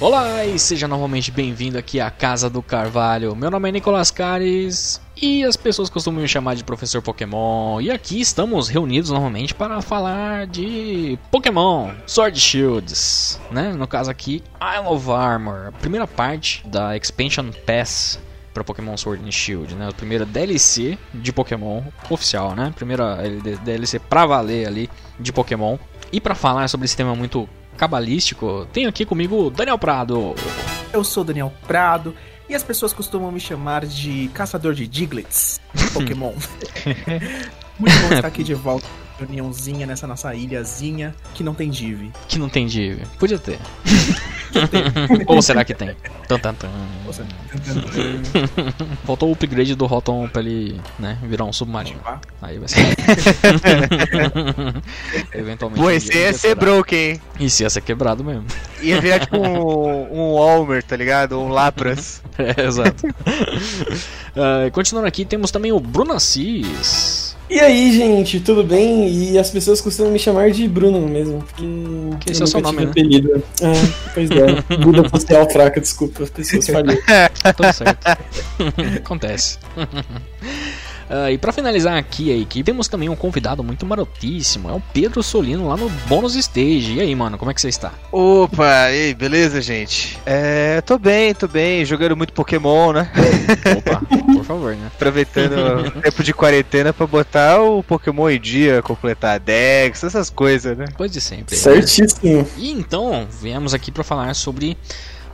[0.00, 3.34] Olá e seja novamente bem-vindo aqui à Casa do Carvalho.
[3.34, 7.80] Meu nome é Nicolas Cares e as pessoas costumam me chamar de Professor Pokémon.
[7.80, 13.72] E aqui estamos reunidos novamente para falar de Pokémon Sword Shields, né?
[13.72, 18.20] No caso aqui, Isle of Armor, a primeira parte da Expansion Pass
[18.54, 19.88] para Pokémon Sword and Shield, né?
[19.88, 22.72] A primeira DLC de Pokémon oficial, né?
[22.76, 23.18] Primeira
[23.64, 25.76] DLC pra valer ali de Pokémon.
[26.12, 30.34] E para falar sobre esse tema muito cabalístico, tenho aqui comigo Daniel Prado.
[30.92, 32.14] Eu sou Daniel Prado
[32.48, 35.60] e as pessoas costumam me chamar de caçador de Diglets,
[35.94, 36.34] Pokémon.
[37.78, 38.86] Muito bom estar aqui de volta
[39.18, 42.10] reuniãozinha nessa nossa ilhazinha que não tem div.
[42.28, 43.00] Que não tem div.
[43.18, 43.58] Podia ter.
[45.26, 45.94] Ou será que tem?
[46.26, 46.68] Tan, tan, tan.
[49.04, 52.00] Faltou o upgrade do Rotom pra ele né, virar um submarino.
[52.40, 52.80] Aí vai ser.
[55.34, 55.82] Eventualmente.
[55.82, 57.20] Pô, esse ia ser broken, hein?
[57.40, 58.46] Isso ia ser quebrado mesmo.
[58.80, 61.38] Ia virar tipo um, um Almer, tá ligado?
[61.38, 62.22] Um Lapras.
[62.38, 63.06] é, exato.
[63.06, 67.27] Uh, continuando aqui, temos também o Bruno Assis.
[67.50, 69.08] E aí, gente, tudo bem?
[69.08, 71.64] E as pessoas costumam me chamar de Bruno mesmo, porque.
[72.20, 72.90] Que esse é o seu nome, né?
[72.90, 73.42] Apelido.
[73.62, 73.72] É,
[74.12, 74.76] pois é.
[74.76, 76.96] Buda social fraca, desculpa, as pessoas falham.
[77.56, 78.06] Tudo certo.
[78.98, 79.58] Acontece.
[81.08, 84.82] Uh, e para finalizar aqui a equipe, temos também um convidado muito marotíssimo, é o
[84.92, 86.94] Pedro Solino lá no Bônus Stage.
[86.94, 87.92] E aí, mano, como é que você está?
[88.12, 90.18] Opa, e aí, beleza, gente?
[90.26, 93.10] É, tô bem, tô bem, jogando muito Pokémon, né?
[93.78, 94.02] Opa,
[94.34, 94.86] por favor, né?
[94.94, 95.54] Aproveitando
[95.96, 100.76] o tempo de quarentena pra botar o Pokémon em dia, completar a Dex, essas coisas,
[100.76, 100.88] né?
[100.94, 101.56] Coisa de sempre.
[101.56, 102.42] Certíssimo.
[102.42, 102.46] Né?
[102.58, 104.76] E então, viemos aqui para falar sobre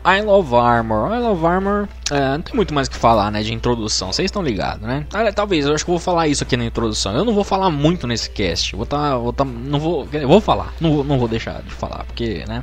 [0.06, 1.14] Isle of Armor.
[1.14, 4.12] Isle of Armor, é, não tem muito mais o que falar, né, de introdução.
[4.12, 5.06] Vocês estão ligados, né?
[5.34, 7.16] Talvez, eu acho que eu vou falar isso aqui na introdução.
[7.16, 8.77] Eu não vou falar muito nesse cast.
[8.77, 10.75] Vou tá, vou tá, não vou, vou falar.
[10.80, 12.62] Não vou, não vou deixar de falar, porque, né,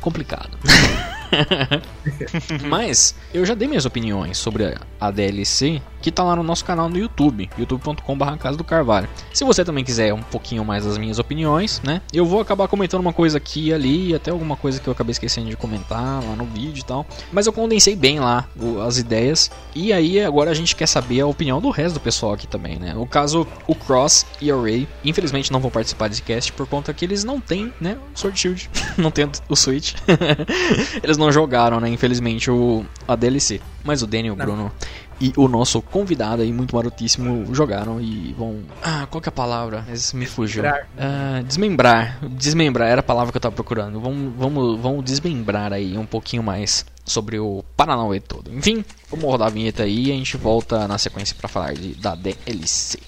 [0.00, 0.50] complicado.
[2.68, 6.86] Mas eu já dei minhas opiniões sobre a DLC que tá lá no nosso canal
[6.90, 9.08] no YouTube, youtube.com.br Casa do Carvalho.
[9.32, 12.02] Se você também quiser um pouquinho mais das minhas opiniões, né?
[12.12, 15.12] Eu vou acabar comentando uma coisa aqui e ali, até alguma coisa que eu acabei
[15.12, 17.06] esquecendo de comentar lá no vídeo e tal.
[17.32, 18.46] Mas eu condensei bem lá
[18.86, 19.50] as ideias.
[19.74, 22.78] E aí agora a gente quer saber a opinião do resto do pessoal aqui também,
[22.78, 22.92] né?
[22.92, 26.92] No caso, o Cross e o Ray, infelizmente não vão participar desse cast por conta
[26.92, 27.96] que eles não têm, né?
[28.14, 29.94] Sword Shield, não tem o Switch.
[31.02, 31.88] eles não jogaram, né?
[31.88, 33.60] Infelizmente o a DLC.
[33.84, 34.72] Mas o Daniel, o Bruno
[35.20, 38.60] e o nosso convidado aí, muito marotíssimo, jogaram e vão.
[38.82, 39.84] Ah, qual que é a palavra?
[39.92, 40.62] Esse me fugiu.
[40.62, 40.88] Desmembrar.
[40.98, 42.18] Ah, desmembrar.
[42.30, 44.00] Desmembrar era a palavra que eu tava procurando.
[44.00, 48.52] Vamos, vamos, vamos desmembrar aí um pouquinho mais sobre o Paranauê todo.
[48.52, 51.94] Enfim, vamos rodar a vinheta aí e a gente volta na sequência para falar de,
[51.94, 52.98] da DLC.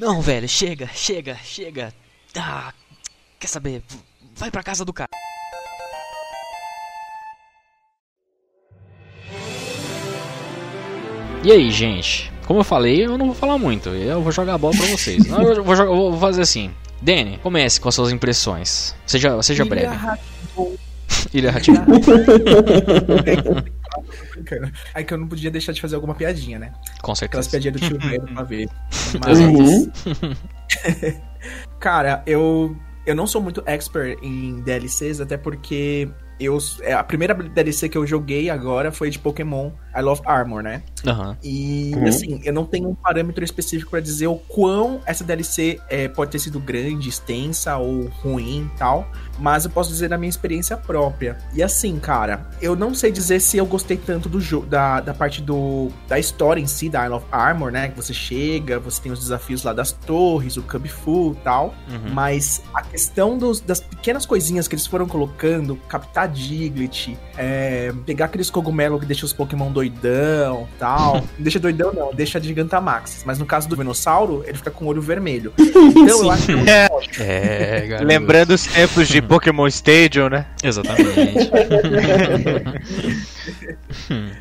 [0.00, 1.92] Não, velho, chega, chega, chega.
[2.34, 2.72] Ah,
[3.38, 3.82] quer saber?
[4.34, 5.10] Vai pra casa do cara.
[11.44, 12.32] E aí, gente?
[12.46, 13.90] Como eu falei, eu não vou falar muito.
[13.90, 15.26] Eu vou jogar a bola pra vocês.
[15.26, 16.70] não, eu vou, jogar, vou fazer assim.
[17.02, 18.94] Danny, comece com as suas impressões.
[19.06, 19.94] Seja, seja breve.
[21.34, 21.52] Ilha
[24.58, 24.72] Ratinho.
[24.94, 26.72] Aí que eu não podia deixar de fazer alguma piadinha, né?
[27.02, 27.40] Com certeza.
[27.40, 28.68] Aquelas piadinhas do tio velho pra ver.
[29.20, 29.38] Mas.
[29.38, 29.92] Uhum.
[31.78, 32.76] Cara, eu.
[33.06, 36.08] Eu não sou muito expert em DLCs, até porque
[36.38, 40.62] eu é, a primeira DLC que eu joguei agora foi de Pokémon I Love Armor,
[40.62, 40.82] né?
[41.04, 41.36] Uhum.
[41.42, 42.06] E uhum.
[42.06, 46.30] assim, eu não tenho um parâmetro específico para dizer o quão essa DLC é, pode
[46.30, 51.38] ter sido grande, extensa ou ruim, tal, mas eu posso dizer da minha experiência própria.
[51.54, 55.14] E assim, cara, eu não sei dizer se eu gostei tanto do jogo da, da
[55.14, 57.88] parte do da história em si da I Love Armor, né?
[57.88, 62.12] Que você chega, você tem os desafios lá das torres, o Cub Full, tal, uhum.
[62.12, 68.26] mas a questão dos, das pequenas coisinhas que eles foram colocando, captar Diglett, é, pegar
[68.26, 71.24] aqueles cogumelos que deixam os Pokémon doidão tal.
[71.38, 73.22] deixa doidão, não, deixa Gigantamax.
[73.24, 75.52] Mas no caso do Venossauro, ele fica com o olho vermelho.
[76.00, 80.46] Então eu acho que é, é Lembrando os tempos de Pokémon Stadium, né?
[80.62, 81.50] Exatamente.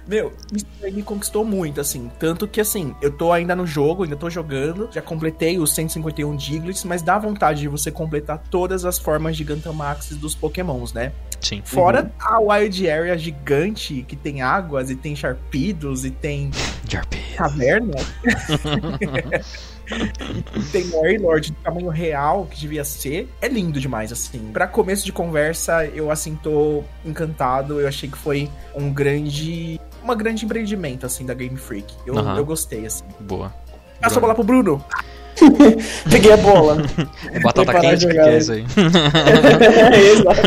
[0.07, 2.11] Meu, isso aí me conquistou muito, assim.
[2.19, 6.35] Tanto que, assim, eu tô ainda no jogo, ainda tô jogando, já completei os 151
[6.35, 11.11] Diglets, mas dá vontade de você completar todas as formas Gigantamax dos Pokémons, né?
[11.41, 11.61] Sim.
[11.63, 16.51] Fora a Wild Area gigante, que tem águas, e tem Sharpedos, e tem
[16.87, 17.19] Jarpes.
[17.35, 17.95] caverna.
[20.71, 23.29] tem o Warlord do tamanho real, que devia ser.
[23.41, 24.51] É lindo demais, assim.
[24.51, 27.79] Pra começo de conversa, eu, assim, tô encantado.
[27.79, 29.79] Eu achei que foi um grande...
[30.03, 31.93] Uma grande empreendimento, assim, da Game Freak.
[32.05, 32.37] Eu, Aham.
[32.37, 33.03] eu gostei, assim.
[33.19, 33.53] Boa.
[34.01, 34.83] Passa a bola pro Bruno.
[36.09, 36.77] Peguei a bola.
[37.31, 38.65] É batata quente que é isso aí.
[39.91, 40.41] É, exato.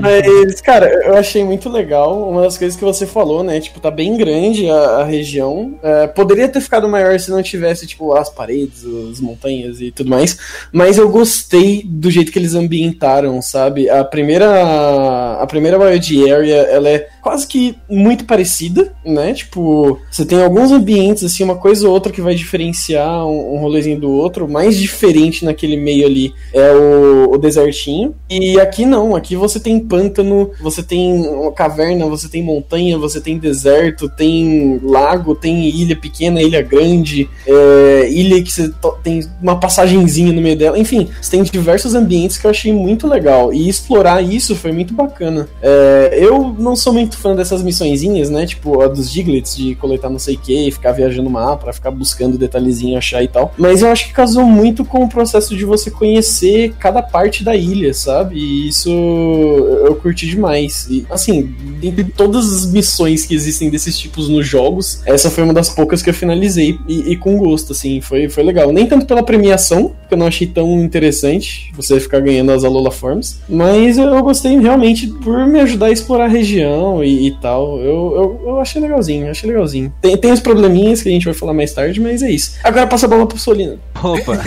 [0.00, 2.28] Mas, cara, eu achei muito legal.
[2.28, 3.60] Uma das coisas que você falou, né?
[3.60, 5.78] Tipo, tá bem grande a, a região.
[5.82, 10.10] É, poderia ter ficado maior se não tivesse, tipo, as paredes, as montanhas e tudo
[10.10, 10.36] mais.
[10.72, 13.88] Mas eu gostei do jeito que eles ambientaram, sabe?
[13.88, 15.38] A primeira.
[15.40, 19.32] A primeira Wild Area, ela é quase que muito parecida, né?
[19.32, 23.58] Tipo, você tem alguns ambientes, assim, uma coisa ou outra que vai diferenciar um, um
[23.58, 24.46] rolezinho do outro.
[24.46, 28.14] O mais diferente naquele meio ali é o, o desertinho.
[28.28, 31.24] E aqui não, aqui você tem pântano, você tem
[31.54, 38.10] caverna, você tem montanha, você tem deserto, tem lago, tem ilha pequena, ilha grande, é,
[38.10, 40.78] ilha que você tem uma passagenzinha no meio dela.
[40.78, 43.52] Enfim, você tem diversos ambientes que eu achei muito legal.
[43.52, 45.48] E explorar isso foi muito bacana.
[45.62, 48.46] É, eu não sou muito fã dessas missõezinhas, né?
[48.46, 51.90] Tipo, a dos Diglets, de coletar não sei o que, ficar viajando no mapa, ficar
[51.90, 53.54] buscando detalhezinho, achar e tal.
[53.56, 57.54] Mas eu acho que casou muito com o processo de você conhecer cada parte da
[57.54, 58.36] ilha, sabe?
[58.36, 60.86] E isso eu curti demais.
[60.90, 65.54] E, assim, dentre todas as missões que existem desses tipos nos jogos, essa foi uma
[65.54, 68.72] das poucas que eu finalizei e, e com gosto, assim, foi, foi legal.
[68.72, 72.90] Nem tanto pela premiação, que eu não achei tão interessante você ficar ganhando as Alola
[72.90, 77.30] Forms, mas eu, eu gostei realmente por me ajudar a explorar a região e, e
[77.40, 77.78] tal.
[77.80, 79.92] Eu, eu, eu achei legalzinho, achei legalzinho.
[80.00, 82.58] Tem, tem os probleminhas que a gente vai falar mais tarde, mas é isso.
[82.64, 83.78] Agora passa a bola pro Solino.
[84.02, 84.38] Opa!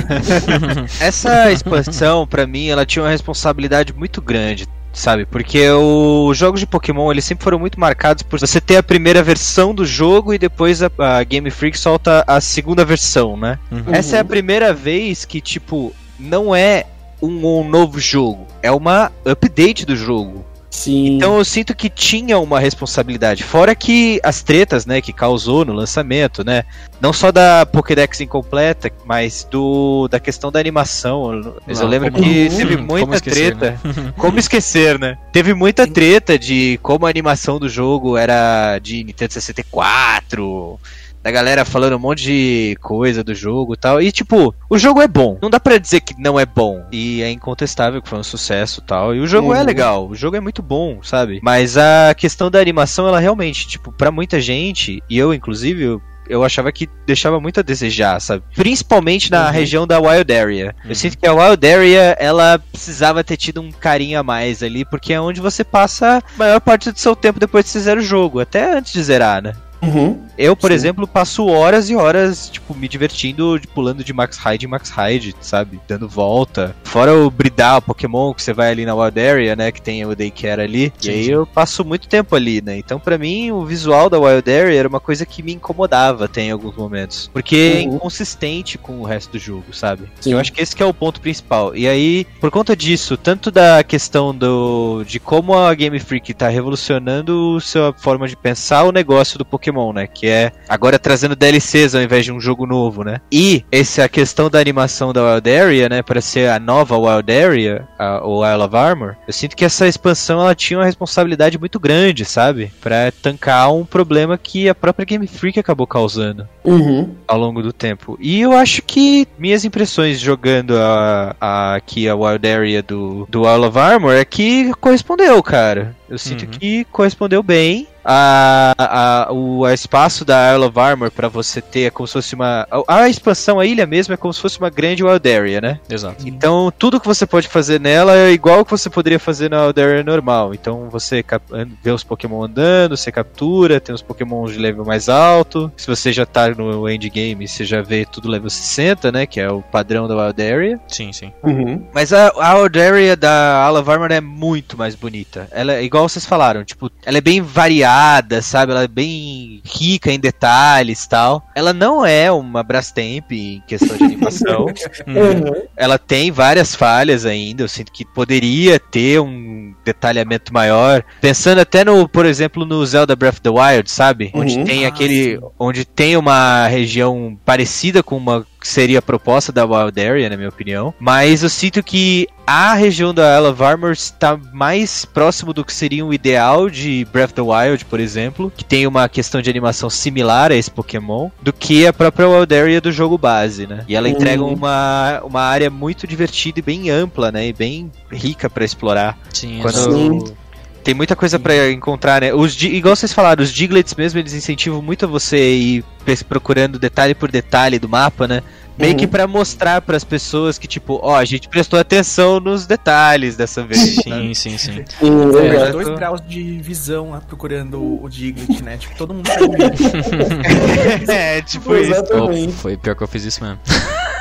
[1.00, 4.68] Essa expansão, pra mim, ela tinha uma responsabilidade muito grande.
[4.94, 8.84] Sabe, porque os jogos de Pokémon eles sempre foram muito marcados por você ter a
[8.84, 13.58] primeira versão do jogo e depois a, a Game Freak solta a segunda versão, né?
[13.72, 13.86] Uhum.
[13.92, 16.86] Essa é a primeira vez que, tipo, não é
[17.20, 20.46] um, um novo jogo, é uma update do jogo.
[20.74, 21.18] Sim.
[21.18, 23.44] Então eu sinto que tinha uma responsabilidade.
[23.44, 26.64] Fora que as tretas, né, que causou no lançamento, né?
[27.00, 31.60] Não só da Pokédex incompleta, mas do da questão da animação.
[31.68, 33.80] Mas eu lembro como- que teve Como muita esquecer, treta.
[34.18, 35.16] Como esquecer, né?
[35.32, 40.80] Teve muita treta de como a animação do jogo era de Nintendo 64.
[41.24, 44.02] Da galera falando um monte de coisa do jogo e tal.
[44.02, 45.38] E, tipo, o jogo é bom.
[45.42, 46.84] Não dá pra dizer que não é bom.
[46.92, 49.16] E é incontestável que foi um sucesso e tal.
[49.16, 49.66] E o jogo é Uhum.
[49.66, 50.08] legal.
[50.10, 51.40] O jogo é muito bom, sabe?
[51.42, 56.02] Mas a questão da animação, ela realmente, tipo, pra muita gente, e eu, inclusive, eu
[56.30, 58.44] eu achava que deixava muito a desejar, sabe?
[58.56, 59.52] Principalmente na Uhum.
[59.52, 60.74] região da Wild Area.
[60.86, 60.90] Uhum.
[60.92, 64.86] Eu sinto que a Wild Area, ela precisava ter tido um carinho a mais ali,
[64.86, 68.00] porque é onde você passa a maior parte do seu tempo depois de você zerar
[68.02, 69.54] o jogo, até antes de zerar, né?
[69.84, 70.20] Uhum.
[70.38, 70.76] Eu, por Sim.
[70.76, 74.90] exemplo, passo horas e horas, tipo, me divertindo, de- pulando de Max Raid em Max
[74.90, 75.80] Raid, sabe?
[75.88, 76.76] Dando volta.
[76.84, 79.72] Fora o bridar o Pokémon, que você vai ali na Wild Area, né?
[79.72, 80.92] Que tem o Daycare ali.
[80.98, 82.78] Sim, e aí eu passo muito tempo ali, né?
[82.78, 86.42] Então, pra mim, o visual da Wild Area era uma coisa que me incomodava até
[86.42, 87.30] em alguns momentos.
[87.32, 87.96] Porque é Uhum.
[87.96, 90.04] inconsistente com o resto do jogo, sabe?
[90.20, 90.32] Sim.
[90.34, 91.76] Eu acho que esse que é o ponto principal.
[91.76, 96.48] E aí, por conta disso, tanto da questão do de como a Game Freak tá
[96.48, 100.08] revolucionando sua forma de pensar o negócio do Pokémon, né?
[100.08, 103.20] Que é agora trazendo DLCs ao invés de um jogo novo, né?
[103.32, 106.02] E essa questão da animação da Wild Area, né?
[106.02, 109.88] Para ser a nova Wild Area, a, o Isle of Armor, eu sinto que essa
[109.88, 112.72] expansão ela tinha uma responsabilidade muito grande, sabe?
[112.82, 117.14] Pra tancar um problema que a própria Game Freak acabou causando Uhum.
[117.28, 118.18] ao longo do tempo.
[118.22, 123.42] E eu acho que minhas impressões jogando a, a- aqui a Wild Area do, do
[123.42, 125.96] Isle of Armor é que correspondeu, cara.
[126.10, 126.52] Eu sinto Uhum.
[126.52, 127.88] que correspondeu bem.
[128.06, 132.14] A, a- o a espaço da Isle of Armor pra você ter é como se
[132.14, 132.68] fosse uma.
[132.88, 135.80] A, a expansão, a ilha mesmo, é como se fosse uma grande Wild Area, né?
[135.90, 136.28] Exato.
[136.28, 139.66] Então, tudo que você pode fazer nela é igual ao que você poderia fazer na
[139.68, 140.54] Wild Area normal.
[140.54, 141.44] Então, você cap-
[141.82, 145.72] vê os Pokémon andando, você captura, tem os Pokémon de level mais alto.
[145.78, 149.26] Se você já tá no endgame, você já vê tudo level 60, né?
[149.26, 150.80] Que é o padrão da Wild Area.
[150.88, 151.32] Sim, sim.
[151.44, 151.84] Uhum.
[151.94, 155.48] Mas a, a Wild Area da Isle of Armor é muito mais bonita.
[155.52, 158.72] Ela é igual vocês falaram, tipo, ela é bem variada detalhada, sabe?
[158.72, 161.46] Ela é bem rica em detalhes tal.
[161.56, 164.66] Ela não é uma Brastemp em questão de animação.
[165.06, 165.64] Uhum.
[165.76, 167.64] ela tem várias falhas ainda.
[167.64, 171.04] Eu sinto que poderia ter um detalhamento maior.
[171.22, 174.32] Pensando até no, por exemplo, no Zelda Breath of the Wild, sabe?
[174.34, 174.64] Onde Uhum.
[174.64, 175.36] tem Ah, aquele.
[175.36, 175.42] sim.
[175.60, 180.50] Onde tem uma região parecida com uma seria a proposta da Wild Area, na minha
[180.50, 180.94] opinião.
[181.00, 185.74] Mas eu sinto que a região da Isle of Armor está mais próximo do que
[185.74, 189.50] seria um ideal de Breath of the Wild, por exemplo, que tem uma questão de
[189.50, 193.86] animação similar a esse Pokémon, do que a própria Wild Area do jogo base, né?
[193.88, 194.14] E ela Uhum.
[194.14, 197.48] entrega uma, uma área muito divertida e bem ampla, né?
[197.48, 199.18] E bem rica pra explorar.
[199.34, 200.28] Sim, Quando-.
[200.28, 200.34] Sim.
[200.84, 202.34] Tem muita coisa pra encontrar, né?
[202.34, 206.78] Os, igual vocês falaram, os Diglets mesmo, eles incentivam muito a você ir pes- procurando
[206.78, 208.42] detalhe por detalhe do mapa, né?
[208.78, 208.98] Meio Uhum.
[208.98, 213.64] que pra mostrar pras pessoas que, tipo, ó, a gente prestou atenção nos detalhes dessa
[213.64, 213.80] vez.
[213.80, 214.36] Sim, sabe?
[214.36, 214.84] sim, sim.
[215.00, 218.78] Sim, É, dois graus de visão lá, procurando o Diglett, né?
[218.78, 219.30] Tipo, todo mundo
[221.08, 222.04] é, tipo isso.
[222.14, 223.60] Oh, foi pior que eu fiz isso mesmo.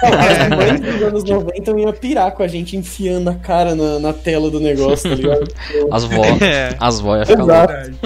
[0.02, 4.12] As mães dos anos 90 iam pirar com a gente enfiando a cara na, na
[4.12, 5.44] tela do negócio, tá ligado?
[5.92, 6.22] As vó,
[6.52, 6.76] É.
[6.78, 7.24] as louca.
[7.24, 7.96] Verdade.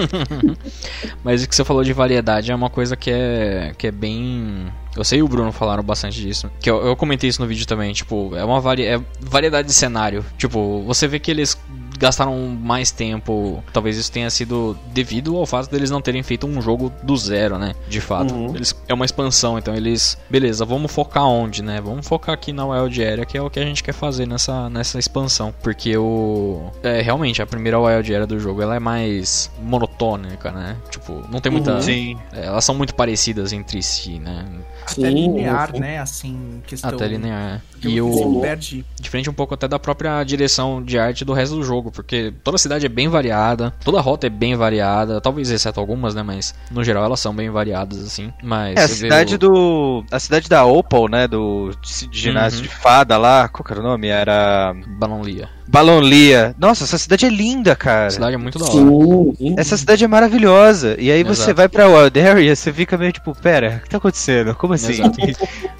[1.23, 4.67] Mas o que você falou de variedade é uma coisa que é, que é bem.
[4.95, 6.49] Eu sei e o Bruno falaram bastante disso.
[6.59, 7.93] Que eu, eu comentei isso no vídeo também.
[7.93, 8.85] Tipo, é uma vari...
[8.85, 10.25] é variedade de cenário.
[10.37, 11.57] Tipo, você vê que eles
[11.97, 13.63] gastaram mais tempo.
[13.73, 17.57] Talvez isso tenha sido devido ao fato deles não terem feito um jogo do zero,
[17.57, 17.73] né?
[17.87, 18.33] De fato.
[18.33, 18.55] Uhum.
[18.55, 20.17] Eles, é uma expansão, então eles.
[20.29, 21.81] Beleza, vamos focar onde, né?
[21.81, 24.69] Vamos focar aqui na Wild Area, que é o que a gente quer fazer nessa,
[24.69, 25.53] nessa expansão.
[25.61, 26.71] Porque o.
[26.83, 30.77] É, realmente, a primeira Wild Area do jogo ela é mais monotônica, né?
[30.89, 31.75] Tipo, não tem muita.
[31.75, 31.81] Uhum.
[31.81, 32.17] Sim.
[32.31, 34.45] É, elas são muito parecidas entre si, né?
[34.89, 35.99] Até linear, né?
[35.99, 36.91] Assim, questão.
[36.91, 37.61] Até linear.
[37.83, 38.39] E você o.
[38.41, 38.85] perde.
[38.99, 42.55] Diferente um pouco até da própria direção de arte do resto do jogo, porque toda
[42.55, 46.23] a cidade é bem variada, toda a rota é bem variada, talvez exceto algumas, né?
[46.23, 48.31] Mas no geral elas são bem variadas, assim.
[48.43, 48.75] Mas.
[48.77, 50.05] É, a você cidade o- do.
[50.11, 51.27] A cidade da Opal, né?
[51.27, 52.63] Do de ginásio Uhum.
[52.63, 53.47] de fada lá.
[53.47, 54.07] Qual que era o nome?
[54.07, 54.73] Era.
[54.97, 55.49] Balonlia.
[55.69, 56.55] Balonlia.
[56.57, 58.07] Nossa, essa cidade é linda, cara.
[58.07, 59.35] A cidade é muito da hora.
[59.37, 59.55] Sim.
[59.57, 60.95] Essa cidade é maravilhosa.
[60.97, 61.55] E aí você Exato.
[61.57, 64.55] vai pra Wild Area, você fica meio tipo, pera, o que tá acontecendo?
[64.55, 65.01] Como assim?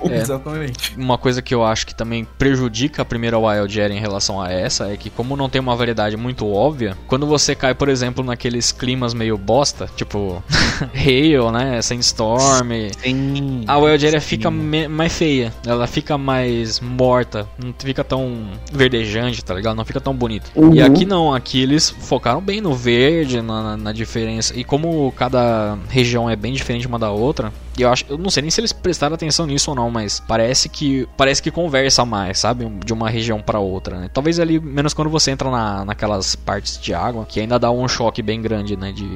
[0.10, 0.18] É.
[0.22, 0.96] Exatamente.
[0.98, 4.52] Uma coisa que eu acho que também prejudica a primeira Wild Area em relação a
[4.52, 8.24] essa é que, como não tem uma variedade muito óbvia, quando você cai, por exemplo,
[8.24, 10.44] naqueles climas meio bosta, tipo
[10.94, 11.82] Hail, né?
[11.82, 12.70] Sandstorm,
[13.02, 13.64] Sim.
[13.66, 14.28] a Wild Area Sim.
[14.28, 19.76] fica mais feia, ela fica mais morta, não fica tão verdejante, tá ligado?
[19.78, 20.52] Não fica tão bonito.
[20.56, 20.74] Uhum.
[20.76, 24.54] E aqui não, aqui eles focaram bem no verde, na- na diferença.
[24.60, 28.30] E como cada região é bem diferente uma da outra, e eu acho, eu não
[28.30, 32.04] sei nem se eles prestaram atenção nisso ou não, mas parece que parece que conversa
[32.06, 32.66] mais, sabe?
[32.84, 34.10] De uma região pra outra, né?
[34.12, 37.88] Talvez ali, menos quando você entra na, naquelas partes de água, que ainda dá um
[37.88, 38.92] choque bem grande, né?
[38.92, 39.08] De,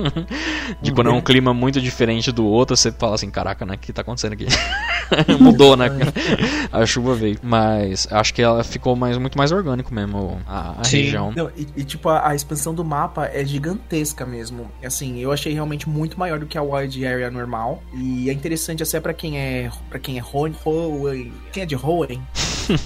[0.80, 3.74] de quando é um clima muito diferente do outro, você fala assim, caraca, né?
[3.74, 4.46] O que tá acontecendo aqui?
[5.38, 5.90] Mudou, né?
[6.72, 7.38] A chuva veio.
[7.42, 11.02] Mas acho que ela ficou mais, muito mais orgânico mesmo, a, a Sim.
[11.02, 11.32] região.
[11.36, 14.70] Não, e, e, tipo, a, a expansão do mapa é gigantesca mesmo.
[14.84, 17.65] Assim, eu achei realmente muito maior do que a Wild Area normal.
[17.94, 19.70] E é interessante até pra quem é.
[19.88, 20.54] para quem é Hoenn-
[21.52, 22.20] Quem é de Hoenn?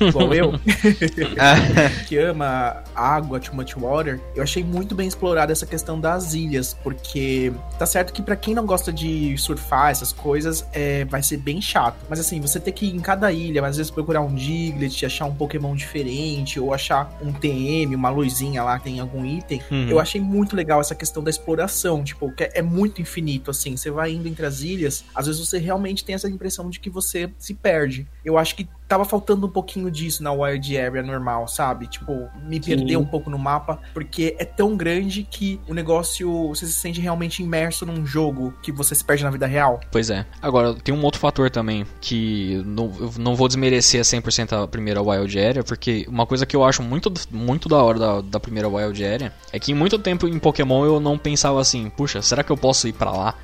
[0.01, 0.53] Igual eu,
[2.07, 4.21] que ama água, too much water.
[4.35, 6.75] Eu achei muito bem explorada essa questão das ilhas.
[6.75, 11.39] Porque tá certo que pra quem não gosta de surfar, essas coisas, é, vai ser
[11.39, 11.97] bem chato.
[12.09, 15.27] Mas assim, você ter que ir em cada ilha, às vezes procurar um Diglett, achar
[15.27, 19.61] um Pokémon diferente, ou achar um TM, uma luzinha lá que tem algum item.
[19.71, 19.89] Uhum.
[19.89, 23.77] Eu achei muito legal essa questão da exploração, tipo, que é muito infinito, assim.
[23.77, 26.91] Você vai indo entre as ilhas, às vezes você realmente tem essa impressão de que
[26.91, 28.07] você se perde.
[28.25, 31.87] Eu acho que tava faltando um pouquinho disso na Wild Area normal, sabe?
[31.87, 36.67] Tipo, me perder um pouco no mapa, porque é tão grande que o negócio, você
[36.67, 39.79] se sente realmente imerso num jogo que você se perde na vida real.
[39.93, 40.27] Pois é.
[40.43, 45.01] Agora, tem um outro fator também que não, eu não vou desmerecer 100% a primeira
[45.01, 48.69] Wild Area, porque uma coisa que eu acho muito, muito da hora da, da primeira
[48.69, 52.43] Wild Area é que em muito tempo em Pokémon eu não pensava assim, puxa, será
[52.43, 53.35] que eu posso ir pra lá?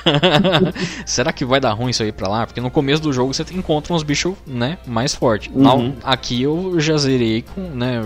[1.04, 2.46] será que vai dar ruim isso aí pra lá?
[2.46, 5.50] Porque no começo do jogo você encontra uns bichos, né, mais fortes.
[5.54, 5.94] Uhum.
[6.02, 8.02] Aqui eu já zerei com, né,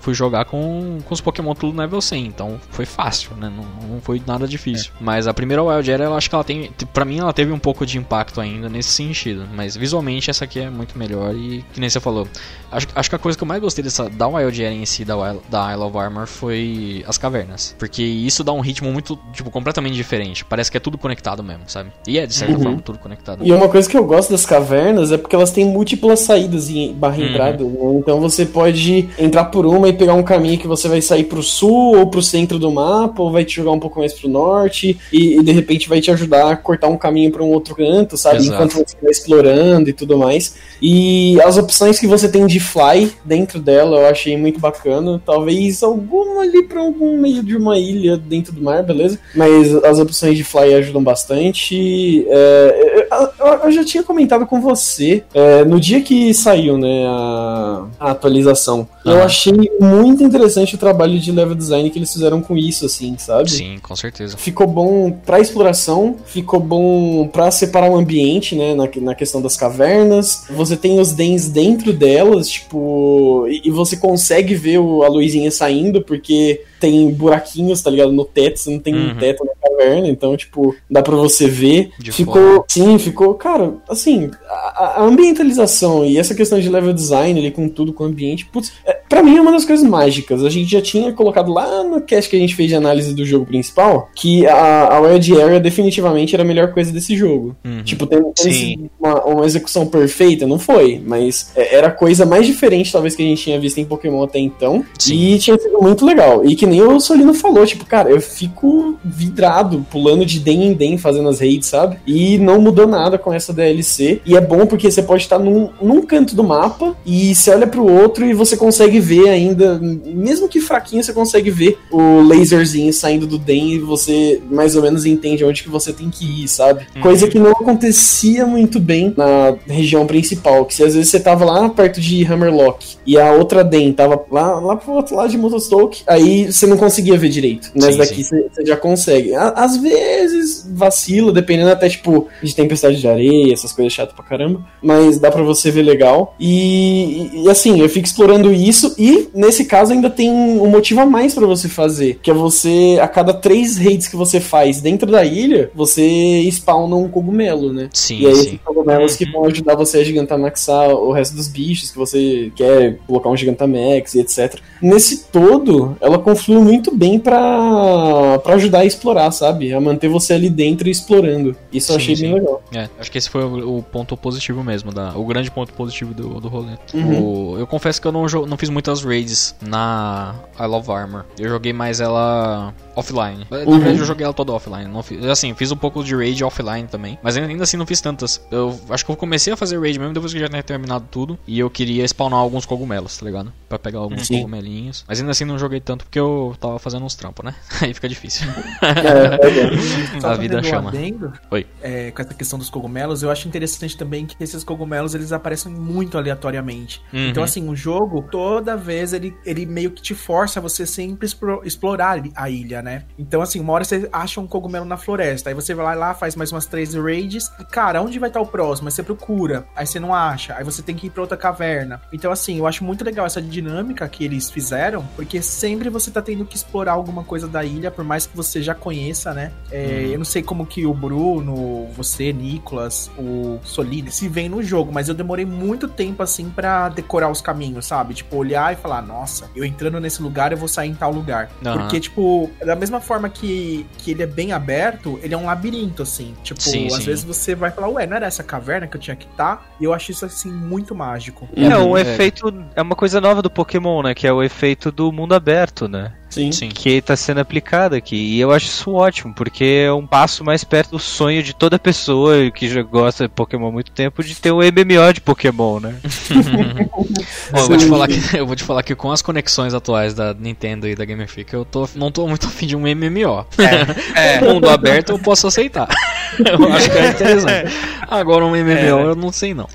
[0.00, 3.64] fui jogar com, com os Pokémon tudo level 100, então foi fácil, né, não,
[3.94, 4.92] não foi nada difícil.
[5.00, 7.58] Mas a primeira Wild Area, eu acho que ela tem, pra mim ela teve um
[7.58, 11.80] pouco de impacto ainda nesse sentido, mas visualmente essa aqui é muito melhor e, que
[11.80, 12.26] nem você falou,
[12.70, 15.04] acho, acho que a coisa que eu mais gostei dessa, da Wild Area em si,
[15.04, 15.14] da,
[15.50, 19.94] da Isle of Armor, foi as cavernas, porque isso dá um ritmo muito, tipo, completamente
[19.94, 21.90] diferente, parece que é tudo conectado mesmo, sabe?
[22.06, 22.62] E é, de certa Uhum.
[22.62, 23.44] forma, tudo conectado.
[23.46, 26.88] E uma coisa que eu gosto das cavernas é porque elas têm múltiplas saídas e
[26.88, 27.24] barra Uhum.
[27.28, 27.64] entrada.
[27.64, 27.70] né?
[27.98, 31.42] Então você pode entrar por uma e pegar um caminho que você vai sair pro
[31.42, 34.98] sul ou pro centro do mapa, ou vai te jogar um pouco mais pro norte,
[35.12, 38.16] e, e de repente vai te ajudar a cortar um caminho pra um outro canto,
[38.18, 38.36] sabe?
[38.38, 38.54] Exato.
[38.54, 40.54] Enquanto você vai explorando e tudo mais.
[40.82, 45.20] E as opções que você tem de fly dentro dela eu achei muito bacana.
[45.24, 49.18] Talvez alguma ali pra algum meio de uma ilha dentro do mar, beleza?
[49.34, 52.26] Mas as opções de fly ajudam bastante.
[52.28, 57.06] É, eu, eu- eu já tinha comentado com você é, no dia que saiu né,
[57.06, 58.86] a, a atualização.
[59.04, 59.22] Eu Aham.
[59.24, 63.50] achei muito interessante o trabalho de level design que eles fizeram com isso, assim, sabe?
[63.50, 64.36] Sim, com certeza.
[64.36, 69.56] Ficou bom pra exploração, ficou bom pra separar o ambiente, né, na, na questão das
[69.56, 70.44] cavernas.
[70.50, 75.50] Você tem os dens dentro delas, tipo, e, e você consegue ver o- a luzinha
[75.50, 79.16] saindo, porque tem buraquinhos, tá ligado, no teto, você não tem um Uhum.
[79.16, 81.90] teto na caverna, então, tipo, dá pra você ver.
[81.98, 82.64] De ficou, fora.
[82.68, 87.68] sim, ficou, cara, assim, a, a ambientalização e essa questão de level design ali com
[87.68, 90.44] tudo, com o ambiente, putz, é, pra mim é uma das coisas mágicas.
[90.44, 93.24] A gente já tinha colocado lá no cast que a gente fez de análise do
[93.24, 97.56] jogo principal que a, a Wild Area definitivamente era a melhor coisa desse jogo.
[97.64, 97.82] Uhum.
[97.82, 102.92] Tipo, tem, uma, uma execução perfeita, não foi, mas é, era a coisa mais diferente,
[102.92, 104.84] talvez, que a gente tinha visto em Pokémon até então.
[104.98, 105.14] Sim.
[105.14, 106.44] E tinha sido muito legal.
[106.44, 110.74] E que nem o Solino falou, tipo, cara, eu fico vidrado, pulando de den em
[110.74, 111.98] den, fazendo as raids, sabe?
[112.06, 114.20] E não mudou nada com essa DLC.
[114.24, 117.66] E é bom porque você pode estar num, num canto do mapa e você olha
[117.66, 122.92] pro outro e você consegue ver ainda, mesmo que fraquinho, você consegue ver o laserzinho
[122.92, 126.48] saindo do den e você mais ou menos entende onde que você tem que ir,
[126.48, 126.86] sabe?
[126.94, 127.02] Uhum.
[127.02, 131.44] Coisa que não acontecia muito bem na região principal, que se às vezes você tava
[131.44, 135.38] lá perto de Hammerlock e a outra den tava lá, lá pro outro lado de
[135.38, 137.70] Motostoke, aí você não conseguia ver direito.
[137.76, 139.34] Sim, daqui você já consegue.
[139.34, 144.64] Às vezes vacila, dependendo até, tipo, de tempestade de areia, essas coisas chatas pra caramba,
[144.82, 146.34] mas dá pra você ver legal.
[146.38, 151.06] E, e, assim, eu fico explorando isso e nesse caso ainda tem um motivo a
[151.06, 155.10] mais pra você fazer, que é você, a cada três raids que você faz dentro
[155.10, 156.02] da ilha, você
[156.50, 157.88] spawna um cogumelo, né?
[157.92, 158.60] Sim, E aí, sim.
[158.64, 159.32] cogumelos que Uhum.
[159.32, 164.14] vão ajudar você a Gigantamaxar o resto dos bichos que você quer colocar um Gigantamax
[164.14, 164.56] e etc.
[164.80, 169.72] Nesse todo, ela conflui muito bem pra, pra ajudar a explorar, sabe?
[169.72, 171.56] A manter você ali dentro e explorando.
[171.72, 172.22] Isso eu Sim, achei sim.
[172.24, 172.62] bem legal.
[172.74, 176.14] É, acho que esse foi o, o ponto positivo mesmo, da, o grande ponto positivo
[176.14, 176.72] do, do rolê.
[176.94, 177.22] Uhum.
[177.52, 181.24] O- eu confesso que eu não, não fiz muitas raids na I Love Armor.
[181.38, 183.46] Eu joguei mais ela offline.
[183.50, 183.78] Na Uhum.
[183.78, 184.86] verdade, eu joguei ela toda offline.
[184.90, 187.18] Não fiz, assim, fiz um pouco de raid offline também.
[187.22, 188.40] Mas ainda assim não fiz tantas.
[188.50, 191.06] Eu acho que eu comecei a fazer raid mesmo depois que eu já tinha terminado
[191.10, 191.38] tudo.
[191.46, 193.52] E eu queria spawnar alguns cogumelos, tá ligado?
[193.68, 194.38] Pra pegar alguns Sim.
[194.38, 195.04] cogumelinhos.
[195.06, 197.54] Mas ainda assim não joguei tanto porque eu tava fazendo uns trampos, né?
[197.82, 198.46] Aí fica difícil.
[198.82, 200.20] É, é bem.
[200.20, 200.90] Só A vida chama.
[200.90, 201.66] adendo, Oi.
[201.82, 205.70] é, com essa questão dos cogumelos, eu acho interessante também que esses cogumelos eles aparecem
[205.72, 207.00] muito aleatoriamente.
[207.12, 207.28] Uhum.
[207.28, 211.26] Então, assim, o jogo, toda vez, ele, ele meio que te força a você sempre
[211.26, 212.87] explo- explorar a ilha, né?
[213.18, 216.34] Então, assim, uma hora você acha um cogumelo na floresta, aí você vai lá, faz
[216.36, 218.88] mais umas três raids, e, cara, onde vai estar o próximo?
[218.88, 222.00] Aí você procura, aí você não acha, aí você tem que ir pra outra caverna.
[222.12, 226.22] Então, assim, eu acho muito legal essa dinâmica que eles fizeram, porque sempre você tá
[226.22, 229.52] tendo que explorar alguma coisa da ilha, por mais que você já conheça, né?
[229.70, 230.12] É, Uhum.
[230.12, 234.92] Eu não sei como que o Bruno, você, Nicolas, o Solide se vem no jogo,
[234.92, 238.14] mas eu demorei muito tempo assim pra decorar os caminhos, sabe?
[238.14, 241.50] Tipo, olhar e falar, nossa, eu entrando nesse lugar, eu vou sair em tal lugar.
[241.64, 241.78] Aham.
[241.78, 246.02] Porque, tipo, da mesma forma que, que ele é bem aberto, ele é um labirinto,
[246.02, 246.34] assim.
[246.42, 247.02] Tipo, Sim, às sim.
[247.04, 249.66] vezes você vai falar, ué, não era essa caverna que eu tinha que estar?
[249.80, 251.48] E eu acho isso, assim, muito mágico.
[251.56, 252.02] É um É.
[252.02, 252.52] efeito.
[252.74, 254.14] É uma coisa nova do Pokémon, né?
[254.14, 256.12] Que é o efeito do mundo aberto, né?
[256.28, 256.52] Sim.
[256.52, 256.68] Sim.
[256.68, 258.16] Que tá sendo aplicado aqui.
[258.16, 261.78] E eu acho isso ótimo, porque é um passo mais perto do sonho de toda
[261.78, 265.80] pessoa que já gosta de Pokémon há muito tempo de ter um MMO de Pokémon,
[265.80, 265.96] né?
[267.52, 270.14] Ó, eu, vou te falar que, eu vou te falar que com as conexões atuais
[270.14, 273.46] da Nintendo e da Game Freak, eu tô, não tô muito afim de um MMO.
[273.58, 274.38] É.
[274.48, 275.88] O mundo aberto eu posso aceitar.
[276.38, 277.72] Eu acho que é interessante.
[278.08, 278.90] Agora um MMO É.
[278.90, 279.68] eu não sei não.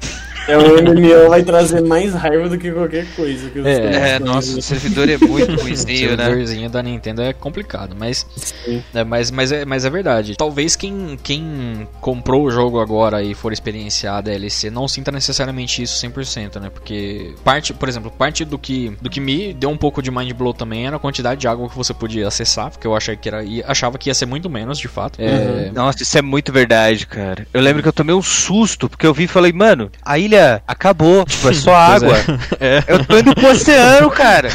[0.47, 3.49] É, o MMO vai trazer mais raiva do que qualquer coisa.
[3.49, 6.25] Que É, É, nossa, o servidor é muito O ruimzinho, né?
[6.25, 8.25] servidorzinho da Nintendo é complicado, mas
[8.93, 10.35] é, mas, mas, é, mas é verdade.
[10.35, 15.81] Talvez quem, quem comprou o jogo agora e for experienciar a DLC não sinta necessariamente
[15.81, 16.69] isso 100%, né?
[16.69, 20.31] Porque parte, por exemplo, parte do que, do que me deu um pouco de mind
[20.33, 23.27] blow também era a quantidade de água que você podia acessar, porque eu achei que
[23.29, 25.19] era, e achava que ia ser muito menos, de fato.
[25.21, 27.47] É, Nossa, isso é muito verdade, cara.
[27.53, 30.63] Eu lembro que eu tomei um susto, porque eu vi e falei, mano, a ilha
[30.67, 31.23] acabou.
[31.33, 32.15] Tipo, é só Pois água.
[32.59, 32.83] É.
[32.87, 34.49] Eu tô indo pro oceano, cara.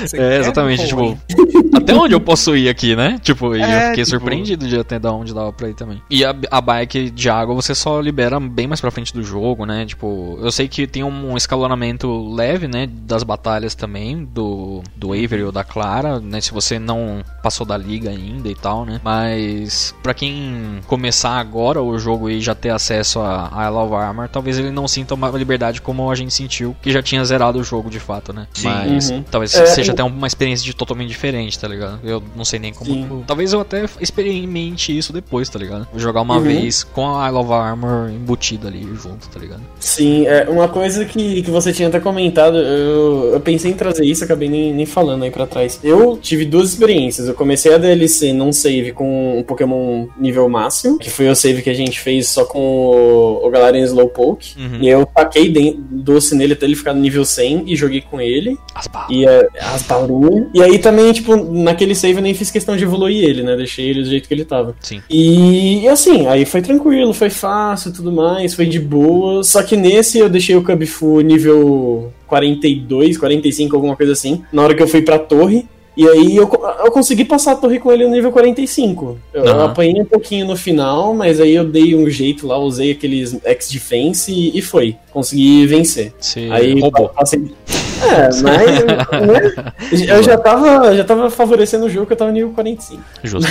[0.00, 1.18] Você É, exatamente, tipo,
[1.74, 3.18] até onde eu posso ir aqui, né?
[3.22, 6.00] Tipo, e eu É, fiquei tipo- surpreendido de até da onde dava pra ir também.
[6.10, 9.66] E a, a bike de água você só libera bem mais pra frente do jogo,
[9.66, 9.84] né?
[9.86, 12.86] Tipo, eu sei que tem um escalonamento leve, né?
[12.90, 16.40] Das batalhas também, do, do Avery ou da Clara, né?
[16.40, 19.00] Se você não passou da liga ainda e tal, né?
[19.04, 23.94] Mas pra quem começar agora o jogo e já ter acesso a a Isle of
[23.94, 27.58] Armor, talvez ele não sinta uma liberdade como a gente sentiu, que já tinha zerado
[27.58, 28.46] o jogo de fato, né?
[28.54, 28.68] Sim.
[28.68, 29.22] Mas Uhum.
[29.30, 32.00] talvez É, seja eu- até uma experiência de totalmente diferente, tá ligado?
[32.04, 32.90] Eu não sei nem como.
[32.92, 33.24] Sim.
[33.26, 35.86] Talvez eu até experimente isso depois, tá ligado?
[35.90, 36.42] Vou jogar uma Uhum.
[36.42, 39.62] vez com a Isle of Armor embutida ali junto, tá ligado?
[39.78, 44.04] Sim, é uma coisa que, que você tinha até comentado, eu, eu pensei em trazer
[44.04, 45.78] isso, acabei nem, nem falando aí pra trás.
[45.82, 47.28] Eu tive duas experiências.
[47.28, 51.62] Eu comecei a DLC num save com um Pokémon nível máximo, que foi o save
[51.62, 54.53] que a gente fez só com o, o Galarian Slowpoke.
[54.56, 54.78] Uhum.
[54.80, 55.52] E eu taquei
[55.90, 58.56] doce nele até ele ficar no nível 100 e joguei com ele.
[58.74, 59.10] As balas.
[59.10, 60.48] E é, as balinhas.
[60.54, 63.56] E aí também, tipo, naquele save eu nem fiz questão de evoluir ele, né?
[63.56, 64.74] Deixei ele do jeito que ele tava.
[64.80, 65.02] Sim.
[65.08, 69.42] E, e assim, aí foi tranquilo, foi fácil e tudo mais, foi de boa.
[69.42, 74.74] Só que nesse eu deixei o Cubfu nível 42, 45, alguma coisa assim, na hora
[74.74, 75.68] que eu fui pra torre.
[75.96, 76.50] E aí eu,
[76.84, 79.16] eu consegui passar a torre com ele no nível 45.
[79.32, 79.64] Eu, eu Aham.
[79.66, 84.32] apanhei um pouquinho no final, mas aí eu dei um jeito lá, usei aqueles X-Defense
[84.32, 84.96] e, e foi.
[85.12, 86.12] Consegui vencer.
[86.18, 87.08] Você Aí roubou.
[87.10, 87.52] passei.
[88.04, 88.42] É, mas
[90.02, 93.02] né, eu já tava, já tava favorecendo o jogo que eu tava nível 45.
[93.22, 93.50] Justo.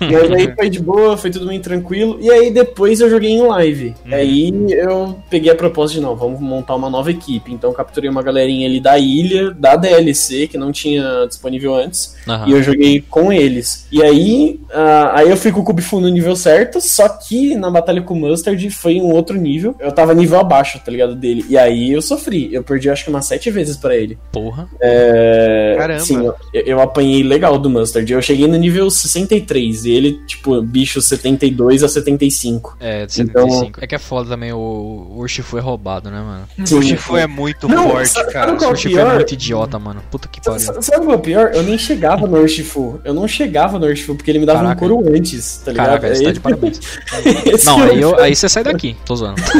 [0.00, 2.18] Mas aí foi de boa, foi tudo bem tranquilo.
[2.20, 3.94] E aí depois eu joguei em live.
[4.04, 4.14] Uhum.
[4.14, 7.52] Aí eu peguei a proposta de não, vamos montar uma nova equipe.
[7.52, 12.16] Então eu capturei uma galerinha ali da ilha, da DLC, que não tinha disponível antes.
[12.28, 12.48] Aham.
[12.48, 13.86] E eu joguei com eles.
[13.90, 17.70] E aí, ah, aí eu fui com o Kubifu no nível certo, só que na
[17.70, 19.74] batalha com o Mustard foi um outro nível.
[19.78, 21.44] Eu tava nível abaixo, tá ligado, dele.
[21.48, 22.52] E aí eu sofri.
[22.52, 24.18] Eu perdi acho que umas sete vezes pra ele.
[24.32, 24.68] Porra.
[24.80, 25.74] É...
[25.78, 26.00] Caramba.
[26.00, 28.10] Sim, eu, eu apanhei legal do Mustard.
[28.12, 32.76] Eu cheguei no nível 63 e ele, tipo, bicho 72 a 75.
[32.80, 33.78] É, de Então- 75.
[33.82, 36.66] É que é foda também, o, o Urshifu é roubado, né, mano?
[36.66, 36.78] Sim.
[36.78, 38.50] O Shifu é muito Não, forte, sabe- cara.
[38.52, 40.02] sabe O Urshifu é pior- muito idiota, mano.
[40.10, 40.60] Puta que pariu.
[40.60, 41.50] Sabe sabe é o pior?
[41.54, 43.00] Eu nem chegava no Urshifu.
[43.04, 44.84] Eu não chegava no Urshifu porque ele me dava Caraca.
[44.84, 45.86] um couro antes, tá ligado?
[45.86, 46.80] Caraca, você tá de parabéns.
[47.64, 49.40] Não, é aí, eu, aí você sai daqui, tô zoando.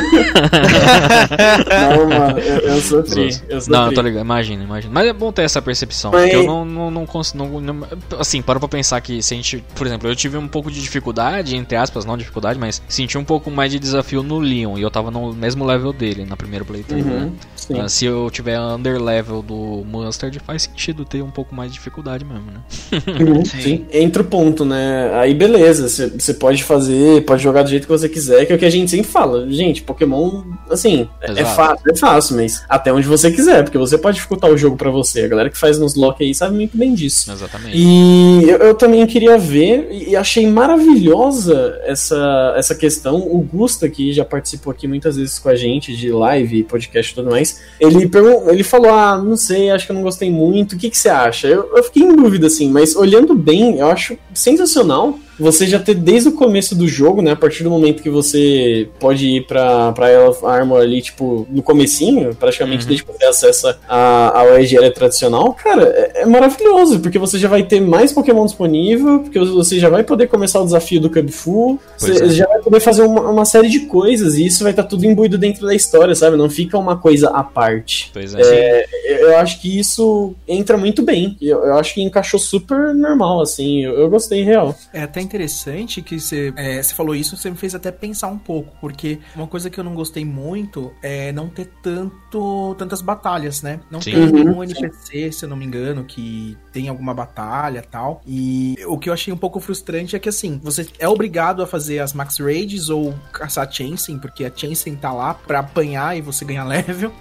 [1.70, 3.37] Não, mano, eu, eu sofri.
[3.68, 4.93] Não, eu tô ligado, imagina, imagina.
[4.93, 6.11] Mas é bom ter essa percepção.
[6.11, 7.61] Mas- eu não, não, não consigo.
[7.61, 7.87] Não,
[8.19, 9.65] assim, para pra pensar que se a gente.
[9.75, 13.25] Por exemplo, eu tive um pouco de dificuldade, entre aspas, não dificuldade, mas senti um
[13.25, 14.79] pouco mais de desafio no Leon.
[14.79, 17.31] E eu tava no mesmo level dele na primeira playthrough, né?
[17.70, 17.80] Sim.
[17.80, 21.78] Ah, Se eu tiver under level do Mustard, faz sentido ter um pouco mais de
[21.78, 22.61] dificuldade mesmo, né?
[23.06, 23.87] Uhum, sim.
[23.92, 25.11] Entra o ponto, né?
[25.14, 28.59] Aí beleza, você pode fazer, pode jogar do jeito que você quiser, que é o
[28.59, 29.48] que a gente sempre fala.
[29.50, 33.96] Gente, Pokémon, assim, é, é fácil, é fácil, mas até onde você quiser, porque você
[33.96, 35.22] pode dificultar o jogo pra você.
[35.22, 37.30] A galera que faz nos lock aí sabe muito bem disso.
[37.30, 37.76] Exatamente.
[37.76, 43.16] E eu, eu também queria ver e achei maravilhosa essa, essa questão.
[43.16, 47.14] O Gusta, que já participou aqui muitas vezes com a gente de live, podcast e
[47.14, 48.11] tudo mais, ele,
[48.49, 50.75] ele falou: Ah, não sei, acho que eu não gostei muito.
[50.75, 51.49] O que, que você acha?
[51.49, 55.94] Eu, eu fiquei em dúvida, assim, mas olhando bem, eu acho sensacional você já ter
[55.94, 57.33] desde o começo do jogo, né?
[57.33, 61.46] A partir do momento que você pode ir pra, pra Isle of Armor ali, tipo,
[61.50, 62.88] no comecinho, praticamente Uhum.
[62.88, 67.48] desde que você acessa a, a OEGL tradicional, cara, é, é maravilhoso, porque você já
[67.48, 71.79] vai ter mais Pokémon disponível, porque você já vai poder começar o desafio do Cubfu,
[71.98, 72.29] Pois você é.
[72.29, 75.38] já vai poder fazer uma, uma série de coisas, e isso vai estar tudo imbuído
[75.38, 76.37] dentro da história, sabe?
[76.37, 78.11] Não fica uma coisa à parte.
[78.12, 78.85] Pois é.
[79.07, 81.37] Eu eu acho que isso entra muito bem.
[81.40, 83.85] Eu, eu acho que encaixou super normal, assim.
[83.85, 84.74] Eu, eu gostei real.
[84.92, 88.38] É até interessante que você, é, você falou isso, você me fez até pensar um
[88.38, 93.62] pouco, porque uma coisa que eu não gostei muito é não ter tanto tantas batalhas,
[93.62, 93.81] né?
[93.90, 94.11] Não Sim.
[94.12, 94.85] tem Uhum, nenhum sim.
[94.85, 98.21] NPC, se eu não me engano, que tem alguma batalha tal.
[98.27, 101.66] E o que eu achei um pouco frustrante é que assim, você é obrigado a
[101.66, 106.16] fazer as Max Raids ou caçar a Chansey, porque a Chansey tá lá pra apanhar
[106.16, 107.12] e você ganhar level.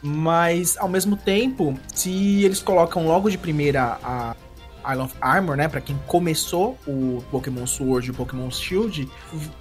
[0.00, 4.34] Mas, ao mesmo tempo, se eles colocam logo de primeira a
[4.92, 5.68] Isle of Armor, né?
[5.68, 9.08] Pra quem começou o Pokémon Sword e o Pokémon Shield,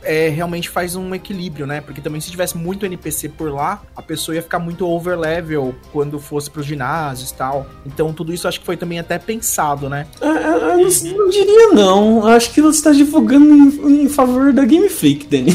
[0.04, 1.82] é, realmente faz um equilíbrio, né?
[1.82, 6.20] Porque também se tivesse muito NPC por lá, a pessoa ia ficar muito overlevel quando
[6.20, 7.68] fosse pros ginásios e tal.
[7.86, 10.08] Então tudo isso acho que foi também até pensado, né?
[10.22, 12.28] Ah, ah, Eu não, não diria não.
[12.28, 15.54] Acho que você está divulgando em, em favor da Game Freak, Dani.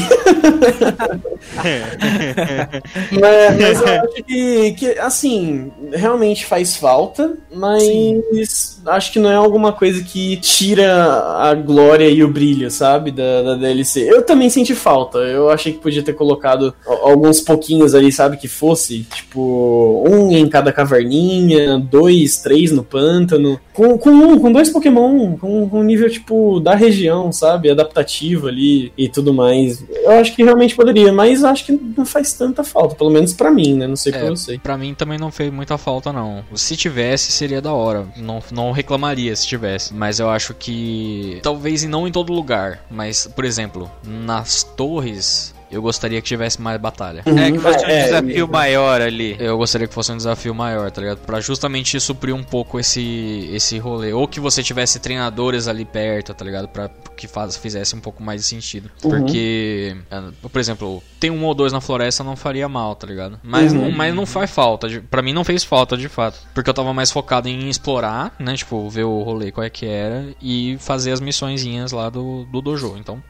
[3.11, 9.35] mas, mas eu acho que, que, assim, realmente faz falta, mas acho que não é
[9.35, 10.93] algo uma coisa que tira
[11.39, 13.11] a glória e o brilho, sabe?
[13.11, 14.09] Da, da DLC.
[14.11, 15.17] Eu também senti falta.
[15.19, 18.37] Eu achei que podia ter colocado alguns pouquinhos ali, sabe?
[18.37, 23.59] Que fosse, tipo, um em cada caverninha, dois, três no pântano.
[23.73, 27.69] Com, com um, com dois Pokémon, com, com um nível, tipo, da região, sabe?
[27.71, 29.83] Adaptativo ali e tudo mais.
[30.03, 33.49] Eu acho que realmente poderia, mas acho que não faz tanta falta, pelo menos pra
[33.51, 33.87] mim, né?
[33.87, 34.57] Não sei pra É, você.
[34.59, 36.43] Pra mim também não fez muita falta, não.
[36.53, 38.05] Se tivesse, seria da hora.
[38.17, 39.93] Não, não reclamaria se tivesse.
[39.93, 41.39] Mas eu acho que.
[41.43, 42.83] Talvez não em todo lugar.
[42.89, 45.53] Mas, por exemplo, nas torres.
[45.73, 47.23] Eu gostaria que tivesse mais batalha.
[47.25, 48.47] É que fosse um É, desafio é.
[48.49, 49.35] maior ali.
[49.39, 51.17] Eu gostaria que fosse um desafio maior, tá ligado?
[51.19, 54.13] Pra justamente suprir um pouco esse, esse rolê.
[54.13, 56.67] Ou que você tivesse treinadores ali perto, tá ligado?
[56.67, 58.89] Pra que faz, fizesse um pouco mais de sentido.
[59.03, 59.09] Uhum.
[59.11, 63.39] Porque, ah, por exemplo, tem um ou dois na floresta não faria mal, tá ligado?
[63.43, 63.81] Mas, Uhum.
[63.85, 64.87] não, mas não faz falta.
[64.89, 66.39] de- Pra mim não fez falta, de fato.
[66.53, 68.55] Porque eu tava mais focado em explorar, né?
[68.55, 70.25] Tipo, ver o rolê qual é que era.
[70.41, 72.95] E fazer as missõezinhas lá do, do dojo.
[72.97, 73.21] Então...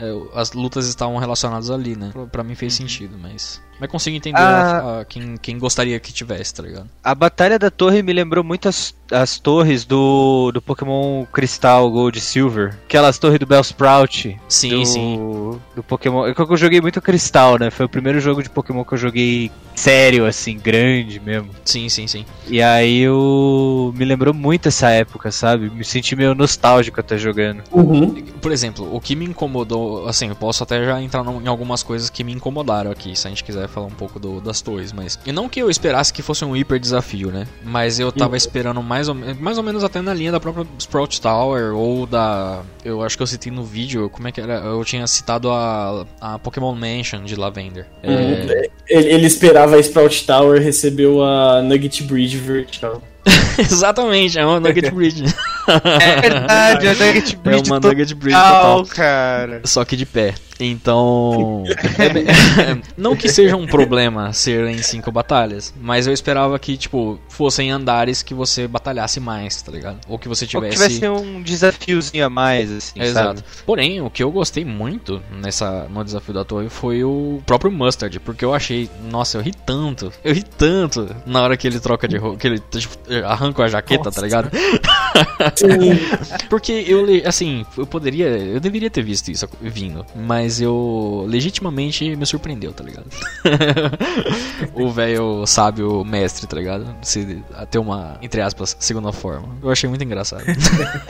[0.00, 2.10] é, As lutas estavam relacionadas ali, né?
[2.12, 3.62] Pra- Pra mim fez sentido, mas.
[3.80, 4.98] Mas consigo entender Ah.
[4.98, 6.88] a- a quem, quem gostaria que tivesse, tá ligado?
[7.02, 12.18] A Batalha da Torre me lembrou muito as, as torres do, do Pokémon Cristal, Gold
[12.18, 12.76] e Silver.
[12.84, 14.38] Aquelas torres do Bellsprout.
[14.48, 15.58] Sim, do, sim.
[15.74, 16.26] Do Pokémon.
[16.26, 17.70] Eu, eu joguei muito Cristal, né?
[17.70, 21.48] Foi o primeiro jogo de Pokémon que eu joguei sério, assim, grande mesmo.
[21.64, 22.26] Sim, sim, sim.
[22.48, 25.70] E aí eu me lembrou muito essa época, sabe?
[25.70, 27.62] Me senti meio nostálgico até jogando.
[27.72, 28.14] Uhum.
[28.42, 31.82] Por exemplo, o que me incomodou, assim, eu posso até já entrar no- em algumas
[31.82, 34.92] coisas que me incomodaram aqui, se a gente quiser falar um pouco do- das torres,
[34.92, 35.18] mas.
[35.24, 37.46] E não que eu esperasse que fosse um hiper desafio, né?
[37.64, 41.20] Mas eu tava esperando mais ou, mais ou menos até na linha da própria Sprout
[41.20, 42.62] Tower ou da.
[42.84, 44.54] Eu acho que eu citei no vídeo, como é que era?
[44.54, 47.86] Eu tinha citado a, a Pokémon Mansion de Lavender.
[48.02, 48.70] É, Uhum.
[48.88, 53.00] Ele, ele esperava a Sprout Tower, recebeu a Nugget Bridge Vertical.
[53.58, 55.24] Exatamente, é uma Nugget Bridge.
[55.68, 58.84] É verdade, a Nugget É Bridge uma total, Nugget Bridge total.
[58.86, 59.60] cara.
[59.64, 60.34] Só que de pé.
[60.64, 61.64] Então.
[61.98, 62.24] é bem-
[62.96, 67.70] não que seja um problema ser em cinco batalhas, mas eu esperava que, tipo, fossem
[67.70, 69.98] andares que você batalhasse mais, tá ligado?
[70.08, 70.94] Ou que você Ou que tivesse.
[71.00, 73.38] tivesse um desafiozinho a mais, assim, É, sabe?
[73.38, 73.44] Exato.
[73.64, 78.18] Porém, o que eu gostei muito nessa no desafio da torre foi o próprio Mustard,
[78.20, 82.06] porque eu achei, nossa, eu ri tanto, eu ri tanto na hora que ele troca
[82.08, 84.20] de roupa, que ele tipo, arranca a jaqueta, Nossa.
[84.20, 84.50] tá ligado?
[86.48, 92.24] Porque eu, assim, eu poderia, eu deveria ter visto isso vindo, mas eu legitimamente me
[92.24, 93.04] surpreendeu, tá ligado?
[94.74, 96.94] o velho sábio mestre, tá ligado?
[97.02, 99.48] Se a ter uma, entre aspas, segunda forma.
[99.62, 100.44] Eu achei muito engraçado.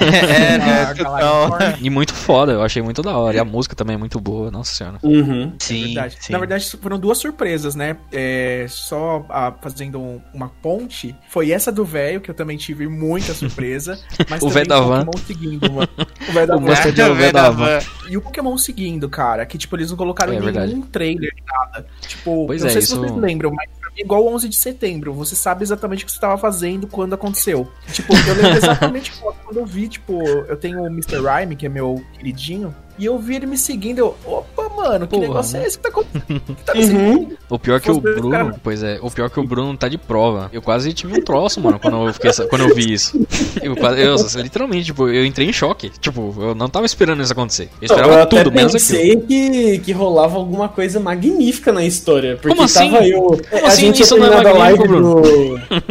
[0.01, 3.37] É, né, Ah, e muito foda, eu achei muito da hora.
[3.37, 4.99] E a música também é muito boa, nossa senhora.
[5.03, 5.53] Uhum.
[5.59, 6.17] Sim, verdade.
[6.21, 6.33] sim.
[6.33, 7.97] Na verdade, foram duas surpresas, né?
[8.13, 12.89] É, só ah, fazendo um- uma ponte, foi essa do velho, que eu também tive
[12.89, 13.99] muita surpresa.
[14.29, 15.05] Mas O véio da van.
[15.05, 15.89] Pokémon seguindo, mano.
[16.29, 16.73] O velho da van.
[16.73, 17.79] É o velho da van.
[18.09, 20.83] E o Pokémon seguindo, cara, que tipo, eles não colocaram É nenhum verdade.
[20.91, 21.87] trailer, nada.
[22.01, 25.13] Tipo, Pois não é, sei isso- se vocês lembram, mas é igual 11 de setembro.
[25.15, 27.71] Você sabe exatamente o que você tava fazendo quando aconteceu.
[27.93, 29.13] Tipo, eu lembro exatamente
[29.45, 31.17] quando eu vi, tipo, eu tenho o Mr.
[31.21, 35.15] Rhyme, que é meu queridinho, e eu vi ele me seguindo, eu, opa, mano, que
[35.17, 35.65] Porra, negócio né?
[35.65, 36.41] é esse que tá acontecendo?
[36.57, 37.01] Que tá me seguindo?
[37.19, 37.37] Uhum.
[37.49, 39.99] O pior que o Bruno, caras- pois é, o pior que o Bruno tá de
[39.99, 40.49] prova.
[40.53, 43.19] Eu quase tive um troço, mano, quando eu, fiquei, quando eu vi isso.
[43.63, 45.91] Eu, eu, literalmente, tipo, eu entrei em choque.
[46.01, 47.69] Tipo, eu não tava esperando isso acontecer.
[47.81, 48.99] Eu esperava eu tudo, menos aquilo.
[49.01, 52.37] pensei que, que rolava alguma coisa magnífica na história.
[52.37, 52.91] Porque Como assim?
[52.91, 53.21] tava eu.
[53.51, 55.61] Como a assim gente isso não é magnífico, do.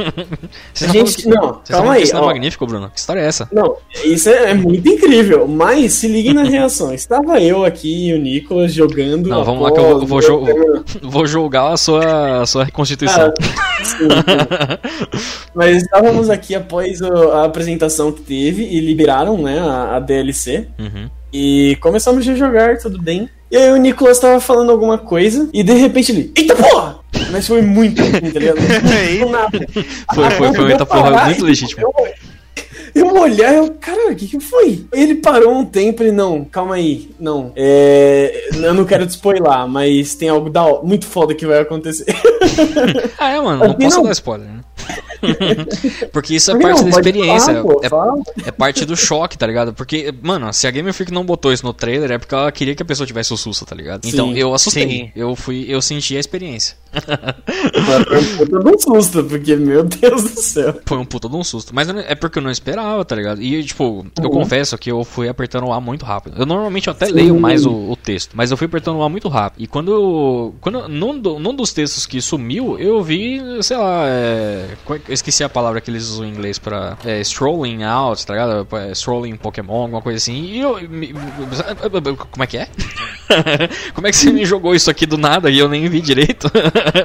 [0.74, 2.90] Você A tá gente- não, você tá calma aí, isso não é magnífico, Bruno?
[2.90, 3.48] Que história é essa?
[3.52, 5.48] Não, isso é, é muito incrível.
[5.48, 6.94] Mas se liguem na reação.
[7.00, 9.30] Estava eu aqui e o Nicolas jogando.
[9.30, 13.32] Não, vamos lá que eu vou, vou, vou julgar a sua, a sua reconstituição.
[13.32, 14.08] Ah, sim.
[15.56, 20.68] Mas estávamos aqui após a apresentação que teve e liberaram, né, a, a DLC.
[20.78, 21.10] Uhum.
[21.32, 23.30] E começamos a jogar, tudo bem.
[23.50, 27.00] E aí o Nicolas tava falando alguma coisa e de repente ele, eita porra!
[27.32, 28.58] Mas foi muito tá ligado?
[29.20, 29.68] Do nada.
[30.14, 31.82] Foi, foi, foi muita porra muito legítima.
[31.82, 31.94] Eu,
[32.94, 34.86] eu olhar, eu, caralho, o que que foi?
[34.92, 39.68] Ele parou um tempo e não, calma aí, não, é, eu não quero te spoiler,
[39.68, 42.06] mas tem algo da, muito foda que vai acontecer.
[43.18, 44.04] Ah, é, mano, não Aqui posso não.
[44.06, 44.62] dar spoiler, né?
[46.12, 46.84] Porque isso é Por que parte não?
[46.86, 47.64] da experiência.
[47.90, 48.14] falar,
[48.46, 49.74] é, é parte do choque, tá ligado?
[49.74, 52.76] Porque, mano, se a Game Freak não botou isso no trailer, é porque ela queria
[52.76, 54.06] que a pessoa tivesse o susto, tá ligado?
[54.08, 54.88] Então Sim, eu assustei.
[54.88, 55.12] sim.
[55.16, 56.76] Eu fui, eu senti a experiência.
[58.08, 60.80] Foi um puta de um susto, porque, meu Deus do céu.
[60.86, 61.74] Foi um puta de um susto.
[61.74, 63.42] Mas eu é porque eu não esperava, tá ligado?
[63.42, 64.32] E, tipo, eu Uhum.
[64.32, 66.36] confesso que eu fui apertando o A muito rápido.
[66.40, 69.10] Eu normalmente eu até leio mais o, o texto, mas eu fui apertando o A
[69.10, 69.62] muito rápido.
[69.64, 70.56] E quando eu.
[70.62, 75.44] Quando, num, do- num dos textos que sumiu, eu vi, sei lá, é, Eu esqueci
[75.44, 76.98] a palavra que eles usam em inglês pra.
[77.06, 78.68] É, strolling out, tá ligado?
[78.78, 80.42] É, strolling Pokémon, alguma coisa assim.
[80.46, 80.80] E eu.
[80.90, 81.14] me-
[82.32, 82.68] como é que é?
[83.94, 86.50] como é que você me jogou isso aqui do nada e eu nem vi direito?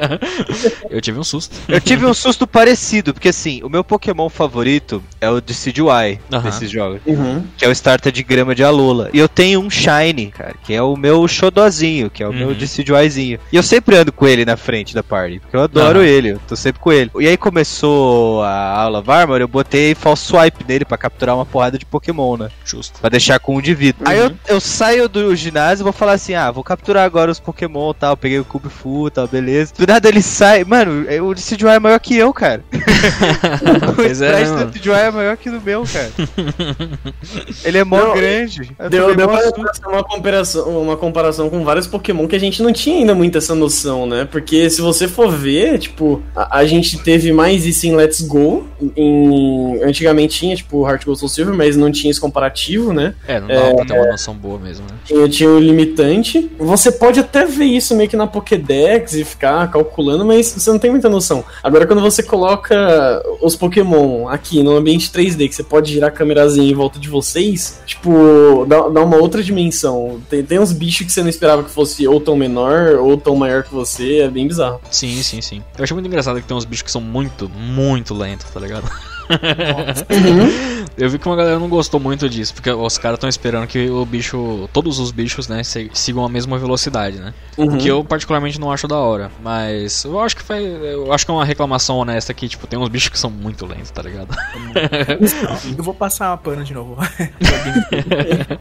[0.91, 1.55] eu tive um susto.
[1.69, 6.43] Eu tive um susto parecido, porque assim, o meu Pokémon favorito é o Decidueye Aham.
[6.43, 7.01] desses jogos.
[7.07, 7.45] Uhum.
[7.57, 9.11] Que é o starter de grama de Alola.
[9.13, 12.49] E eu tenho um Shine, cara, que é o meu xodozinho, que é o meu
[12.49, 12.55] Uhum.
[12.55, 13.39] Decidueyezinho.
[13.53, 16.41] E eu sempre ando com ele na frente da party, porque eu adoro ele, eu
[16.47, 17.11] tô sempre com ele.
[17.21, 21.47] E aí começou a aula of Armor, eu botei false swipe nele pra capturar uma
[21.47, 22.51] porrada de Pokémon, né?
[22.63, 23.01] Justo.
[23.01, 23.99] Pra deixar com um de vida.
[24.05, 27.41] Aí eu, eu saio do ginásio e vou falar assim: ah, vou capturar agora os
[27.41, 28.17] Pokémon e tal.
[28.19, 29.73] Peguei o Cube Fu e tal, beleza.
[29.79, 30.63] Do nada ele sai.
[30.63, 32.63] Mano, é- o Decidueye é maior que eu, cara.
[33.97, 34.71] Pois o é, sprite né, do?
[34.71, 36.11] Decidueye é maior que o meu, cara.
[37.65, 38.71] ele é mó Não, grande.
[38.79, 39.53] Eu Deu, deu pra fazer
[39.87, 43.55] uma comparação, uma comparação com vários Pokémon que a gente não tinha ainda muito essa
[43.55, 44.27] noção, né?
[44.31, 48.67] Porque se você for ver, tipo, a, a gente teve mais isso em Let's Go.
[48.97, 53.15] Em, antigamente tinha, tipo, Heart Gold Soul Silver, mas não tinha esse comparativo, né?
[53.27, 54.97] É, não dava pra ter uma noção boa mesmo, né?
[55.05, 56.51] Tinha, tinha o limitante.
[56.59, 60.79] Você pode até ver isso meio que na Pokédex e ficar calculando, mas você não
[60.79, 61.45] tem muita noção.
[61.63, 66.13] Agora, quando você coloca os Pokémon aqui no ambiente 3D, que você pode girar a
[66.13, 70.21] câmerazinha em volta de vocês, tipo, dá, dá uma outra dimensão.
[70.29, 73.37] Tem, tem uns bichos que você não esperava que fosse ou tão menor ou tão
[73.37, 74.81] maior que você, é bem bizarro.
[74.91, 75.63] Sim, sim, sim.
[75.77, 78.89] Eu achei muito engraçado que tem uns bichos que são muito, muito lentos, tá ligado?
[80.97, 83.89] Eu vi que uma galera não gostou muito disso, porque os caras estão esperando que
[83.91, 87.35] o bicho, todos os bichos, né, sigam a mesma velocidade, né?
[87.57, 87.79] O Uhum.
[87.79, 91.31] que eu particularmente não acho da hora, mas eu acho que faz, eu acho que
[91.31, 94.37] é uma reclamação honesta que tipo tem uns bichos que são muito lentos, tá ligado?
[95.77, 96.97] Eu vou passar pano de novo.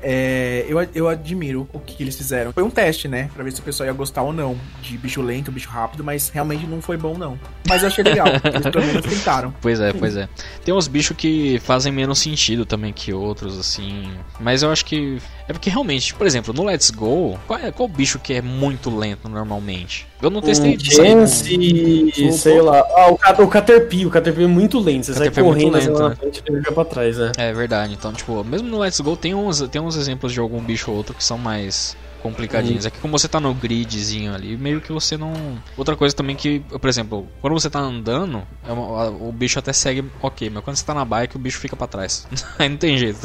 [0.02, 2.52] É, eu, eu admiro o que eles fizeram.
[2.52, 3.30] Foi um teste, né?
[3.34, 6.30] Pra ver se o pessoal ia gostar ou não de bicho lento, bicho rápido, mas
[6.30, 7.40] realmente não foi bom, não.
[7.68, 8.28] Mas eu achei legal.
[8.28, 9.54] Eles pelo menos tentaram.
[9.62, 10.28] Pois é, pois é.
[10.64, 14.12] Tem uns bichos que fazem menos sentido também que outros, assim.
[14.40, 15.18] Mas eu acho que.
[15.48, 18.96] É porque realmente, por exemplo, no Let's Go, qual, é, qual bicho que é muito
[18.96, 20.08] lento normalmente?
[20.22, 20.80] Eu não testei Um.
[20.80, 22.80] Chance, um sei lá.
[22.80, 24.06] Ah, o, o Caterpie.
[24.06, 25.06] O Caterpie é muito lento.
[25.06, 26.10] Você sai Caterpie é muito correndo assim, lento, lá né?
[26.10, 27.32] na frente e ele fica pra trás, né?
[27.38, 30.62] É verdade, então, tipo, mesmo no Let's Go tem uns, tem uns exemplos de algum
[30.62, 32.86] bicho ou outro que são mais complicadinhos.
[32.86, 35.34] É que como você tá no gridzinho ali, meio que você não.
[35.78, 39.60] Outra coisa também que, por exemplo, quando você tá andando, é uma- a- o bicho
[39.60, 42.26] até segue ok, mas quando você tá na bike, o bicho fica pra trás.
[42.58, 43.20] Aí não tem jeito.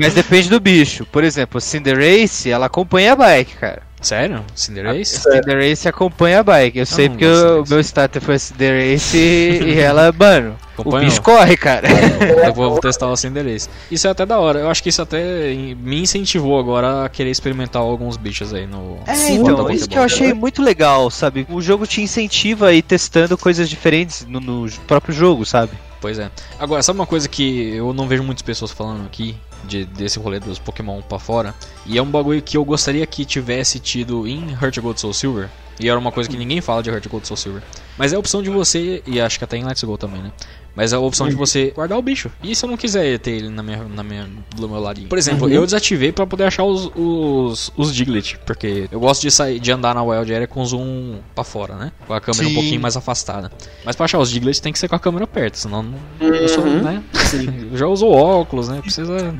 [0.00, 1.04] Mas depende do bicho.
[1.06, 3.82] Por exemplo, a Cinderace, ela acompanha a bike, cara.
[4.00, 4.44] Sério?
[4.54, 5.16] Cinderace?
[5.28, 6.78] A Cinderace acompanha a bike.
[6.78, 11.06] Eu sei não porque o meu starter foi Cinderace e ela, mano, Acompanhou?
[11.06, 11.88] o bicho corre, cara.
[12.44, 13.68] Eu vou testar o Cinderace.
[13.90, 14.60] Isso é até da hora.
[14.60, 18.98] Eu acho que isso até me incentivou agora a querer experimentar alguns bichos aí no.
[19.06, 19.70] É, no então, Pokémon.
[19.70, 21.46] isso que eu achei muito legal, sabe?
[21.50, 25.72] O jogo te incentiva a ir testando coisas diferentes no, no próprio jogo, sabe?
[26.00, 26.30] Pois é.
[26.58, 30.40] Agora, sabe uma coisa que eu não vejo muitas pessoas falando aqui de, desse rolê
[30.40, 31.54] dos Pokémon pra fora?
[31.86, 35.48] E é um bagulho que eu gostaria que tivesse tido em Heart Gold Soul Silver.
[35.78, 37.62] E era uma coisa que ninguém fala de Heart Gold Soul Silver.
[37.96, 40.30] Mas é a opção de você, e acho que até em Let's Go também, né?
[40.74, 42.30] Mas é a opção de você guardar o bicho.
[42.42, 45.08] E se eu não quiser ter ele na minha, na minha, do meu ladinho?
[45.08, 48.38] Por exemplo, eu desativei pra poder achar os, os, os Diglett.
[48.46, 51.74] Porque eu gosto de sair de andar na Wild Area com o zoom pra fora,
[51.74, 51.92] né?
[52.06, 52.52] Com a câmera Sim.
[52.52, 53.50] um pouquinho mais afastada.
[53.84, 56.48] Mas pra achar os Diglett tem que ser com a câmera perto, senão não, eu
[56.48, 57.02] sou, né?
[57.74, 58.80] Já usou óculos, né?
[58.80, 59.16] Precisa.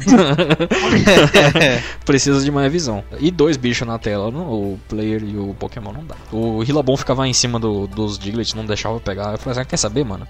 [2.04, 3.02] Precisa de mais visão.
[3.18, 6.16] E dois bichos na tela, não, o player e o Pokémon não dá.
[6.32, 9.32] O Hillabon ficava em cima do- dos Diglett, não deixava eu pegar.
[9.32, 10.26] Eu falei assim: ah, quer saber, mano?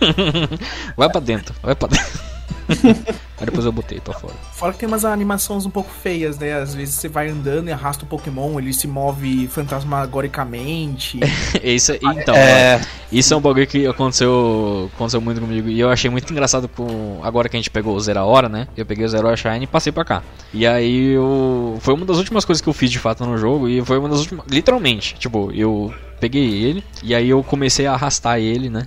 [0.96, 2.36] vai pra dentro, vai pra dentro.
[3.38, 4.34] Aí depois eu botei pra fora.
[4.52, 6.54] Fora que tem umas animações um pouco feias, né?
[6.54, 11.20] Às vezes você vai andando e arrasta o Pokémon, ele se move fantasmagoricamente.
[11.62, 12.80] Isso, então, É,
[13.12, 15.68] Isso é um bagulho que aconteceu, aconteceu muito comigo.
[15.68, 17.20] E eu achei muito engraçado com.
[17.22, 18.68] Agora que a gente pegou o Zero Hora, né?
[18.76, 20.22] Eu peguei o Zero Hora Shine e passei pra cá.
[20.52, 21.78] E aí eu.
[21.80, 23.68] Foi uma das últimas coisas que eu fiz de fato no jogo.
[23.68, 24.46] E foi uma das últimas.
[24.48, 25.14] Literalmente.
[25.18, 26.82] Tipo, eu peguei ele.
[27.02, 28.86] E aí eu comecei a arrastar ele, né?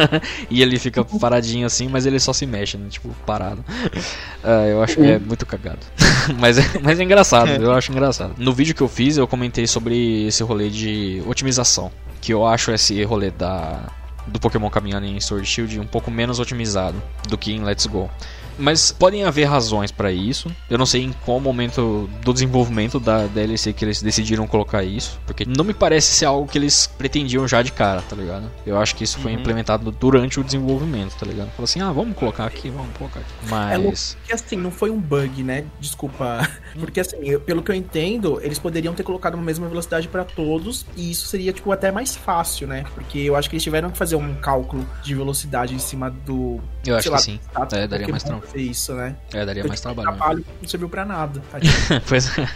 [0.50, 2.88] e ele fica paradinho assim, mas ele só se mexe, né?
[2.88, 3.64] Tipo, parado.
[4.48, 5.80] Ah, eu acho que é muito cagado.
[6.38, 8.32] mas, é, mas é engraçado, eu acho engraçado.
[8.38, 11.90] No vídeo que eu fiz, eu comentei sobre esse rolê de otimização.
[12.20, 13.88] Que eu acho esse rolê da,
[14.26, 18.08] do Pokémon caminhando em Sword Shield um pouco menos otimizado do que em Let's Go.
[18.58, 20.50] Mas podem haver razões pra isso.
[20.70, 25.20] Eu não sei em qual momento do desenvolvimento da DLC que eles decidiram colocar isso.
[25.26, 28.50] Porque não me parece ser algo que eles pretendiam já de cara, tá ligado?
[28.66, 31.48] Eu acho que isso foi implementado durante o desenvolvimento, tá ligado?
[31.50, 33.30] Falou assim, ah, vamos colocar aqui, vamos colocar aqui.
[33.46, 34.16] É Mas.
[34.24, 35.64] que assim, não foi um bug, né?
[35.80, 36.48] Desculpa.
[36.78, 40.24] Porque assim, eu- pelo que eu entendo, eles poderiam ter colocado uma mesma velocidade pra
[40.24, 42.84] todos e isso seria, tipo, até mais fácil, né?
[42.94, 46.60] Porque eu acho que eles tiveram que fazer um cálculo de velocidade em cima do.
[46.86, 47.40] Eu acho sei que lá, sim.
[47.50, 48.45] status É, daria mais trampo.
[48.46, 49.14] Fazer isso, né?
[49.32, 50.16] É, daria Porque mais o trabalho.
[50.16, 51.42] trabalho não serviu pra nada.
[51.50, 51.58] tá.
[52.08, 52.46] Pois é.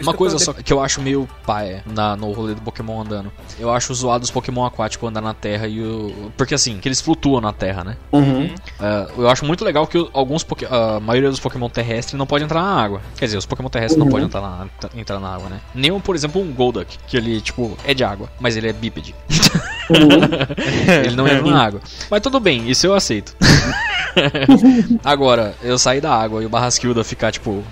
[0.00, 3.32] Uma coisa eu só que eu acho meio paia na, no rolê do Pokémon andando.
[3.58, 6.30] Eu acho zoado os Pokémon aquáticos andar na Terra e o.
[6.36, 7.96] Porque assim, que eles flutuam na Terra, né?
[8.12, 8.54] Uhum.
[8.80, 12.44] É, eu acho muito legal que alguns Poké- a maioria dos Pokémon terrestres não pode
[12.44, 13.00] entrar na água.
[13.16, 15.60] Quer dizer, os Pokémon terrestres não podem entrar na, entrar na água, né?
[15.74, 19.14] Nem, por exemplo, um Golduck, que ele, tipo, é de água, mas ele é bípede.
[21.04, 21.80] ele não entra na água.
[22.10, 23.34] Mas tudo bem, isso eu aceito.
[25.04, 27.62] Agora, eu sair da água e o Barrasquilda ficar, tipo,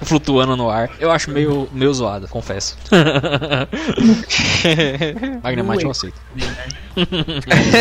[0.02, 2.76] flutuando no ar, eu acho meio, meio zoado, confesso.
[5.42, 6.16] Magnemite eu aceito.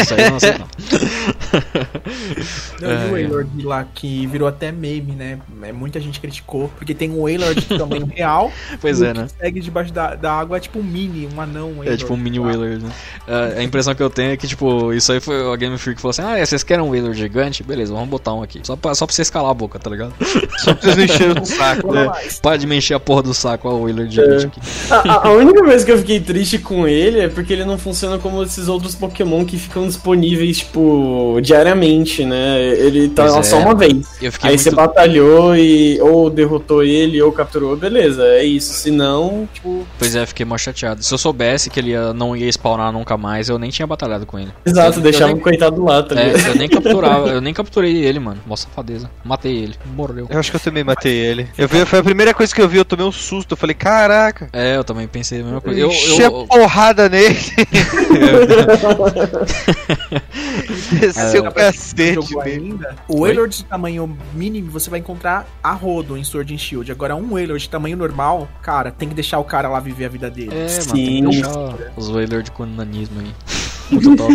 [0.01, 0.67] isso aí eu não aceito, não.
[2.81, 5.39] Não, e É, o Wailord lá, que virou até meme, né?
[5.63, 8.51] É, Muita gente criticou, porque tem um Wailord de tamanho real.
[8.79, 9.27] Pois e é, o que né?
[9.39, 11.69] segue debaixo da, da água é tipo um mini, um anão.
[11.69, 12.47] É Wailord tipo um mini lá.
[12.47, 12.91] Whaler, né?
[13.27, 15.95] É, a impressão que eu tenho é que, tipo, isso aí foi a Game Freak
[15.95, 17.63] que falou assim: Ah, é, vocês querem um Whaler gigante?
[17.63, 18.59] Beleza, vamos botar um aqui.
[18.63, 20.13] Só pra, só pra vocês calar a boca, tá ligado?
[20.57, 21.93] Só pra vocês encherem o saco.
[21.93, 22.06] Fala
[22.41, 24.59] Para de me encher a porra do saco, ó, o Whaler gigante aqui.
[24.89, 27.77] A, a- a única coisa que eu fiquei triste com ele é porque ele não
[27.77, 32.59] funciona como esses outros Pokémon que ficam disponíveis, tipo, diariamente, né?
[32.61, 33.43] Ele tá lá é.
[33.43, 33.91] só uma vez.
[34.41, 34.59] Aí muito.
[34.61, 38.73] você batalhou e ou derrotou ele ou capturou, beleza, é isso.
[38.73, 39.85] Se não, tipo.
[39.97, 41.03] Pois é, fiquei mó chateado.
[41.03, 44.25] Se eu soubesse que ele ia- não ia spawnar nunca mais, eu nem tinha batalhado
[44.25, 44.51] com ele.
[44.65, 48.03] Exato, Eu- deixava eu o coitado lá, tá É, eu nem capturava, eu nem capturei
[48.05, 48.39] ele, mano.
[48.45, 49.09] Mó safadeza.
[49.23, 49.75] Matei ele.
[49.95, 50.27] Morreu.
[50.29, 51.47] Eu acho que eu também matei ele.
[51.57, 53.53] Eu vi, foi a primeira coisa que eu vi, eu tomei um susto.
[53.53, 54.49] Eu falei, caraca.
[54.53, 55.79] É, eu também pensei a mesma coisa.
[55.79, 57.35] Eu, Eu, enchi eu, a porrada nele.
[61.31, 62.35] Quem não cacete
[63.07, 66.91] o Wailord de tamanho mínimo você vai encontrar a rodo em Sword and Shield.
[66.91, 70.09] Agora, um Wailord de tamanho normal, cara, tem que deixar o cara lá viver a
[70.09, 70.51] vida dele.
[70.53, 70.93] É, mano, Sim.
[70.93, 73.33] tem que deixar os Whaler de nanismo aí.
[73.91, 74.33] Muito top.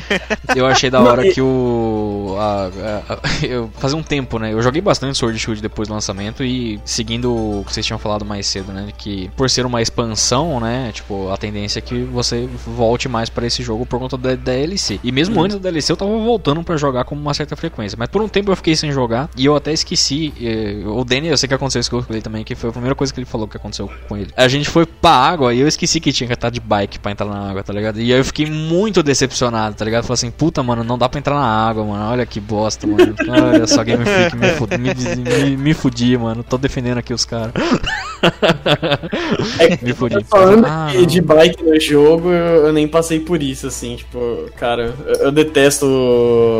[0.56, 2.36] eu achei da hora que o.
[2.38, 2.70] a-
[3.08, 4.52] a- a- eu, fazia um tempo, né?
[4.52, 7.98] Eu joguei bastante Sword and Shield depois do lançamento e seguindo o que vocês tinham
[7.98, 8.88] falado mais cedo, né?
[8.96, 10.90] Que por ser uma expansão, né?
[10.92, 15.00] Tipo, a tendência é que você volte mais pra esse jogo por conta da DLC.
[15.02, 17.96] E mesmo antes da DLC eu tava voltando pra jogar com uma certa frequência.
[17.98, 20.32] Mas por um tempo eu fiquei sem jogar e eu até esqueci.
[20.40, 22.94] eh, O Danny, eu sei que aconteceu isso com ele também, que foi a primeira
[22.94, 24.30] coisa que ele falou que aconteceu com ele.
[24.36, 27.12] A gente foi pra água e eu esqueci que tinha que estar de bike pra
[27.12, 28.00] entrar na água, tá ligado?
[28.00, 30.02] E aí eu fiquei muito decepcionado, tá ligado?
[30.04, 32.10] Falei assim, puta, mano, não dá pra entrar na água, mano.
[32.12, 33.14] Olha que bosta, mano.
[33.28, 36.42] Olha só, Game Freak me, fudi, me, me, me fudi, mano.
[36.42, 37.52] Tô defendendo aqui os caras.
[39.82, 40.14] me fudi.
[40.16, 44.18] Tá Falando Ah, de, bike no jogo, eu, eu nem passei por isso, assim, tipo,
[44.56, 45.86] cara, eu, eu detesto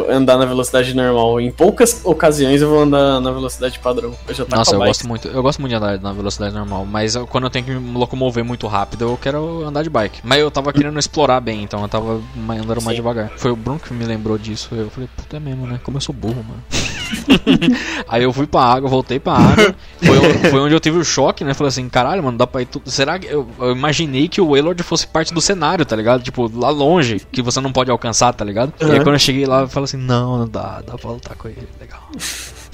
[0.09, 1.41] andar na velocidade normal.
[1.41, 4.13] Em poucas ocasiões eu vou andar na velocidade padrão.
[4.29, 5.29] Eu já tá Nossa, eu gosto muito.
[5.29, 7.97] Eu gosto muito de andar na velocidade normal, mas eu- quando eu tenho que me
[7.99, 10.21] locomover muito rápido, eu quero andar de bike.
[10.23, 13.03] Mas eu tava querendo explorar bem, então eu tava andando mais Sim.
[13.03, 13.31] devagar.
[13.37, 14.69] Foi o Bruno que me lembrou disso.
[14.73, 15.81] Eu falei, puta é mesmo, né?
[15.83, 16.63] Como eu sou burro, mano.
[18.09, 19.75] Aí eu fui pra água, voltei pra água.
[20.03, 21.55] Foi, foi onde eu tive o choque, né?
[21.55, 22.91] Falei assim, caralho, mano, dá pra ir tudo.
[22.91, 23.27] Será que.
[23.27, 26.23] Eu, eu imaginei que o Waylord fosse parte do cenário, tá ligado?
[26.23, 28.73] Tipo, lá longe, que você não pode alcançar, tá ligado?
[28.81, 28.97] E aí Uhum.
[29.05, 31.69] quando eu cheguei lá, eu falei assim, não, não dá, dá pra lutar com ele,
[31.81, 32.01] legal.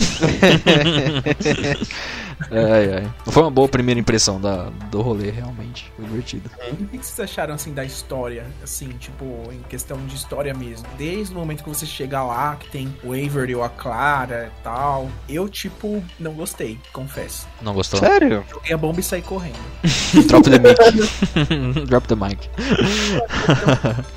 [2.50, 3.10] ai, ai.
[3.26, 5.92] Foi uma boa primeira impressão da, do rolê, realmente.
[5.96, 6.50] Foi divertido.
[6.72, 8.46] O que vocês acharam, assim, da história?
[8.62, 10.86] Assim, tipo, em questão de história mesmo.
[10.96, 14.62] Desde o momento que você chega lá, que tem o Avery ou a Clara e
[14.62, 15.08] tal.
[15.28, 17.46] Eu, tipo, não gostei, confesso.
[17.62, 18.00] Não gostou?
[18.00, 18.44] Sério?
[18.50, 19.58] Joguei a bomba e saí correndo.
[20.26, 21.86] Drop the mic.
[21.86, 22.48] Drop the mic.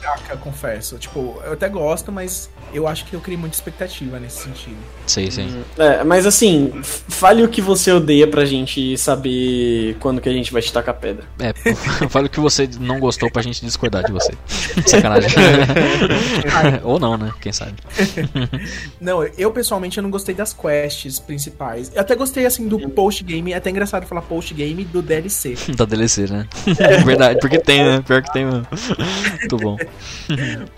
[0.02, 0.98] Caca, confesso.
[0.98, 4.78] Tipo, eu até gosto, mas eu acho que eu criei muita expectativa nesse sentido.
[5.08, 5.48] Sei, sei.
[5.78, 10.52] É, mas assim, fale o que você odeia pra gente saber quando que a gente
[10.52, 11.24] vai te tacar pedra.
[11.40, 11.54] É,
[12.10, 14.34] fala o que você não gostou pra gente discordar de você.
[14.86, 15.30] Sacanagem.
[16.84, 17.32] Ou não, né?
[17.42, 17.74] Quem sabe.
[19.00, 21.92] Não, eu pessoalmente eu não gostei das quests principais.
[21.94, 23.54] Eu até gostei, assim, do post-game.
[23.54, 25.56] É até engraçado falar post-game do DLC.
[25.76, 26.48] Da DLC, né?
[27.06, 28.04] Verdade, porque tem, né?
[28.06, 28.68] Pior que tem, mano.
[29.40, 29.78] Muito bom.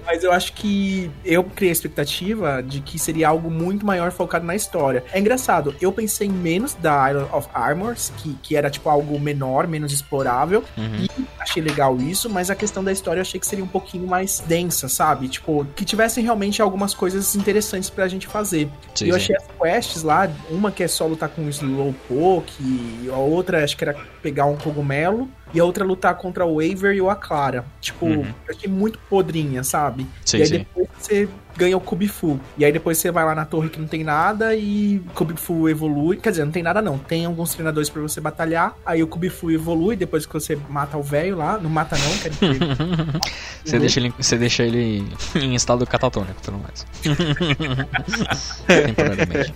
[0.05, 4.45] Mas eu acho que eu criei a expectativa de que seria algo muito maior focado
[4.45, 5.03] na história.
[5.11, 9.67] É engraçado, eu pensei menos da Isle of Armors, que, que era tipo algo menor,
[9.67, 10.63] menos explorável.
[10.78, 11.05] Uhum.
[11.05, 11.09] E
[11.39, 14.39] achei legal isso, mas a questão da história eu achei que seria um pouquinho mais
[14.39, 15.28] densa, sabe?
[15.28, 18.69] Tipo, que tivessem realmente algumas coisas interessantes pra gente fazer.
[18.93, 19.21] Sim, e eu sim.
[19.21, 23.78] achei as quests lá, uma que é só lutar com o Slowpoke, a outra acho
[23.78, 27.65] que era pegar um cogumelo, e a outra lutar contra o Waver e o Aclara.
[27.80, 28.26] Tipo, Uhum.
[28.47, 30.05] eu achei muito podrinha, sabe?
[30.26, 30.57] Sim, e aí sim.
[30.59, 32.39] depois você ganha o Kubifu.
[32.57, 35.67] E aí depois você vai lá na torre que não tem nada e o Kubifu
[35.69, 36.17] evolui.
[36.17, 36.97] Quer dizer, não tem nada não.
[36.97, 38.75] Tem alguns treinadores pra você batalhar.
[38.85, 41.57] Aí o Kubifu evolui depois que você mata o velho lá.
[41.57, 42.59] Não mata não, quer dizer.
[43.65, 45.03] Você, deixa ele, você deixa ele
[45.33, 46.85] em estado catatônico, pelo mais.
[48.67, 49.53] Temporariamente.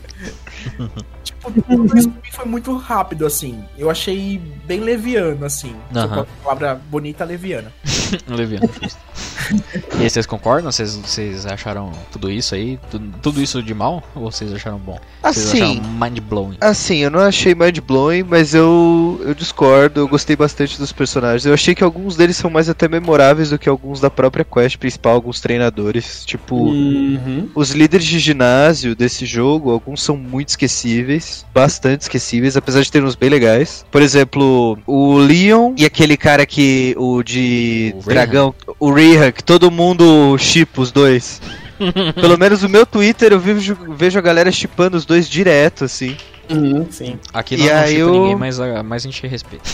[1.23, 3.63] tipo, pra mim foi muito rápido, assim.
[3.77, 5.75] Eu achei bem leviano, assim.
[5.93, 6.15] Eu Aham.
[6.23, 7.71] posso- palavra bonita, leviana.
[8.27, 8.99] Leviano, justo.
[9.99, 10.71] E aí, vocês concordam?
[10.71, 12.79] Vocês, vocês acharam tudo isso aí?
[12.89, 14.03] Tudo, tudo isso de mal?
[14.15, 14.99] Ou vocês acharam bom?
[15.21, 16.57] Vocês Assim, acharam mind-blowing?
[16.61, 21.45] Assim, eu não achei mind blowing, mas eu, eu discordo, eu gostei bastante dos personagens.
[21.45, 24.77] Eu achei que alguns deles são mais até memoráveis do que alguns da própria quest
[24.77, 26.23] principal, alguns treinadores.
[26.25, 27.49] Tipo, Uhum.
[27.55, 33.03] os líderes de ginásio desse jogo, alguns são muito esquecíveis, bastante esquecíveis, apesar de ter
[33.03, 33.85] uns bem legais.
[33.91, 39.43] Por exemplo, o Leon e aquele cara que, o de O dragão, o Riha, que
[39.43, 41.41] todo mundo chipa os dois.
[42.15, 46.15] Pelo menos no meu Twitter eu vejo, vejo a galera chipando os dois direto, assim.
[46.49, 47.17] Uhum, sim.
[47.33, 49.69] Aqui E não, não aí chipa eu- ninguém, mas, mas a gente respeita.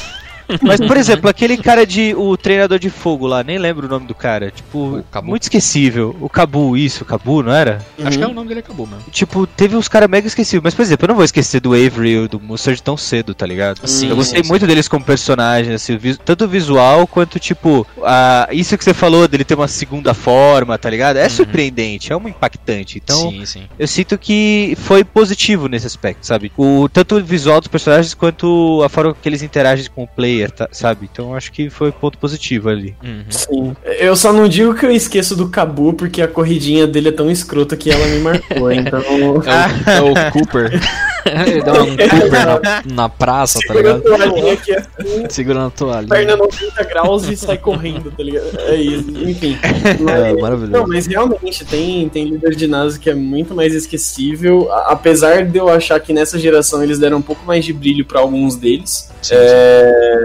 [0.62, 2.14] Mas, por exemplo, aquele cara de.
[2.16, 4.52] O treinador de fogo lá, nem lembro o nome do cara.
[4.52, 5.28] Tipo, Cabu.
[5.30, 6.16] muito esquecível.
[6.20, 7.80] O Cabu, isso, o Cabu, não era?
[8.04, 8.32] Acho que é Uhum.
[8.32, 9.04] o nome dele acabou mesmo.
[9.12, 10.64] Tipo, teve uns caras mega esquecíveis.
[10.64, 13.46] Mas, por exemplo, eu não vou esquecer do Avery e do Mustard tão cedo, tá
[13.46, 13.86] ligado?
[13.88, 18.48] Sim, eu gostei sim, muito deles como personagens, assim, tanto o visual quanto, tipo, a,
[18.52, 21.18] isso que você falou dele ter uma segunda forma, tá ligado?
[21.18, 21.30] É Uhum.
[21.30, 23.00] surpreendente, é um impactante.
[23.04, 23.64] Então, sim, sim.
[23.78, 26.52] eu sinto que foi positivo nesse aspecto, sabe?
[26.58, 30.52] O, tanto o visual dos personagens quanto a forma que eles interagem com o player,
[30.52, 31.10] tá- sabe?
[31.12, 32.96] Então eu acho que foi ponto positivo ali.
[33.04, 33.24] Uhum.
[33.30, 33.76] Sim.
[34.00, 37.30] Eu só não digo que eu esqueço do Cabu, porque a corridinha dele é tão
[37.32, 39.00] escrota que ela me marcou, então.
[39.02, 40.72] É o, é o Cooper.
[41.26, 44.04] Ele dá um Cooper na, na praça, tá Segura a ligado?
[44.04, 46.08] toalhinha aqui assim, Segurando a toalha.
[46.08, 48.46] perna 90 graus e sai correndo, tá ligado?
[48.60, 49.58] É isso, enfim.
[49.64, 50.72] É, Mas- maravilhoso.
[50.72, 54.72] Não, mas realmente tem, tem líder de ginásio que é muito mais esquecível.
[54.72, 58.06] a- Apesar de eu achar que nessa geração eles deram um pouco mais de brilho
[58.06, 59.10] pra alguns deles.
[59.22, 60.25] Sim, É, Sim.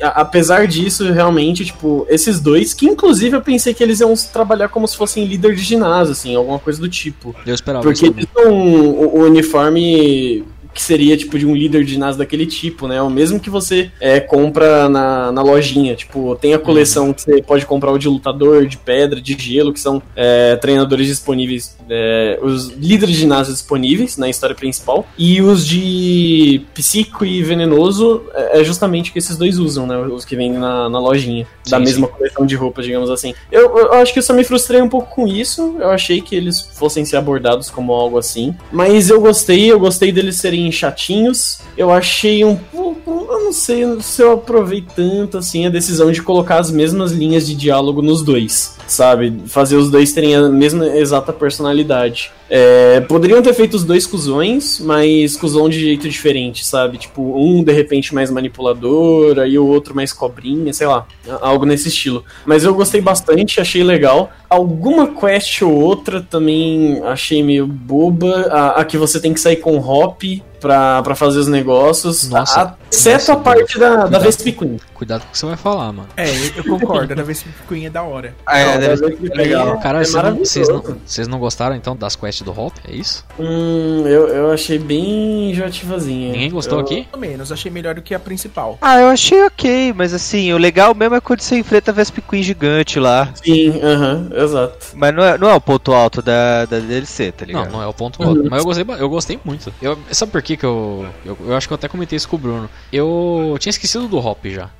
[0.00, 4.68] A- apesar disso, realmente, tipo, esses dois, que inclusive eu pensei que eles iam trabalhar
[4.68, 7.34] como se fossem líder de ginásio, assim, alguma coisa do tipo.
[7.46, 10.44] Eu esperava Porque eles são o, o uniforme
[10.74, 13.00] que seria tipo de um líder de ginásio daquele tipo, né?
[13.02, 15.94] O mesmo que você é, compra na, na lojinha.
[15.94, 19.72] Tipo, tem a coleção que você pode comprar o de lutador, de pedra, de gelo,
[19.72, 25.06] que são é, treinadores disponíveis, é, os líderes de ginásio disponíveis na história principal.
[25.18, 29.96] E os de psíquico e venenoso é é justamente o que esses dois usam, né?
[29.98, 31.46] Os que vendem na, na lojinha.
[31.68, 33.34] da Sim, mesma coleção de roupas, digamos assim.
[33.50, 35.76] Eu, eu acho que eu só me frustrei um pouco com isso.
[35.78, 38.54] Eu achei que eles fossem ser abordados como algo assim.
[38.72, 41.60] Mas eu gostei, eu gostei deles serem chatinhos.
[41.76, 43.26] Eu achei um pouco.
[43.30, 47.46] Eu não sei se eu aprovei tanto assim a decisão de colocar as mesmas linhas
[47.46, 48.76] de diálogo nos dois.
[48.86, 49.32] Sabe?
[49.46, 52.30] Fazer os dois terem a mesma exata personalidade.
[52.48, 56.98] É, poderiam ter feito os dois cuzões, mas cuzão de jeito diferente, sabe?
[56.98, 61.06] Tipo, um de repente mais manipulador, aí o outro mais cobrinha, sei lá,
[61.40, 62.22] algo nesse estilo.
[62.44, 64.30] Mas eu gostei bastante, achei legal.
[64.48, 68.48] Alguma quest ou outra também achei meio boba.
[68.50, 70.22] A, a que você tem que sair com hop
[70.64, 72.28] pra, pra fazer os negócios.
[72.30, 72.60] Nossa.
[72.62, 74.22] A- exceto Nossa, a parte da, da Cuidado.
[74.24, 74.80] Vesp Queen.
[74.94, 76.08] Cuidado com o que você vai falar, mano.
[76.16, 77.14] É, eu concordo.
[77.14, 78.34] Da vez Queen é da hora.
[78.46, 79.74] Ah, é, Não, deve a Vesp Queen legal.
[79.74, 82.72] é- Caralho, é vocês não- vocês não, vocês não gostaram então das quests do Hop?
[82.88, 83.24] É isso?
[83.38, 86.32] Hum, eu, eu achei bem enjoativazinha.
[86.32, 87.06] Ninguém gostou Eu- aqui?
[87.10, 88.78] Pelo menos, achei melhor do que a principal.
[88.80, 92.18] Ah, eu achei ok, mas assim, o legal mesmo é quando você enfrenta a Vesp
[92.28, 93.28] Queen gigante lá.
[93.34, 94.78] Sim, aham, exato.
[94.94, 97.66] Mas não é, não é o ponto alto da, da DLC, tá ligado?
[97.66, 98.28] Não, não é o ponto Uhum.
[98.28, 98.44] alto.
[98.50, 99.72] Mas eu gostei, eu gostei muito.
[99.82, 101.36] Eu, sabe por que que eu, eu.
[101.46, 102.70] Eu acho que eu até comentei isso com o Bruno.
[102.92, 104.70] Eu tinha esquecido do Hop já.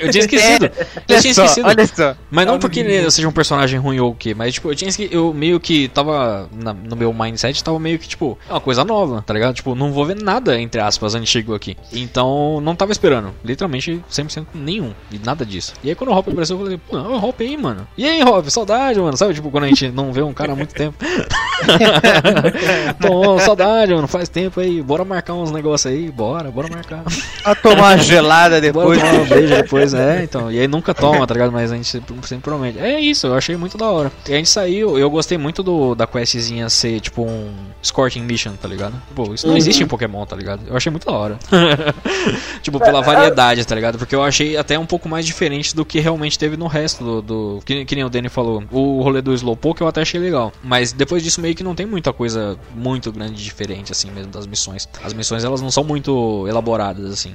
[0.00, 0.66] eu tinha esquecido.
[0.66, 0.72] Eu
[1.10, 1.66] Olha tinha só, esquecido.
[1.68, 2.14] olha só.
[2.30, 4.74] Mas não Olha porque ele seja um personagem ruim ou o quê, mas tipo, eu
[4.74, 8.60] tinha eu meio que tava na- no meu mindset tava meio que tipo, é uma
[8.60, 9.54] coisa nova, tá ligado?
[9.54, 11.76] Tipo, não vou ver nada entre aspas antigo aqui.
[11.92, 15.74] Então, não tava esperando, literalmente 100% nenhum, e nada disso.
[15.82, 17.86] E aí quando o Hop apareceu, eu falei, pô, é o Hop aí, mano.
[17.96, 19.16] E aí, Hop, saudade, mano.
[19.16, 20.96] Sabe, tipo, quando a gente não vê um cara há muito tempo.
[23.00, 24.06] Tô, saudade, mano.
[24.08, 24.82] Faz tempo aí.
[24.82, 26.10] Bora marcar uns negócios aí.
[26.10, 27.02] Bora, bora marcar.
[27.44, 28.98] A tomar uma gelada depois.
[28.98, 30.50] Bora tomar um beijo depois, é, então.
[30.50, 31.52] E aí nunca toma, tá ligado?
[31.52, 32.78] Mas a gente sempre, sempre promete.
[32.78, 34.12] É isso, eu achei muito da hora.
[34.28, 37.52] E a gente saiu, eu gostei muito do, da questzinha ser tipo um
[37.84, 38.94] Scorching Mission, tá ligado?
[39.14, 39.58] Pô, isso não Uhum.
[39.58, 40.62] existe em Pokémon, tá ligado?
[40.66, 41.38] Eu achei muito da hora.
[42.62, 43.98] tipo, pela variedade, tá ligado?
[43.98, 47.22] Porque eu achei até um pouco mais diferente do que realmente teve no resto do.
[47.22, 48.62] do que, que nem o Danny falou.
[48.70, 50.52] O rolê do Slowpoke eu até achei legal.
[50.62, 54.46] Mas depois disso meio que não tem muita coisa muito grande diferente, assim mesmo, das
[54.46, 54.88] missões.
[55.04, 57.32] As missões elas não são muito elaboradas, assim.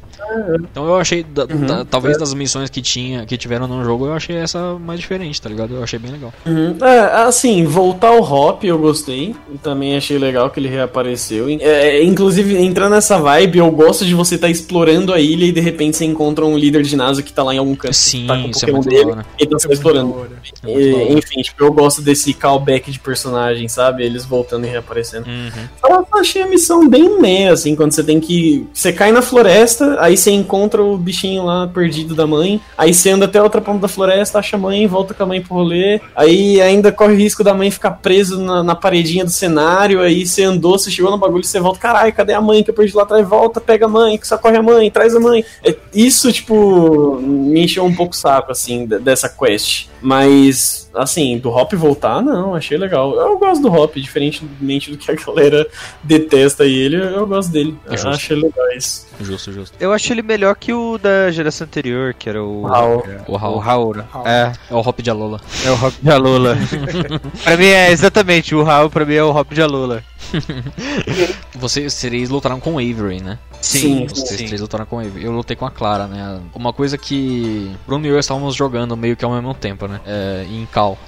[0.72, 4.14] Então eu achei, da- da- talvez das missões que tinha, que tiveram no jogo, eu
[4.14, 5.74] achei essa mais diferente, tá ligado?
[5.76, 6.34] Eu achei bem legal.
[6.46, 6.78] Uhum.
[6.82, 9.36] É, assim, voltar ao Hop eu gostei.
[9.54, 11.48] E também achei legal que ele reapareceu.
[11.50, 15.62] É, inclusive, entrando nessa vibe, eu gosto de você estar explorando a ilha e de
[15.62, 17.94] repente você encontra um líder de ginásio que tá lá em algum canto.
[17.94, 19.26] Sim, tá com isso é muito dele hora.
[19.40, 20.28] e tá explorando.
[20.64, 20.70] É.
[20.72, 24.04] E, enfim, tipo, eu gosto desse callback de personagem, sabe?
[24.04, 25.28] Eles voltando e reaparecendo.
[25.28, 25.68] Uhum.
[25.90, 28.68] Eu achei a missão bem meh, assim, quando você tem que.
[28.74, 33.12] Você cai na floresta, aí você encontra o bichinho lá perdido da mãe, aí você
[33.12, 36.02] anda até outra ponta da floresta, acha a mãe, volta com a mãe pro rolê,
[36.16, 40.26] aí ainda corre o risco da mãe ficar preso na, na paredinha do cenário, aí
[40.26, 42.96] você andou, você chegou no bagulho, você volta, caralho, cadê a mãe que eu perdi
[42.96, 43.28] lá atrás?
[43.28, 45.44] Volta, pega a mãe, que socorre a mãe, traz a mãe.
[45.64, 49.88] É, isso, tipo, me encheu um pouco o saco, assim, de- dessa quest.
[50.02, 53.16] Mas, assim, do Hop voltar, não, achei legal.
[53.16, 55.68] Eu gosto do Hop, diferentemente do que a galera
[56.04, 57.76] detesta ele, eu gosto dele.
[57.88, 58.10] É eu justo.
[58.10, 59.08] achei legal isso.
[59.20, 59.76] Justo, justo.
[59.80, 62.64] Eu acho ele melhor que o da geração anterior, que era o.
[62.66, 63.04] Raul.
[63.28, 63.56] O Raul.
[63.56, 63.96] O Raul.
[63.96, 64.04] né?
[64.12, 64.28] Raul.
[64.28, 65.42] É, É o Hop de Alola.
[65.66, 66.56] é o Hop de Alola.
[67.44, 70.04] pra mim é exatamente, o Raul pra mim é o Hop de Alola.
[71.56, 73.40] Vocês três lutaram com o Avery, né?
[73.62, 74.46] Sim, Vocês sim.
[74.46, 75.26] três lutaram com o Avery.
[75.26, 76.40] Eu lutei com a Clara, né?
[76.54, 80.00] Uma coisa que Bruno e eu estávamos jogando meio que ao mesmo tempo, né?
[80.06, 80.98] É, em Cal.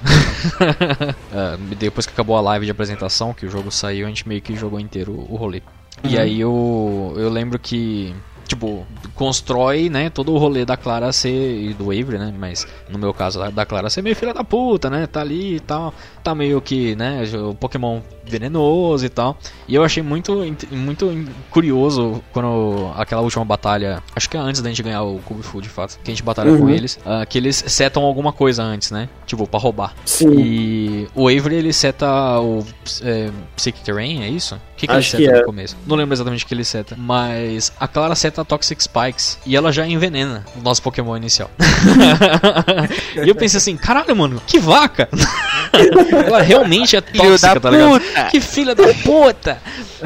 [1.32, 4.40] É, depois que acabou a live de apresentação, que o jogo saiu, a gente meio
[4.40, 5.62] que jogou inteiro o rolê.
[6.02, 8.14] E aí eu, eu lembro que
[8.48, 11.30] tipo, constrói, né, todo o rolê da Clara ser
[11.62, 14.42] e do Avery, né, mas no meu caso da- da Clara ser meio filha da
[14.42, 19.36] puta, né, tá ali e tal, tá meio que, né, o Pokémon venenoso e tal.
[19.66, 20.32] E eu achei muito
[20.70, 21.12] muito
[21.50, 25.68] curioso quando aquela última batalha, acho que é antes da gente ganhar o Food, de
[25.72, 26.70] fato, que a gente batalha com Uhum.
[26.70, 29.94] eles, ah, que eles setam alguma coisa antes, né, tipo, pra roubar.
[30.04, 30.30] Sim.
[30.38, 32.06] E o Avery ele seta
[32.40, 32.64] o
[33.02, 34.54] é, Psychic Terrain, é isso?
[34.54, 35.42] O que, que ele Acho seta que no é.
[35.44, 35.76] começo?
[35.86, 36.94] Não lembro exatamente o que ele seta.
[36.98, 41.50] Mas a Clara seta Toxic Spikes e ela já envenena o nosso Pokémon inicial.
[43.22, 45.08] e eu pensei assim, caralho, mano, que vaca!
[46.16, 48.00] ela realmente é tóxica, da tá ligado?
[48.00, 48.24] puta!
[48.30, 49.58] Que filha da puta!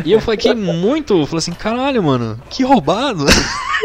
[0.05, 3.25] E eu fiquei muito, falei assim, caralho, mano, que roubado.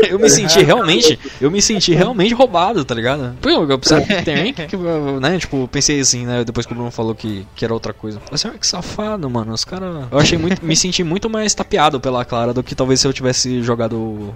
[0.07, 3.35] Eu me senti realmente, eu me senti realmente roubado, tá ligado?
[3.41, 4.77] Pô, eu precisava que tem, que,
[5.19, 8.17] né, tipo, pensei assim, né, depois que o Bruno falou que, que era outra coisa.
[8.19, 10.05] Falei assim, ah, que safado, mano, os caras...
[10.09, 13.11] Eu achei muito, me senti muito mais tapeado pela Clara do que talvez se eu
[13.11, 14.35] tivesse jogado o...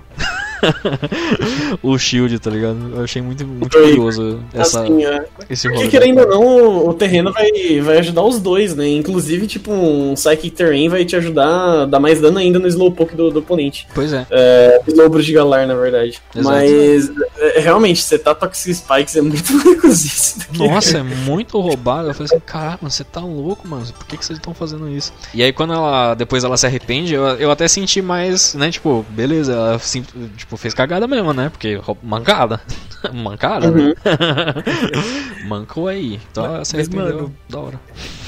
[1.82, 2.96] o Shield, tá ligado?
[2.96, 5.90] Eu achei muito, muito curioso essa, Assim, é, esse Porque rolê.
[5.90, 7.50] querendo ou não, o terreno vai,
[7.82, 8.88] vai ajudar os dois, né?
[8.90, 11.48] Inclusive, tipo, um Psychic Terrain vai te ajudar
[11.82, 13.88] a dar mais dano ainda no Slowpoke do, do oponente.
[13.94, 14.26] Pois é.
[14.30, 16.22] É, Slowbro de Galar, na verdade.
[16.36, 16.56] Exato.
[16.56, 20.44] Mas, é, realmente, você tá Toxic Spikes é muito recusíssimo.
[20.68, 22.10] Nossa, é muito roubado.
[22.10, 23.86] Eu falei assim, caralho, mano, você tá louco, mano.
[23.98, 25.14] Por que, que vocês estão fazendo isso?
[25.34, 26.14] E aí quando ela.
[26.16, 28.72] Depois ela se arrepende, eu, eu até senti mais, né?
[28.72, 30.06] Tipo, beleza, ela sim-
[30.38, 31.50] tipo, fez cagada mesmo, né?
[31.50, 32.62] Porque mancada.
[33.14, 33.94] mancada, né?
[35.48, 36.20] Mancou aí.
[36.32, 37.16] Então Mas, arrependeu.
[37.16, 37.80] mano, da hora.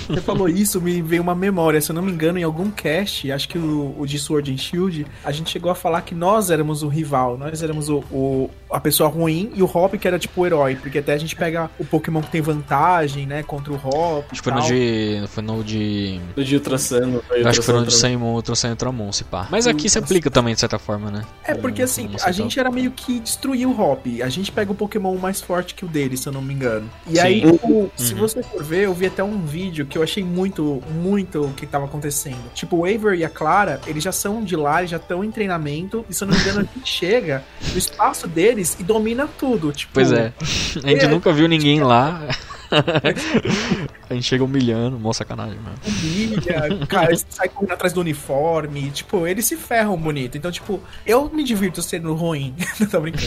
[0.08, 1.82] Você falou isso, me veio uma memória.
[1.82, 4.58] Se eu não me engano, em algum cast, acho que o, o de Sword and
[4.58, 8.50] Shield, a gente chegou a falar que nós éramos o rival, nós éramos o, o-
[8.72, 11.36] a pessoa ruim e o Hop que era tipo o herói, porque até a gente
[11.36, 14.26] pega o Pokémon que tem vantagem, né, contra o Hop.
[14.32, 15.24] Acho e que foi no de.
[15.28, 16.20] Foi no de.
[16.36, 17.24] Do de Ultrasano.
[17.32, 19.48] Eu acho que foi no de Saimon, Ultrasan e Ultramon, se pá.
[19.50, 21.24] Mas aqui se aplica também, de certa forma, né?
[21.44, 24.06] É porque assim, a gente era meio que destruir o Hop.
[24.24, 26.90] A gente pega o Pokémon mais forte que o dele, se eu não me engano.
[27.08, 27.20] E Sim.
[27.22, 28.20] aí, tipo, se Uhum.
[28.20, 31.66] você for ver, eu vi até um vídeo que eu achei muito, muito o que
[31.66, 32.52] tava acontecendo.
[32.54, 35.32] Tipo, o Aver e a Clara, eles já são de lá, eles já estão em
[35.32, 36.06] treinamento.
[36.10, 39.72] E se eu não me engano, a gente chega no espaço deles e domina tudo.
[39.72, 40.34] Tipo, Pois é.
[40.84, 41.08] A gente É.
[41.08, 42.22] nunca viu ninguém lá.
[44.10, 45.76] a gente chega humilhando, mó sacanagem, mano.
[45.88, 48.90] humilha, cara, eles saem correndo atrás do uniforme.
[48.92, 50.38] Tipo, eles se ferram bonito.
[50.38, 52.56] Então, tipo, eu me divirto sendo ruim.
[52.80, 53.26] não tô brincando.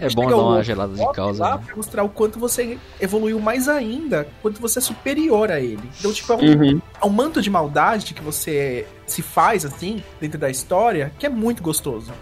[0.00, 1.42] É bom Chega dar o uma gelada de causa.
[1.42, 1.62] lá né?
[1.66, 5.82] pra mostrar o quanto você evoluiu mais ainda, quanto você é superior a ele.
[5.98, 6.80] Então, tipo, é um, Uhum.
[7.02, 11.28] é um manto de maldade que você se faz, assim, dentro da história, que é
[11.28, 12.12] muito gostoso.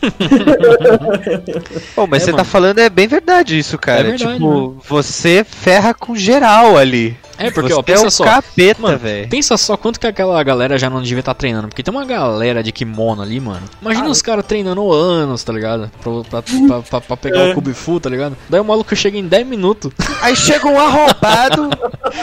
[1.96, 2.44] Bom, mas É, você mano.
[2.44, 4.00] tá falando é bem verdade isso, cara.
[4.00, 7.16] É verdade, tipo, você ferra com geral ali.
[7.38, 8.24] É, porque, Você ó, pensa é o só.
[8.24, 9.28] capeta, Mano, velho.
[9.28, 11.68] Pensa só quanto que aquela galera já não devia estar treinando.
[11.68, 13.60] Porque tem uma galera de kimono ali, mano.
[13.82, 15.90] Imagina Ah, os caras treinando anos, tá ligado?
[16.02, 18.34] Pra, pra, pra, pra- pra pegar o Kubifu, tá ligado?
[18.48, 19.92] Daí o maluco chega em 10 minutos.
[20.22, 21.68] Aí chega um arrombado,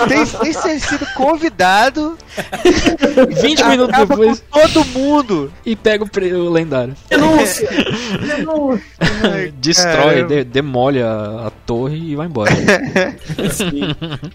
[0.10, 2.18] tem, tem ser sido convidado,
[3.40, 5.54] 20 minutos acaba depois com todo mundo.
[5.64, 6.96] e pega o, pre- o lendário.
[7.08, 7.70] Denúncia!
[8.36, 9.54] Denúncia!
[9.58, 12.52] Destrói, de- demole a, a torre e vai embora.
[13.52, 13.82] Sim.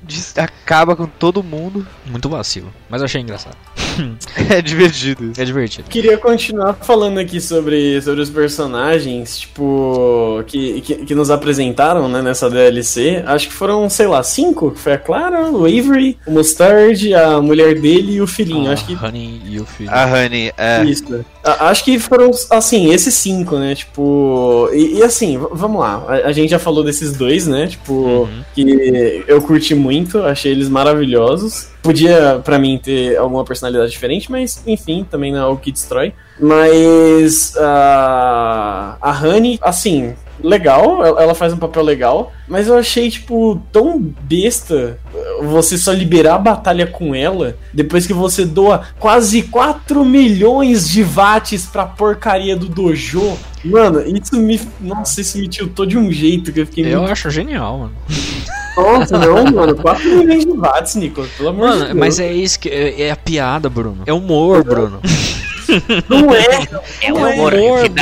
[0.03, 1.87] Des- Acaba com todo mundo.
[2.07, 2.73] Muito vacilo.
[2.89, 3.57] Mas achei engraçado.
[4.51, 5.33] É divertido.
[5.37, 5.89] É divertido.
[5.89, 12.23] Queria continuar falando aqui sobre, sobre os personagens, tipo, que, que, que nos apresentaram, né,
[12.23, 13.23] nessa DLC.
[13.27, 14.73] Acho que foram, sei lá, cinco?
[14.77, 18.71] Foi a Clara, o Avery, o Mustard, a mulher dele e o filhinho.
[18.71, 19.91] Ah, Acho que Honey e o filho.
[19.93, 20.85] A Honey, é.
[20.85, 21.25] Isso.
[21.45, 23.75] A- Acho que foram, assim, esses cinco, né?
[23.75, 24.69] Tipo.
[24.73, 26.05] E, e assim, vamos lá.
[26.09, 27.67] A, a gente já falou desses dois, né?
[27.67, 28.43] Tipo, Uhum.
[28.55, 31.69] que eu curti muito, achei eles maravilhosos.
[31.83, 36.13] Podia, pra mim, ter alguma personalidade diferente, mas, enfim, também não é algo que destrói.
[36.41, 37.55] Mas.
[37.57, 40.15] a a Honey, assim.
[40.41, 44.97] Legal, ela ela faz um papel legal, mas eu achei, tipo, tão besta
[45.43, 51.03] você só liberar a batalha com ela depois que você doa quase 4 milhões de
[51.03, 53.37] watts pra porcaria do dojo.
[53.65, 54.61] Mano, isso me.
[54.81, 57.11] Nossa, isso me tiltou de um jeito que eu fiquei Eu muito.
[57.13, 57.93] acho genial, mano.
[58.83, 59.75] Nossa, não, mano.
[59.77, 61.99] 4 milhões de watts, Nicolas, pelo amor de Mano, Deus.
[61.99, 62.69] mas é isso que.
[62.69, 64.03] É, é a piada, Bruno.
[64.07, 65.01] É humor, Bruno.
[66.09, 66.67] Não é.
[67.03, 67.13] É é.
[67.13, 67.95] humor, Bruno.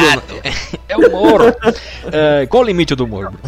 [0.89, 1.57] É humor.
[2.13, 3.31] É, qual o limite do humor?
[3.31, 3.41] Bruno?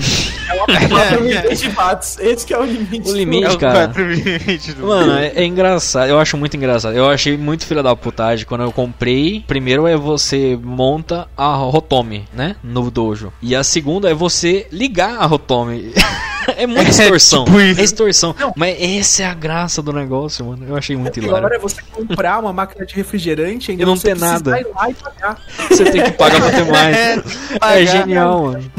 [0.89, 2.19] 4 milhões de watts.
[2.19, 3.09] Esse que é o limite.
[3.09, 3.89] O limite, É o cara.
[3.89, 6.09] 420 do Mano, é, é engraçado.
[6.09, 6.97] Eu acho muito engraçado.
[6.97, 9.45] Eu achei muito filha da putagem quando eu comprei.
[9.47, 12.57] Primeiro é você monta a Rotome, né?
[12.63, 13.33] No dojo.
[13.41, 15.93] E a segunda é você ligar a Rotome.
[16.57, 17.45] é muita extorsão.
[17.45, 17.81] tipo isso.
[17.81, 18.35] É extorsão.
[18.57, 20.65] Mas essa é a graça do negócio, mano.
[20.69, 21.57] Eu achei muito Agora hilário.
[21.57, 24.59] é você comprar uma máquina de refrigerante ainda E não ter nada.
[24.61, 25.39] ir lá e pagar.
[25.69, 26.97] Você tem que pagar pra ter mais.
[26.97, 27.87] É pagar.
[27.87, 28.73] genial, mano.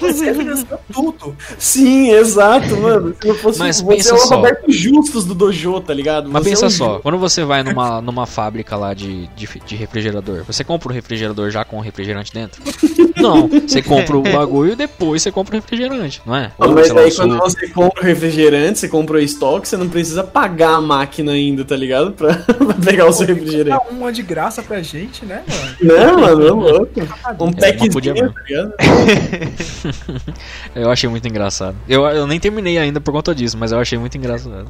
[0.00, 1.36] Você financiou tudo.
[1.58, 3.14] Sim, exato, mano.
[3.20, 4.36] Se não fosse Mas você pensa é o só.
[4.36, 6.28] Roberto Justus do dojo, tá ligado?
[6.30, 9.76] Mas Você pensa é só, quando você vai numa, numa fábrica lá de, de, de
[9.76, 12.62] refrigerador, você compra o refrigerador já com o refrigerante dentro?
[13.16, 16.50] Não, você compra o bagulho e depois você compra o refrigerante, não é?
[16.58, 19.76] Não, Ou, mas lá, aí quando você compra o refrigerante, você compra o estoque, você
[19.76, 22.12] não precisa pagar a máquina ainda, tá ligado?
[22.12, 23.70] Pra, pra pegar o seu refrigerante.
[23.70, 25.76] Dá uma de graça pra gente, né, mano?
[25.80, 27.00] Não, mano, é louco.
[27.40, 28.72] Um É, packzinho, podia tá ligado?
[30.74, 31.76] Eu achei muito engraçado.
[31.88, 34.66] Eu, eu nem terminei ainda por conta disso, mas eu achei muito engraçado.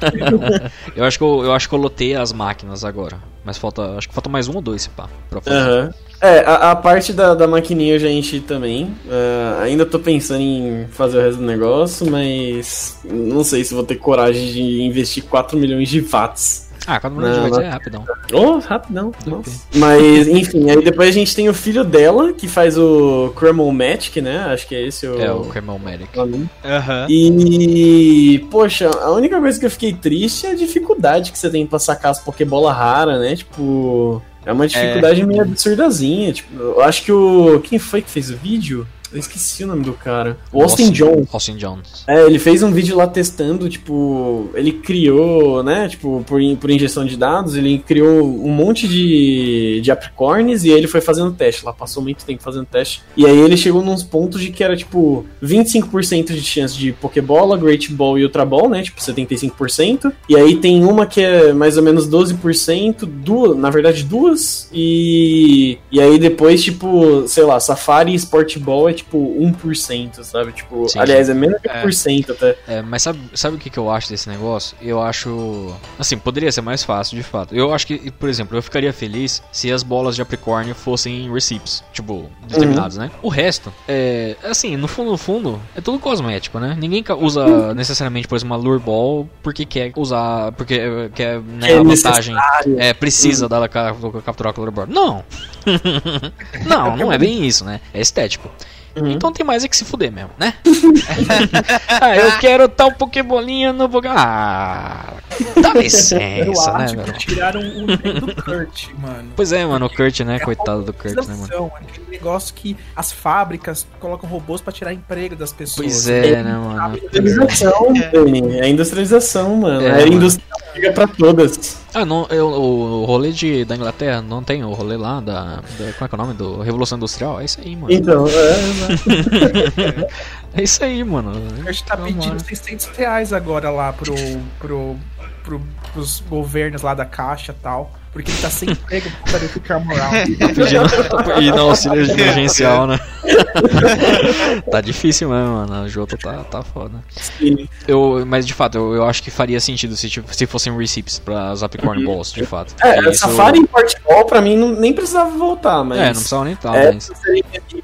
[0.96, 3.18] eu acho que eu, eu acho que eu lotei as máquinas agora.
[3.44, 3.96] Mas falta.
[3.96, 5.08] Acho que falta mais um ou dois, se pá.
[5.28, 5.40] Pra.
[5.46, 5.92] Aham.
[6.20, 8.94] É, a, a parte da, da maquininha eu já enchi também.
[9.10, 13.84] Ah, ainda tô pensando em fazer o resto do negócio, mas não sei se vou
[13.84, 16.70] ter coragem de investir 4 milhões de watts.
[16.86, 18.04] Ah, cada minuto de Não, é rapidão.
[18.32, 19.12] Oh, rapidão.
[19.26, 19.66] Nossa.
[19.74, 24.20] Mas, enfim, aí depois a gente tem o filho dela, que faz o Cremel Magic,
[24.20, 24.38] né?
[24.48, 25.20] Acho que é esse o.
[25.20, 26.16] É o Caramel Medic.
[26.16, 26.48] nome.
[26.64, 27.06] Aham.
[27.08, 31.66] E, poxa, a única coisa que eu fiquei triste é a dificuldade que você tem
[31.66, 33.34] pra sacar as Pokébola rara, né?
[33.36, 36.32] Tipo, é uma dificuldade meio absurdazinha.
[36.32, 37.60] Tipo, eu acho que o.
[37.60, 38.86] Quem foi que fez o vídeo?
[39.14, 40.36] Eu esqueci o nome do cara.
[40.52, 41.28] O Austin Jones.
[41.32, 42.02] Austin Jones.
[42.08, 47.06] É, ele fez um vídeo lá testando, tipo, ele criou, né, tipo, por, por injeção
[47.06, 51.64] de dados, ele criou um monte de, de apricornes e aí ele foi fazendo teste
[51.64, 53.02] lá, passou muito tempo fazendo teste.
[53.16, 57.56] E aí ele chegou nos pontos de que era, tipo, 25% de chance de Pokébola,
[57.56, 60.12] Great Ball e Ultra Ball, né, tipo, 75%.
[60.28, 65.78] E aí tem uma que é mais ou menos 12%, duas, na verdade duas, e,
[65.92, 70.52] e aí depois, tipo, sei lá, Safari e Sport Ball é, tipo, 1%, sabe?
[70.52, 71.82] Tipo, Sim, aliás, é menos de É.
[71.84, 72.56] 1% até.
[72.66, 74.76] É, mas sabe, sabe o que, que eu acho desse negócio?
[74.80, 75.74] Eu acho.
[75.98, 77.54] Assim, poderia ser mais fácil, de fato.
[77.54, 81.82] Eu acho que, por exemplo, eu ficaria feliz se as bolas de Capricórnio fossem receipts.
[81.92, 83.10] Tipo, determinados, né?
[83.22, 84.36] O resto, é.
[84.44, 86.76] Assim, no fundo, no fundo, é tudo cosmético, né?
[86.78, 90.52] Ninguém usa necessariamente, por exemplo, uma Lure Ball porque quer usar.
[90.52, 92.34] Porque é, quer, né, É a vantagem.
[92.34, 92.80] necessário.
[92.80, 93.94] É, precisa da ca-
[94.24, 94.86] capturar com a Lure Ball.
[94.88, 95.24] Não!
[96.66, 97.80] não, não é bem isso, né?
[97.92, 98.50] É estético.
[98.96, 99.10] Uhum.
[99.10, 100.54] Então tem mais é que se fuder mesmo, né?
[102.00, 104.14] ah, eu quero tal Pokébolinha no Pokémon.
[104.16, 105.14] Ah,
[105.60, 107.12] dá Eu licença, né, acho velho?
[107.12, 109.32] que tiraram o nome do Kurt, mano.
[109.34, 110.36] Pois é, mano, o Kurt, né?
[110.36, 111.30] É Coitado do Kurt, né, mano?
[111.32, 115.86] robotização, Aquele negócio que as fábricas colocam robôs pra tirar emprego das pessoas.
[115.86, 116.96] Pois é, né, mano?
[116.96, 118.60] Industrialização, Dani.
[118.60, 119.86] É industrialização, mano.
[119.86, 121.78] É, É, indústria Liga pra todas.
[121.94, 125.92] Ah, não, eu, o, rolê de, da Inglaterra não tem o rolê lá da, da-
[125.92, 126.34] Como é que é o nome?
[126.34, 127.40] Do Revolução Industrial?
[127.40, 127.92] É isso aí, mano.
[127.92, 130.08] Então, é,
[130.60, 131.32] É isso aí, mano.
[131.66, 132.38] A gente tá Vamos pedindo lá.
[132.38, 134.14] 600 reais agora lá pro,
[134.58, 134.96] pro,
[135.42, 135.60] pro,
[135.92, 137.92] pros governos lá da Caixa e tal.
[138.14, 140.10] Porque ele tá sem emprego por causa do ficar moral.
[140.54, 142.98] Pedindo e no auxílio emergencial, né?
[144.70, 145.82] tá difícil mesmo, mano.
[145.84, 147.02] O jogo tá, tá foda.
[147.10, 147.68] sim.
[147.88, 151.18] Eu, mas de fato, eu, eu acho que faria sentido se, tipo, se fossem receipts
[151.18, 152.74] pra Zapcorn Balls, de fato.
[152.82, 155.98] É, isso- Safari em Portball pra mim não- nem precisava voltar, mas.
[155.98, 157.10] É, não precisava nem estar, É, mas.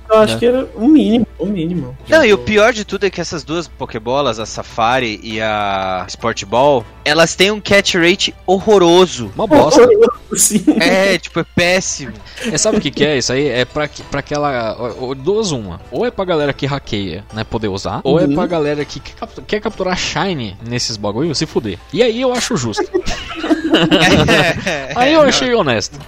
[0.08, 0.38] eu acho É.
[0.38, 1.98] que era o mínimo, o mínimo.
[2.08, 6.04] Não, e o pior de tudo é que essas duas Pokébolas, a Safari e a
[6.08, 9.32] Sport Ball, elas têm um catch rate horroroso.
[9.34, 9.80] Uma bosta.
[10.34, 10.64] Sim.
[10.80, 12.12] É, tipo, é péssimo.
[12.52, 13.18] É, sabe o que, que é?
[13.18, 14.76] Isso aí é pra, pra aquela.
[15.16, 15.80] Duas uma.
[15.90, 17.44] Ou é pra galera que hackeia, né?
[17.44, 18.00] Poder usar.
[18.04, 18.34] Ou é Uhum.
[18.34, 19.00] pra galera que
[19.46, 21.78] quer capturar Shine nesses bagulho se fuder.
[21.92, 22.84] E aí eu acho justo.
[24.96, 25.98] Aí eu achei honesto.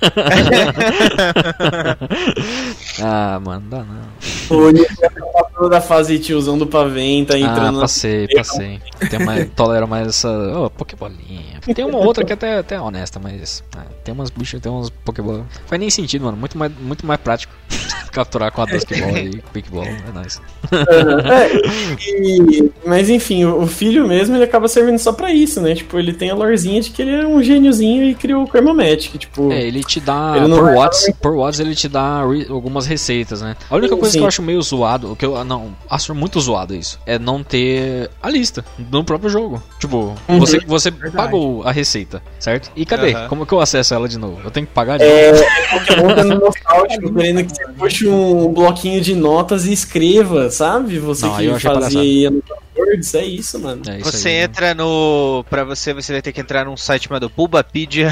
[3.02, 4.56] ah, mano, dá não.
[4.56, 7.80] O já passou da fase tiozão do pavém, tá Ah, entrando na.
[7.82, 8.80] passei, passei.
[9.10, 10.28] Tem mais, tolero mais essa.
[10.58, 11.60] Ô, Pokébolinha.
[11.74, 13.62] Tem uma outra que até, até é honesta, mas.
[13.76, 15.44] ah, tem umas bichas, tem uns Pokébola.
[15.66, 16.36] Faz nem sentido, mano.
[16.36, 17.52] Muito mais, muito mais prático
[18.12, 19.84] capturar com a Duskball e Quickball.
[19.84, 20.40] É nice.
[20.72, 25.74] É, e- mas enfim, o filho mesmo ele acaba servindo só pra isso, né?
[25.74, 29.18] Tipo, ele tem a lorzinha de que ele é um gêniozinho e criou o Karmamatic,
[29.18, 29.50] tipo.
[29.52, 30.34] É, ele te dá.
[30.48, 33.56] Por, watts, por watts ele te dá re- algumas receitas, né?
[33.70, 34.22] A única Sim, coisa que sim.
[34.24, 38.10] eu acho meio zoado, o que eu não, acho muito zoado isso, é não ter
[38.22, 39.62] a lista no próprio jogo.
[39.78, 40.38] Tipo, Uhum.
[40.38, 41.16] você, você Verdade.
[41.16, 42.70] pagou a receita, certo?
[42.76, 43.12] E cadê?
[43.14, 43.28] Aham.
[43.28, 44.40] Como que eu acesso ela de novo?
[44.44, 45.32] Eu tenho que pagar de É,
[45.70, 50.98] Pokémon tá no nostálgico, querendo que você puxe um bloquinho de notas e escreva, sabe?
[50.98, 52.56] Você Não, que fazia palhaçada.
[52.86, 53.82] Words, é isso, mano.
[53.88, 54.42] É isso Você aí, né?
[54.44, 55.44] entra no.
[55.50, 58.10] Pra você, você vai ter que entrar num site chamado Bulbapedia.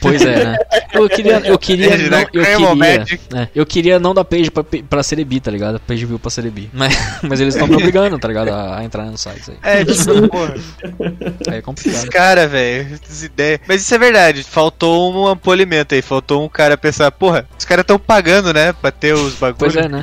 [0.00, 0.56] Pois é, né?
[0.92, 3.20] Eu queria, eu queria, não, eu queria, Cramomatic.
[3.34, 5.78] é, eu queria não dar page pra, pra Cerebi, tá ligado?
[5.78, 6.68] Page view pra Cerebi.
[6.74, 6.92] Mas,
[7.22, 8.48] mas eles estão me obrigando, tá ligado?
[8.48, 9.56] A, a entrar no site aí.
[9.62, 10.54] É, tipo, porra.
[10.54, 11.14] Aí
[11.46, 12.08] é Esse complicado.
[12.10, 13.60] cara, velho, essas ideias.
[13.68, 17.84] Mas isso é verdade, faltou um polimento aí, faltou um cara pensar, porra, os caras
[17.84, 19.72] estão pagando, né, pra ter os bagulhos.
[19.74, 20.02] Pois é, né?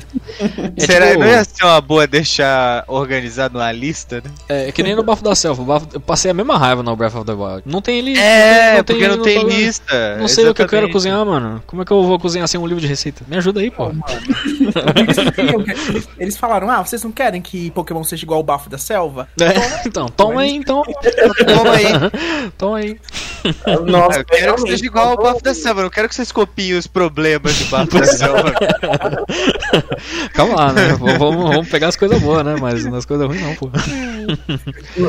[0.78, 4.22] É Será tipo- não ia ser uma boa deixar organizado uma lista, né?
[4.48, 5.62] É que nem no Bafo da Selva.
[5.62, 7.64] o Bafo- eu passei a mesma raiva no Breath of the Wild.
[7.66, 8.18] Não tem ele.
[8.18, 10.18] É, não porque não no tem lista.
[10.18, 10.94] Não sei o que eu quero exatamente.
[10.94, 11.64] cozinhar, mano.
[11.68, 13.24] Como é que eu vou cozinhar sem um livro de receita?
[13.28, 13.92] Me ajuda aí, pô.
[16.18, 19.28] Eles, falaram: ah, vocês não querem que Pokémon seja igual o bafo da selva?
[19.40, 20.84] É, então, toma aí, então.
[21.46, 22.52] Toma aí.
[22.58, 23.00] Toma aí.
[23.86, 26.30] Nossa, Eu quero que seja igual ao Bafo da Selva, eu não quero que vocês
[26.32, 28.54] copiem os problemas do Bafo da Selva.
[30.34, 30.88] Calma lá, né?
[31.00, 32.56] Vamos, vamos pegar as coisas boas, né?
[32.60, 33.70] Mas nas coisas ruins não, pô.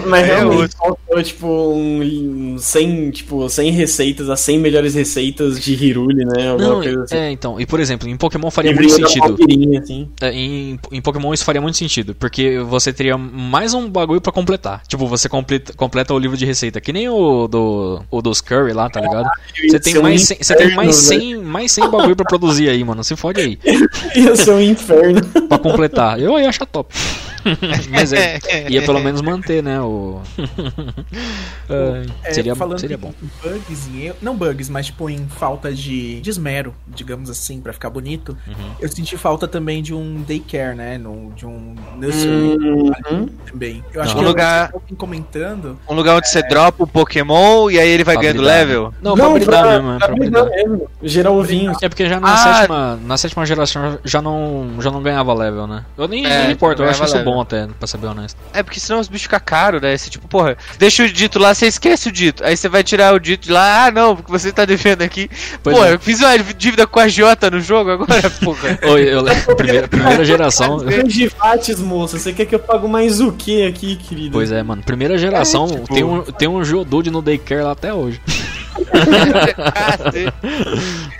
[0.06, 0.76] Mas É, realmente outro.
[0.78, 6.50] faltou, tipo, um, um 100, tipo, 100 receitas, as 100 melhores receitas de Hiruli, né?
[6.50, 7.16] Alguma Não, coisa assim.
[7.16, 7.60] é, então.
[7.60, 9.36] E por exemplo, em Pokémon faria muito sentido.
[9.82, 10.08] Assim.
[10.20, 14.32] É, em, em Pokémon isso faria muito sentido, porque você teria mais um bagulho pra
[14.32, 14.82] completar.
[14.86, 18.72] Tipo, você completa, completa o livro de receita, que nem o do o dos Curry
[18.72, 19.28] lá, tá ligado?
[19.68, 22.68] Você tem um mais 100, você tem mais inferno, 100, mais 100 bagulho pra produzir
[22.68, 23.02] aí, mano.
[23.04, 23.58] Se fode aí,
[24.14, 25.20] Ia ser um inferno.
[25.48, 26.20] pra completar.
[26.20, 26.94] Eu ia achar top.
[27.90, 28.38] Mas é,
[28.68, 30.20] ia pelo menos manter, né, o
[31.68, 33.12] É, É, seria falando seria em bom.
[33.42, 37.72] bugs, em erro- não bugs, mas tipo em falta de, de esmero, digamos assim, pra
[37.72, 38.36] ficar bonito.
[38.46, 38.54] Uhum.
[38.80, 40.98] Eu senti falta também de um daycare, né?
[40.98, 43.28] No, de um nursery Uhum.
[43.50, 43.84] também.
[43.92, 44.20] Eu acho Não.
[44.20, 45.78] que Um lugar- eu comentando.
[45.88, 48.94] Um lugar onde você dropa o Pokémon e aí ele vai Pra ganhando level.
[49.00, 50.44] Não, pra habilidar mesmo, é pra habilidar.
[50.50, 50.88] mesmo.
[51.02, 51.76] Gerar ovinhos.
[51.82, 52.36] É porque já na, Ah.
[52.56, 55.84] sétima, na sétima geração já não, já não ganhava level, né?
[55.96, 57.29] Eu nem, É, nem importo, não eu acho isso level.
[57.32, 58.36] Bom até, pra ser bem honesto.
[58.52, 59.96] É porque senão os bichos ficam caros, né?
[59.96, 62.44] Você, tipo, porra, deixa o dito lá, você esquece o dito.
[62.44, 65.30] Aí você vai tirar o dito de lá, ah não, porque você tá devendo aqui.
[65.62, 65.94] Pois Pô, é.
[65.94, 68.78] eu fiz uma dívida com a Jota no jogo agora, porra.
[68.82, 69.24] Oi, eu,
[69.56, 70.78] primeira, primeira geração.
[71.08, 72.18] Givates, moça.
[72.18, 74.32] Você quer que eu pago mais o que aqui, querido?
[74.32, 74.82] Pois é, mano.
[74.82, 78.20] Primeira geração É, tipo- tem um, tem um Geodude no Daycare lá até hoje.
[79.96, 80.32] Cacete.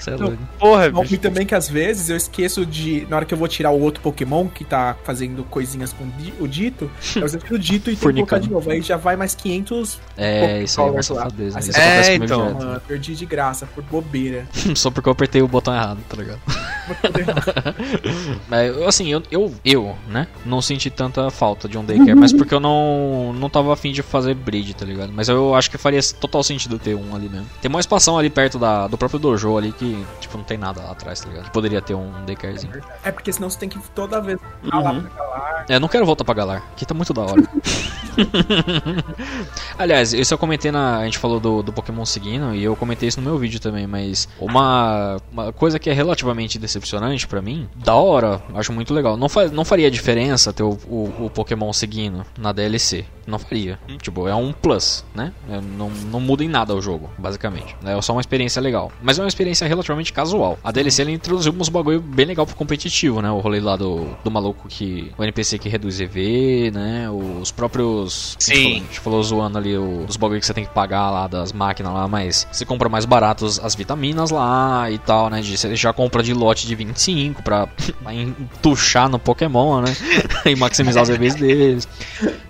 [0.06, 0.38] É doido.
[0.58, 1.14] porra, bicho.
[1.14, 3.06] e também que às vezes eu esqueço de.
[3.08, 6.04] Na hora que eu vou tirar o outro Pokémon que tá fazendo coisinhas com
[6.40, 8.70] o dito, eu esqueço o dito e tem que colocar de novo.
[8.70, 9.98] Aí já vai mais 500.
[10.16, 11.58] É, isso aí é uma safadeza.
[11.58, 12.54] Aí Isso É, então.
[12.54, 14.46] Mano, perdi de graça por bobeira.
[14.74, 16.40] Só porque eu apertei o botão errado, tá ligado?
[18.48, 22.54] Mas, assim, eu, eu, eu, né, não senti tanta falta de um daycare, mas porque
[22.54, 25.12] eu não, não tava afim de fazer breed, tá ligado?
[25.12, 27.46] Mas eu acho que faria total sentido ter um ali mesmo.
[27.60, 30.80] Tem uma expansão ali perto da, do próprio dojo ali que, tipo, não tem nada
[30.82, 31.44] lá atrás, tá ligado?
[31.44, 32.72] Que poderia ter um daycarezinho.
[33.04, 34.38] É porque senão você tem que toda vez
[34.70, 35.02] falar Uhum.
[35.02, 35.64] pra lá.
[35.68, 37.42] É, eu não quero voltar pra Galar, aqui tá muito da hora.
[39.78, 40.98] Aliás, isso eu comentei na.
[40.98, 43.86] A gente falou do, do Pokémon seguindo e eu comentei isso no meu vídeo também,
[43.86, 49.16] mas uma, uma coisa que é relativamente decepcionante pra mim, da hora, acho muito legal.
[49.16, 53.04] Não, fa, não faria diferença ter o, o, o Pokémon seguindo na DLC.
[53.26, 53.78] Não faria.
[53.88, 53.96] Hum.
[53.98, 55.32] Tipo, é um plus, né?
[55.48, 57.29] É, não, não muda em nada o jogo, basicamente.
[57.84, 58.92] É só uma experiência legal.
[59.02, 60.58] Mas é uma experiência relativamente casual.
[60.62, 63.30] A DLC ela introduziu uns bagulho bem legal pro competitivo, né?
[63.30, 65.12] O rolê lá do, do maluco que.
[65.16, 67.08] O NPC que reduz EV, né?
[67.10, 68.36] Os próprios.
[68.38, 68.52] Sim.
[68.52, 71.10] A gente falou, a gente falou zoando ali os bagulho que você tem que pagar
[71.10, 75.40] lá das máquinas lá, mas você compra mais baratos as vitaminas lá e tal, né?
[75.40, 77.68] De, você já compra de lote de 25 pra,
[78.12, 79.94] entuchar no Pokémon, né?
[80.46, 81.88] e maximizar os EVs deles.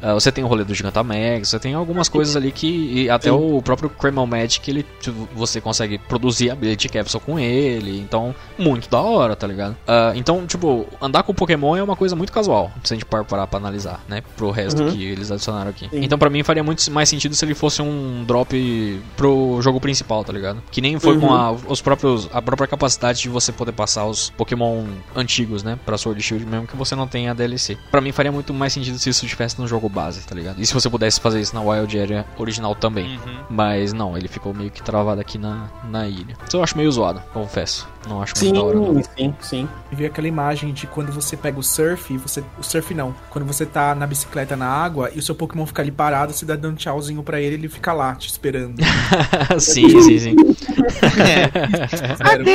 [0.01, 3.09] Ah, você tem o rolê do Gigantamax, você tem algumas coisas ali que.
[3.11, 7.99] até o próprio Cremel Magic, ele, tipo, você consegue produzir Ability Capsule com ele.
[8.01, 9.77] Então, muito da hora, tá ligado?
[9.87, 13.25] Ah, então, tipo, andar com Pokémon é uma coisa muito casual, se a gente par-
[13.25, 14.23] parar pra analisar, né?
[14.37, 14.93] Pro resto Uhum.
[14.93, 15.89] que eles adicionaram aqui.
[15.91, 16.03] Sim.
[16.05, 20.25] Então, pra mim, faria muito mais sentido se ele fosse um drop pro jogo principal,
[20.25, 20.63] tá ligado?
[20.71, 21.33] Que nem foi com Uhum.
[21.35, 25.79] a, os próprios, a própria capacidade de você poder passar os Pokémon antigos, né?
[25.85, 27.77] Pra Sword Shield, mesmo que você não tenha a DLC.
[27.91, 30.61] Pra mim, faria muito mais sentido se isso estivesse no jogo base, tá ligado?
[30.61, 33.17] E se você pudesse fazer isso na Wild Area original também.
[33.17, 33.39] Uhum.
[33.51, 36.37] Mas não, ele ficou meio que travado aqui na, na ilha.
[36.47, 37.89] Isso eu acho meio zoado, confesso.
[38.09, 39.03] Não acho Sim, muito da hora, não.
[39.03, 39.69] sim, sim.
[39.93, 42.43] E vi aquela imagem de quando você pega o surf, e você.
[42.59, 43.15] O surf não.
[43.29, 46.45] Quando você tá na bicicleta na água e o seu Pokémon fica ali parado, você
[46.47, 48.77] dá dando tchauzinho pra ele, ele fica lá, te esperando.
[49.61, 50.37] sim, sim, sim.
[52.17, 52.47] Sério.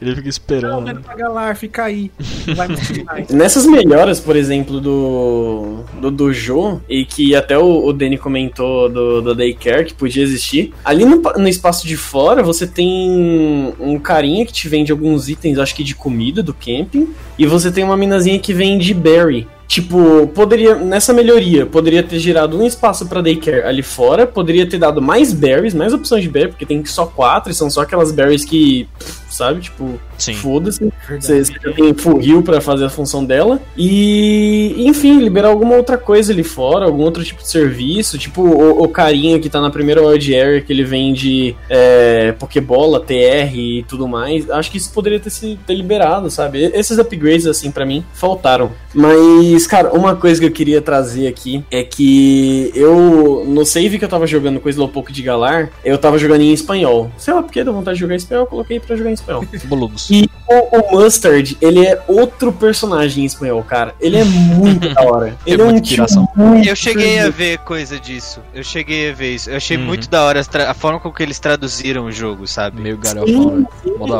[0.00, 0.86] Ele fica Não, esperando.
[0.86, 2.10] mano, pra galar, fica aí.
[2.46, 2.68] Não vai.
[3.30, 9.22] Nessas melhoras, por exemplo, do, do Dojo, e que até o, o Danny comentou do,
[9.22, 14.44] do Daycare, que podia existir, ali no, no espaço de fora você tem um carinha
[14.44, 17.96] que te vende alguns itens, acho que de comida do camping, e você tem uma
[17.96, 19.46] minazinha que vende berry.
[19.66, 24.78] Tipo, poderia, nessa melhoria, poderia ter gerado um espaço pra daycare ali fora, poderia ter
[24.78, 28.12] dado mais berries, mais opções de berry, porque tem só quatro, e são só aquelas
[28.12, 28.86] berries que,
[29.34, 29.98] sabe, tipo,
[30.40, 30.92] foda-se.
[31.20, 31.94] Você, tem
[32.26, 33.60] heal pra fazer a função dela.
[33.76, 38.18] E, enfim, liberar alguma outra coisa ali fora, algum outro tipo de serviço.
[38.18, 43.00] Tipo o, o carinha que tá na primeira Wild Area, que ele vende é, Pokébola,
[43.00, 44.48] TR e tudo mais.
[44.50, 46.70] Acho que isso poderia ter sido ter liberado, sabe?
[46.74, 48.72] Esses upgrades, assim, pra mim, faltaram.
[48.94, 54.04] Mas, cara, uma coisa que eu queria trazer aqui é que eu, no save que
[54.04, 57.10] eu tava jogando com o Slowpoke de Galar, eu tava jogando em espanhol.
[57.18, 59.23] Sei lá porque deu vontade de jogar em espanhol, eu coloquei pra jogar em espanhol.
[59.64, 60.08] Boludos.
[60.10, 63.94] E o, o Mustard, ele é outro personagem em espanhol, cara.
[64.00, 65.36] Ele é muito da hora.
[65.46, 66.28] Ele é, um muita tio tiração.
[66.36, 68.40] muito Eu cheguei a ver coisa disso.
[68.54, 69.50] Eu cheguei a ver isso.
[69.50, 69.84] Eu achei Uhum.
[69.84, 72.80] muito da hora a forma com que eles traduziram o jogo, sabe?
[72.80, 72.96] Meio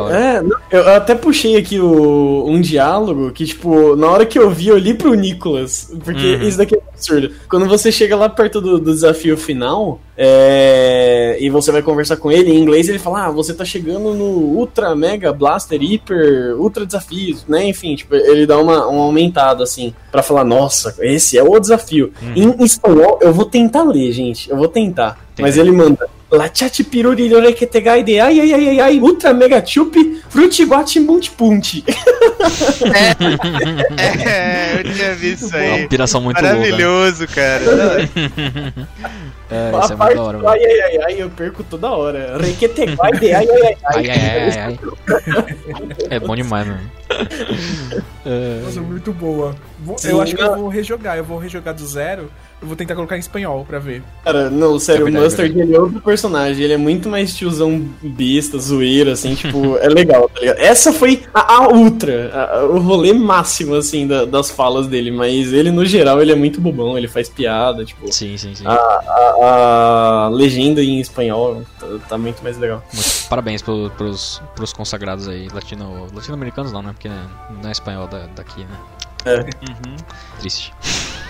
[0.01, 0.17] hora.
[0.17, 4.67] É, eu até puxei aqui o, um diálogo que, tipo, na hora que eu vi,
[4.67, 5.91] eu li pro Nicolas.
[6.03, 6.47] Porque Uhum.
[6.47, 7.31] isso daqui é absurdo.
[7.49, 12.31] Quando você chega lá perto do, do desafio final, é, e você vai conversar com
[12.31, 16.85] ele em inglês, ele fala: Ah, você tá chegando no Ultra Mega Blaster Hiper Ultra
[16.85, 17.65] Desafio, né?
[17.65, 22.13] Enfim, tipo, ele dá uma, uma aumentada assim, pra falar: Nossa, esse é o desafio.
[22.21, 22.55] Uhum.
[22.59, 24.49] Em espanhol, eu vou tentar ler, gente.
[24.49, 25.19] Eu vou tentar.
[25.35, 25.41] Tenta.
[25.47, 26.07] Mas ele manda.
[26.31, 29.95] La chat piruri que te gaide, ai ai ai ai ai, ultra mega chup,
[30.29, 31.83] frutiguati multipunti.
[33.97, 35.87] É, eu tinha visto isso É uma aí.
[35.87, 36.55] piração muito louca.
[36.55, 37.63] Maravilhoso, cara.
[39.49, 41.91] É, A isso é muito parte da hora, ai ai ai ai, eu perco toda
[41.91, 42.37] hora.
[42.37, 44.79] Requete gaide, ai ai ai Ai, ai, ai, ai, ai.
[46.09, 46.91] É bom demais, mano.
[48.25, 49.55] É, Nossa, muito boa.
[49.85, 51.17] Vou- eu acho que eu vou rejogar.
[51.17, 52.29] Eu vou rejogar do zero.
[52.61, 54.01] Eu vou tentar colocar em espanhol pra ver.
[54.23, 57.35] Cara, não, sério, É verdade, o Mustard ele é outro personagem, ele é muito mais
[57.35, 60.57] tiozão besta, zoeira, assim, tipo, é legal, tá ligado?
[60.59, 65.51] Essa foi a, a ultra, a- o rolê máximo, assim, da- das falas dele, mas
[65.53, 68.63] ele, no geral, ele é muito bobão, ele faz piada, tipo, Sim, sim, sim.
[68.65, 72.83] a, a- a legenda em espanhol tá, tá muito mais legal.
[72.93, 76.91] Muito- Parabéns pro, pros, pros consagrados aí, latino, latino-americanos não, né?
[76.93, 77.09] Porque
[77.61, 78.77] não é espanhol da- daqui, né?
[79.25, 79.95] Uhum.
[80.39, 80.71] Triste.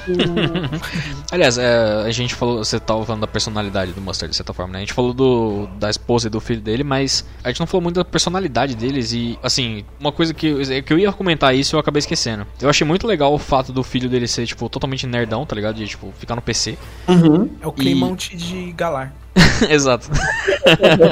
[1.31, 4.73] Aliás, é, a gente falou, você tava falando da personalidade do Mustard, de certa forma,
[4.73, 4.77] né?
[4.79, 7.81] A gente falou do, da esposa e do filho dele, mas a gente não falou
[7.81, 11.75] muito da personalidade deles e, assim, uma coisa que, eu- que eu ia comentar isso
[11.75, 12.45] eu acabei esquecendo.
[12.61, 15.75] Eu achei muito legal o fato do filho dele ser, tipo, totalmente nerdão, tá ligado?
[15.75, 16.77] De, tipo, ficar no PC.
[17.07, 17.49] Uhum.
[17.61, 19.11] É o Claymont de Galar.
[19.69, 20.09] Exato.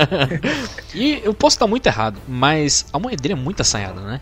[0.94, 4.22] e eu posso estar muito errado, mas a mulher dele é muito assanhada, né?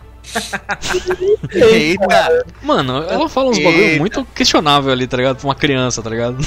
[1.52, 2.44] Eita!
[2.62, 3.70] Mano, ela fala uns Eita.
[3.70, 5.36] bagulho muito questionável ali, tá ligado?
[5.38, 6.38] Pra uma criança, tá ligado?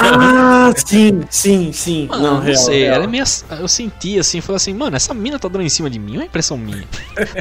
[0.00, 2.06] Ah, sim, sim, sim.
[2.08, 2.94] Mano, não, não, real, sei, real.
[2.94, 3.24] ela é meio.
[3.58, 6.24] Eu senti assim, falei assim, mano, essa mina tá dando em cima de mim é
[6.24, 6.84] impressão minha?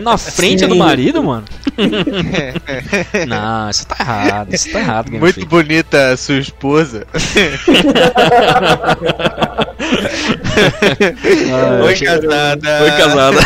[0.02, 0.68] Na frente Sim.
[0.68, 1.46] do marido, mano?
[3.28, 5.50] não, isso tá errado, isso tá errado, Game Muito Freak.
[5.50, 7.06] bonita a sua esposa.
[10.60, 12.78] Ah, Oi, casada.
[12.80, 13.38] Foi casada.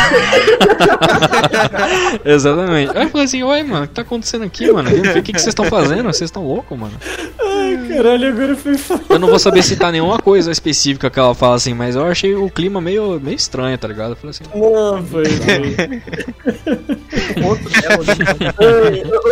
[2.24, 2.96] Exatamente.
[2.96, 4.88] Aí eu falei assim, ué, mano, o que tá acontecendo aqui, mano?
[4.90, 6.04] O que que vocês estão fazendo?
[6.04, 6.94] Vocês estão loucos, mano?
[7.38, 8.61] Ai, caralho, agora foda.
[9.08, 12.34] Eu não vou saber citar nenhuma coisa específica que ela fala assim, mas eu achei
[12.34, 14.10] o clima meio, meio estranho, tá ligado?
[14.10, 15.24] Eu falei assim, Não, foi.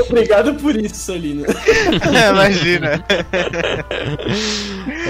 [0.08, 1.44] Obrigado por isso, Solino.
[2.30, 3.04] Imagina.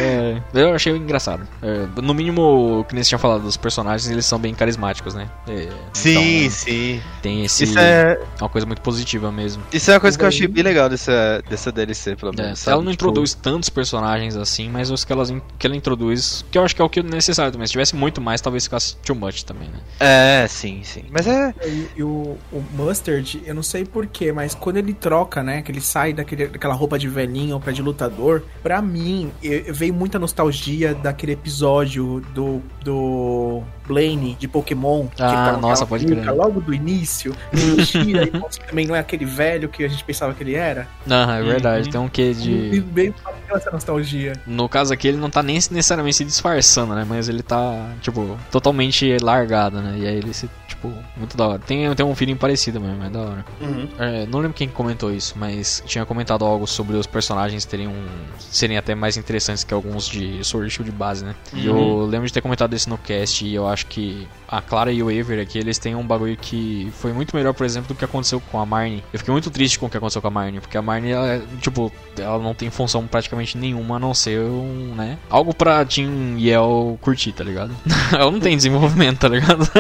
[0.02, 1.46] É, eu achei engraçado.
[1.62, 5.28] É, no mínimo, que nem você tinha falado, os personagens eles são bem carismáticos, né?
[5.48, 7.00] É, Sim, então, sim.
[7.22, 7.64] tem esse.
[7.64, 9.62] Isso é, uma coisa muito positiva mesmo.
[9.72, 12.66] isso é uma coisa que eu achei bem legal dessa, dessa DLC, pelo É, menos.
[12.66, 16.56] ela não Tipo, introduz tantos personagens assim, mas os que, elas, que ela introduz, que
[16.58, 17.66] eu acho que é o que é necessário também.
[17.66, 19.78] Se tivesse muito mais, talvez ficasse too much também, né?
[19.98, 21.04] É, sim, sim.
[21.10, 21.54] Mas é.
[21.64, 25.62] E, e o, o Mustard, eu não sei porquê, mas quando ele troca, né?
[25.62, 29.92] Que ele sai daquele, daquela roupa de velhinho pra de lutador, pra mim, eu- veio
[29.94, 35.06] muita nostalgia daquele episódio do, do Blaine de Pokémon.
[35.08, 36.30] que Ah, ele tava nossa, pode crer.
[36.32, 39.88] Logo do início, ele tira e mostra que também não é aquele velho que a
[39.88, 40.88] gente pensava que ele era.
[41.06, 41.86] Não, é verdade.
[41.86, 41.92] Uhum.
[41.92, 42.80] Tem um quê E de.
[42.80, 43.14] veio
[43.52, 43.99] essa nostalgia.
[44.46, 47.04] No caso aqui, ele não tá nem necessariamente se disfarçando, né?
[47.08, 49.98] Mas ele tá, tipo, totalmente largado, né?
[49.98, 50.48] E aí ele se,
[50.80, 51.58] tipo, muito da hora.
[51.58, 53.44] Tem, tem um feeling parecido mesmo, é da hora.
[53.98, 58.06] É, não lembro quem comentou isso, mas tinha comentado algo sobre os personagens terem um,
[58.38, 61.34] serem até mais interessantes que alguns de Sword Shield base, né?
[61.52, 64.90] E eu lembro de ter comentado isso no cast e eu acho que a Clara
[64.90, 67.94] e o Avery aqui, eles têm um bagulho que foi muito melhor, por exemplo, do
[67.94, 69.04] que aconteceu com a Marnie.
[69.12, 71.42] Eu fiquei muito triste com o que aconteceu com a Marnie, porque a Marnie, ela,
[71.60, 75.18] tipo, ela não tem função praticamente nenhuma a não ser um, né?
[75.28, 77.74] Algo pra Tim El curtir, tá ligado?
[78.12, 79.70] ela não tem desenvolvimento, tá ligado?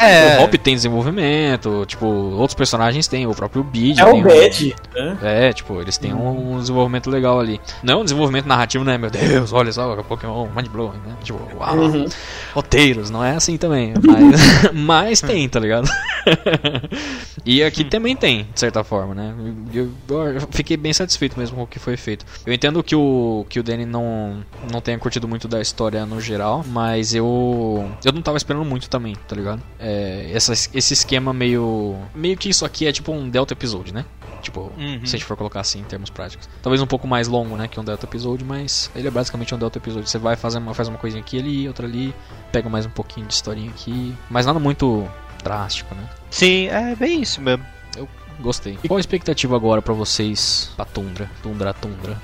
[0.00, 0.07] É.
[0.38, 4.00] O Hop tem desenvolvimento, tipo, outros personagens têm, o próprio Bid.
[4.00, 4.76] É o Bad.
[4.94, 5.18] né?
[5.22, 7.60] É, tipo, eles têm um, um desenvolvimento legal ali.
[7.82, 8.96] Não é um desenvolvimento narrativo, né?
[8.98, 11.14] Meu Deus, olha só, Pokémon, mind blowing, né?
[11.22, 12.06] Tipo, uau, Uhum.
[12.54, 13.94] roteiros, não é assim também.
[14.04, 15.88] Mas, mas tem, tá ligado?
[17.44, 19.34] e aqui também tem, de certa forma, né?
[19.72, 22.24] Eu, eu fiquei bem satisfeito mesmo com o que foi feito.
[22.46, 26.20] Eu entendo que o, que o Danny não, não tenha curtido muito da história no
[26.20, 27.88] geral, mas eu.
[28.04, 29.62] Eu não tava esperando muito também, tá ligado?
[29.78, 29.97] É,
[30.32, 31.96] essa, esse esquema meio.
[32.14, 34.04] Meio que isso aqui é tipo um Delta Episode, né?
[34.42, 35.00] Tipo, Uhum.
[35.04, 36.48] se a gente for colocar assim em termos práticos.
[36.62, 39.58] Talvez um pouco mais longo, né, que um Delta Episode, mas ele é basicamente um
[39.58, 40.08] Delta Episode.
[40.08, 42.14] Você vai fazer uma, faz uma coisinha aqui ali, outra ali,
[42.52, 45.08] pega mais um pouquinho de historinha aqui, mas nada muito
[45.42, 46.04] drástico, né?
[46.30, 47.64] Sim, é bem isso mesmo.
[48.40, 48.78] Gostei.
[48.82, 51.30] E qual a expectativa agora pra vocês pra Tundra?
[51.42, 52.16] Tundra, Tundra.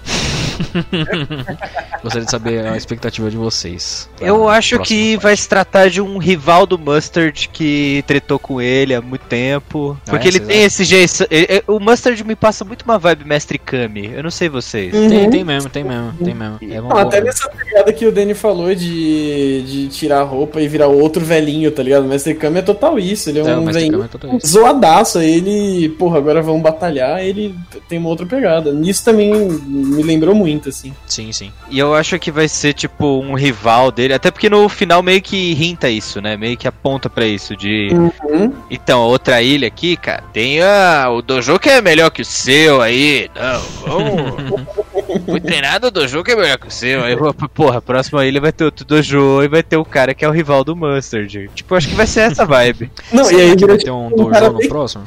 [2.02, 4.08] Gostaria de saber a expectativa de vocês.
[4.20, 5.22] Eu acho que parte.
[5.22, 9.96] vai se tratar de um rival do Mustard que tretou com ele há muito tempo.
[10.06, 10.30] Ah, Porque é?
[10.30, 11.24] ele tem esse jeito.
[11.30, 14.12] é- é- O Mustard me passa muito uma vibe Mestre Kami.
[14.14, 14.92] Eu não sei vocês.
[14.92, 15.30] Tem, Uhum.
[15.30, 16.58] tem mesmo, tem mesmo, tem mesmo.
[16.62, 20.68] É Não, até nessa pegada que o Danny falou de, de tirar a roupa e
[20.68, 22.04] virar outro velhinho, tá ligado?
[22.04, 23.30] O Mestre Kami é total isso.
[23.30, 24.08] Ele é, É, um tem velhinho
[24.38, 24.46] isso.
[24.46, 25.18] zoadaço.
[25.18, 27.24] aí Ele, porra, agora vão batalhar.
[27.24, 27.54] Ele
[27.88, 28.72] tem uma outra pegada.
[28.72, 30.92] Nisso também me lembrou muito, assim.
[31.06, 31.50] Sim, sim.
[31.70, 34.12] E eu acho que vai ser tipo um rival dele.
[34.12, 36.36] Até porque no final meio que hinta isso, né?
[36.36, 37.56] Meio que aponta pra isso.
[37.56, 37.88] De.
[37.92, 38.52] Uhum.
[38.70, 40.24] Então, outra ilha aqui, cara.
[40.32, 41.08] Tem a...
[41.10, 43.30] o dojo que é melhor que o seu aí.
[43.34, 44.74] Não, vamos.
[45.24, 47.02] Fui treinado, o dojo que é melhor que o seu.
[47.02, 47.16] Aí,
[47.54, 50.28] porra, a próxima ilha vai ter outro dojo e vai ter o cara que é
[50.28, 51.50] o rival do Mustard.
[51.54, 52.90] Tipo, acho que vai ser essa vibe.
[53.12, 55.04] Não, Será e aí que vai tipo, ter um cara dojo no próximo?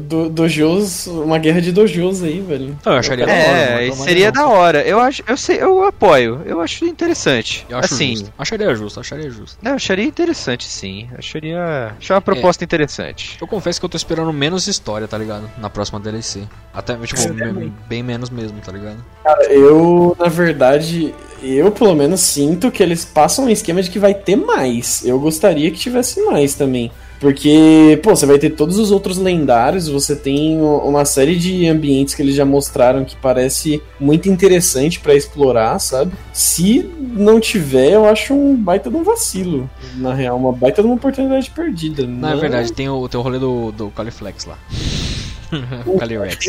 [0.00, 2.76] Do, dojos, uma guerra de dojos aí, velho.
[2.84, 4.32] Eu acharia da hora, É, mas não seria não.
[4.32, 4.82] da hora.
[4.82, 6.40] Eu acho, eu sei, eu apoio.
[6.44, 7.66] Eu acho interessante.
[7.68, 8.32] Eu acho assim, justo.
[8.38, 9.58] Acharia justo, acharia justo.
[9.62, 11.08] não, eu acharia interessante, sim.
[11.16, 13.36] Acharia, acharia uma proposta interessante.
[13.40, 15.50] Eu confesso que eu tô esperando menos história, tá ligado?
[15.58, 16.42] Na próxima DLC.
[16.72, 17.72] Até, tipo, também.
[17.88, 18.96] bem menos mesmo, tá ligado?
[19.22, 23.98] Cara, eu, na verdade, eu pelo menos sinto que eles passam um esquema de que
[23.98, 25.04] vai ter mais.
[25.04, 26.90] Eu gostaria que tivesse mais também.
[27.22, 32.16] Porque, pô, você vai ter todos os outros lendários, você tem uma série de ambientes
[32.16, 36.10] que eles já mostraram que parece muito interessante pra explorar, sabe?
[36.32, 40.88] Se não tiver, eu acho um baita de um vacilo, na real, uma baita de
[40.88, 42.04] uma oportunidade perdida.
[42.04, 44.58] Não, é verdade, tem o, tem o rolê do, do Califlex lá.
[45.86, 46.46] o Calyrex.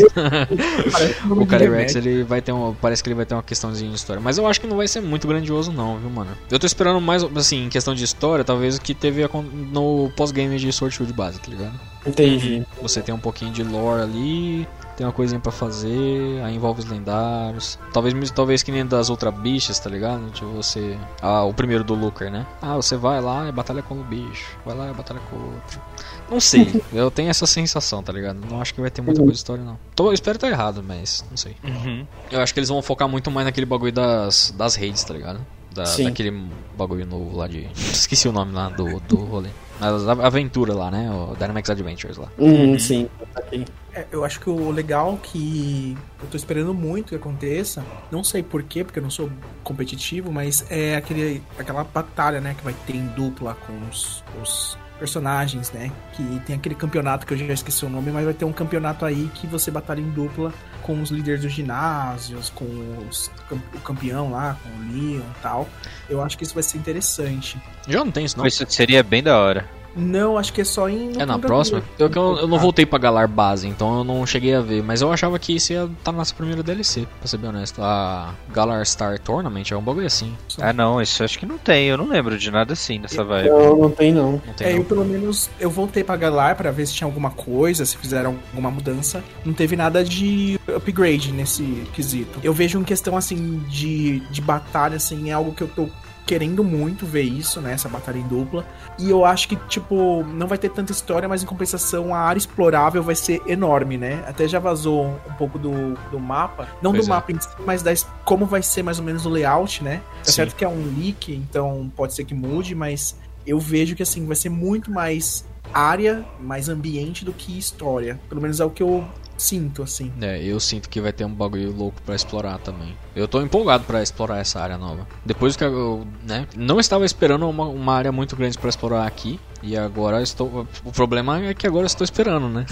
[1.30, 2.74] o Calyrex, ele vai ter um.
[2.74, 4.22] Parece que ele vai ter uma questãozinha de história.
[4.22, 6.32] Mas eu acho que não vai ser muito grandioso, não, viu, mano?
[6.50, 9.24] Eu tô esperando mais, assim, em questão de história, talvez o que teve
[9.72, 11.80] no pós-game de Sword Shield base, tá ligado?
[12.06, 12.66] Entendi.
[12.82, 16.86] Você tem um pouquinho de lore ali, tem uma coisinha pra fazer, aí envolve os
[16.86, 17.80] lendários.
[17.92, 20.30] Talvez talvez que nem das outras bichas, tá ligado?
[20.32, 20.98] Tipo, você.
[21.22, 22.46] Ah, o primeiro do Looker, né?
[22.62, 24.58] Ah, você vai lá e batalha com o bicho.
[24.66, 25.82] Vai lá e batalha com o outro.
[26.30, 28.40] Não sei, eu tenho essa sensação, tá ligado?
[28.50, 29.78] Não acho que vai ter muita coisa de história, não.
[29.96, 31.56] Tô, eu espero estar errado, mas não sei.
[31.64, 32.06] Uhum.
[32.32, 35.46] Eu acho que eles vão focar muito mais naquele bagulho das, das redes, tá ligado?
[35.74, 36.04] Da, Sim.
[36.04, 36.32] daquele
[36.78, 37.68] bagulho novo lá de.
[37.76, 39.50] Esqueci o nome lá do, do rolê.
[39.82, 41.10] A aventura lá, né?
[41.12, 42.30] O Dynamax Adventures lá.
[42.38, 43.10] Uhum, sim.
[43.36, 43.66] Ok.
[43.94, 48.42] É, eu acho que o legal que eu tô esperando muito que aconteça, não sei
[48.42, 49.30] porquê, porque eu não sou
[49.64, 54.78] competitivo, mas é aquele, aquela batalha, né, que vai ter em dupla com os, os
[55.00, 55.92] personagens, né?
[56.14, 59.06] Que tem aquele campeonato que eu já esqueci o nome, mas vai ter um campeonato
[59.06, 62.66] aí que você batalha em dupla com os líderes dos ginásios, com
[63.08, 63.32] os,
[63.74, 65.68] o campeão lá, com o Leon e tal.
[66.10, 67.62] Eu acho que isso vai ser interessante.
[67.88, 68.46] Já não tem isso, não.
[68.46, 69.70] Isso seria bem da hora.
[69.96, 71.12] Não, acho que é só em.
[71.20, 71.84] É na próxima?
[72.00, 74.82] Eu, que eu, eu não voltei pra Galar base, então eu não cheguei a ver.
[74.84, 77.82] Mas eu achava que isso ia estar na nossa primeira DLC, pra ser bem honesto.
[77.82, 80.34] A Galar Star Tournament é um bagulho assim.
[80.60, 81.88] Ah, não, isso acho que não tem.
[81.88, 83.50] Eu não lembro de nada assim nessa vibe.
[83.50, 84.34] Não, não tem não.
[84.46, 84.78] Não tem É, não.
[84.80, 88.38] eu pelo menos eu voltei pra Galar pra ver se tinha alguma coisa, se fizeram
[88.52, 89.24] alguma mudança.
[89.46, 91.64] Não teve nada de upgrade nesse
[91.94, 92.40] quesito.
[92.44, 95.88] Eu vejo em questão assim de, de batalha assim, é algo que eu tô
[96.26, 98.66] querendo muito ver isso, né, essa batalha em dupla.
[98.98, 102.38] E eu acho que tipo, não vai ter tanta história, mas em compensação a área
[102.38, 104.24] explorável vai ser enorme, né?
[104.28, 107.16] Até já vazou um pouco do, do mapa, não Pois do é.
[107.16, 107.92] mapa em si, mas da,
[108.24, 110.02] como vai ser mais ou menos o layout, né?
[110.22, 110.32] É Sim.
[110.34, 114.26] certo que é um leak, então pode ser que mude, mas eu vejo que assim
[114.26, 118.20] vai ser muito mais área, mais ambiente do que história.
[118.30, 119.04] Pelo menos é o que eu
[119.44, 120.12] sinto, assim.
[120.22, 122.96] É, eu sinto que vai ter um bagulho louco pra explorar também.
[123.16, 125.08] Eu tô empolgado pra explorar essa área nova.
[125.26, 129.40] Depois que eu, né, não estava esperando uma, uma área muito grande pra explorar aqui.
[129.62, 130.68] E agora estou.
[130.84, 132.66] O problema é que agora eu estou esperando, né?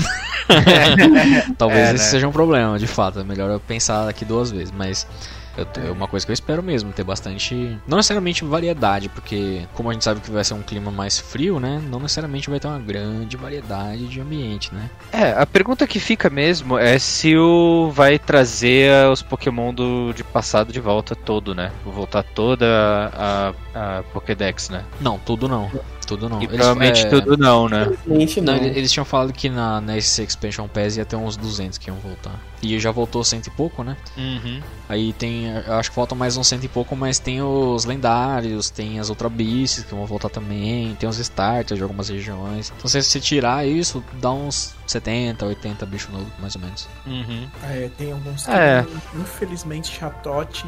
[1.58, 2.10] Talvez É, esse né?
[2.12, 3.20] seja um problema, de fato.
[3.20, 4.72] É melhor eu pensar aqui duas vezes.
[4.72, 5.08] Mas
[5.58, 7.78] eu é uma coisa que eu espero mesmo, ter bastante.
[7.88, 11.60] Não necessariamente variedade, porque como a gente sabe que vai ser um clima mais frio,
[11.60, 11.82] né?
[11.90, 14.90] Não necessariamente vai ter uma grande variedade de ambiente, né?
[15.12, 20.24] É, a pergunta que fica mesmo é se o vai trazer os Pokémon do, de
[20.24, 21.72] passado de volta todo, né?
[21.84, 22.66] Vou voltar toda
[23.14, 24.84] a, a Pokédex, né?
[25.00, 25.70] Não, tudo não.
[26.12, 26.42] Tudo não.
[26.42, 27.88] E Eles- provavelmente é, tudo não, né?
[28.06, 28.62] Infelizmente Não, não.
[28.64, 31.98] ele- eles tinham falado que na, nesse Expansion Pass ia ter uns 200 que iam
[31.98, 32.38] voltar.
[32.62, 33.98] E já voltou cento e pouco, né?
[34.16, 34.62] Uhum.
[34.88, 38.70] Aí tem, eu acho que faltam mais uns cento e pouco, mas tem os lendários,
[38.70, 42.72] tem as Ultra Beasts que vão voltar também, tem os starters de algumas regiões.
[42.78, 46.88] Então se você tirar isso, dá uns 70, 80 bichos novos, mais ou menos.
[47.08, 47.48] Uhum.
[47.64, 48.86] É, tem alguns que, É.
[49.16, 50.66] infelizmente, chatote.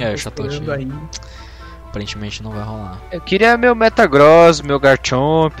[0.00, 0.62] É, Chatote.
[0.70, 0.86] Aí.
[1.96, 2.98] Aparentemente não vai rolar.
[3.12, 5.60] Eu queria meu Metagross, meu Garchomp.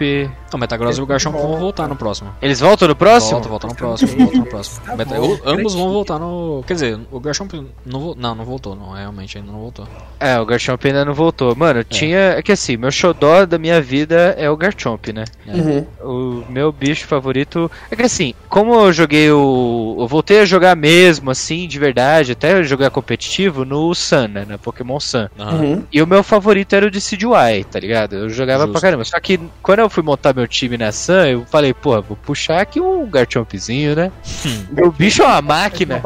[0.50, 2.30] O Metagross e o Garchomp vão voltar no próximo.
[2.40, 3.32] Eles voltam no próximo?
[3.32, 4.84] Volta, volta no próximo, volta no próximo.
[4.86, 6.64] Tá Meta- bom, o- ambos vão voltar no.
[6.66, 7.52] Quer dizer, o Garchomp
[7.84, 9.86] não, vo- não, não voltou, não, realmente ainda não voltou.
[10.18, 11.54] É, o Garchomp ainda não voltou.
[11.54, 12.18] Mano, eu tinha.
[12.18, 15.24] É que assim, meu xodó da minha vida é o Garchomp, né?
[15.46, 15.86] Uhum.
[16.02, 17.70] O meu bicho favorito.
[17.90, 19.96] É que assim, como eu joguei o.
[20.00, 24.46] Eu voltei a jogar mesmo, assim, de verdade, até jogar competitivo no Sun, né?
[24.48, 25.28] Na Pokémon Sun.
[25.38, 25.82] Uhum.
[25.92, 28.14] E o meu favorito era o Decidueye, tá ligado?
[28.16, 28.72] Eu jogava Justo.
[28.72, 29.04] pra caramba.
[29.04, 32.60] Só que quando eu fui montar meu time na Sun, eu falei, pô, vou puxar
[32.60, 34.12] aqui um Garchompzinho, né?
[34.82, 36.02] o bicho é uma máquina.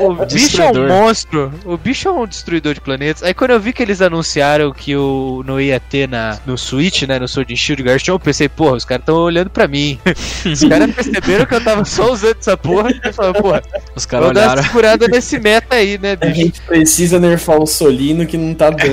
[0.00, 1.52] O bicho é um monstro.
[1.64, 3.22] O bicho é um destruidor de planetas.
[3.22, 7.02] Aí quando eu vi que eles anunciaram que o não ia ter na, no Switch,
[7.02, 9.98] né, no Sword and Shield Garchomp, eu pensei, porra, os caras estão olhando pra mim.
[10.44, 13.62] os caras perceberam que eu tava só usando essa porra e falaram, porra,
[13.94, 14.62] Os caras vou dar olharam.
[14.62, 16.34] uma segurada nesse meta aí, né, A bicho?
[16.34, 18.84] gente precisa nerfar o Solino que não tá dando.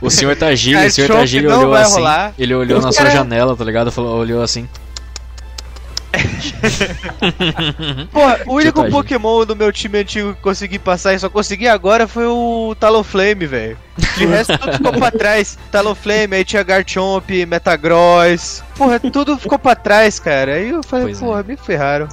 [0.00, 1.94] O senhor Tagílio, o senhor Tagílio não olhou assim.
[1.94, 2.34] rolar.
[2.38, 3.90] Ele olhou Os na sua janela, tá ligado?
[3.92, 4.68] Falou, olhou assim.
[8.12, 8.92] Porra, o único Tadinho.
[8.96, 13.46] Pokémon do meu time antigo que consegui passar e só consegui agora foi o Talonflame,
[13.46, 13.76] velho.
[14.16, 15.58] De resto, tudo ficou pra trás.
[15.70, 18.62] Talonflame, aí tinha Garchomp, Metagross.
[18.76, 20.54] Porra, tudo ficou pra trás, cara.
[20.54, 21.24] Aí eu falei, Pois é.
[21.24, 22.08] porra, me ferraram.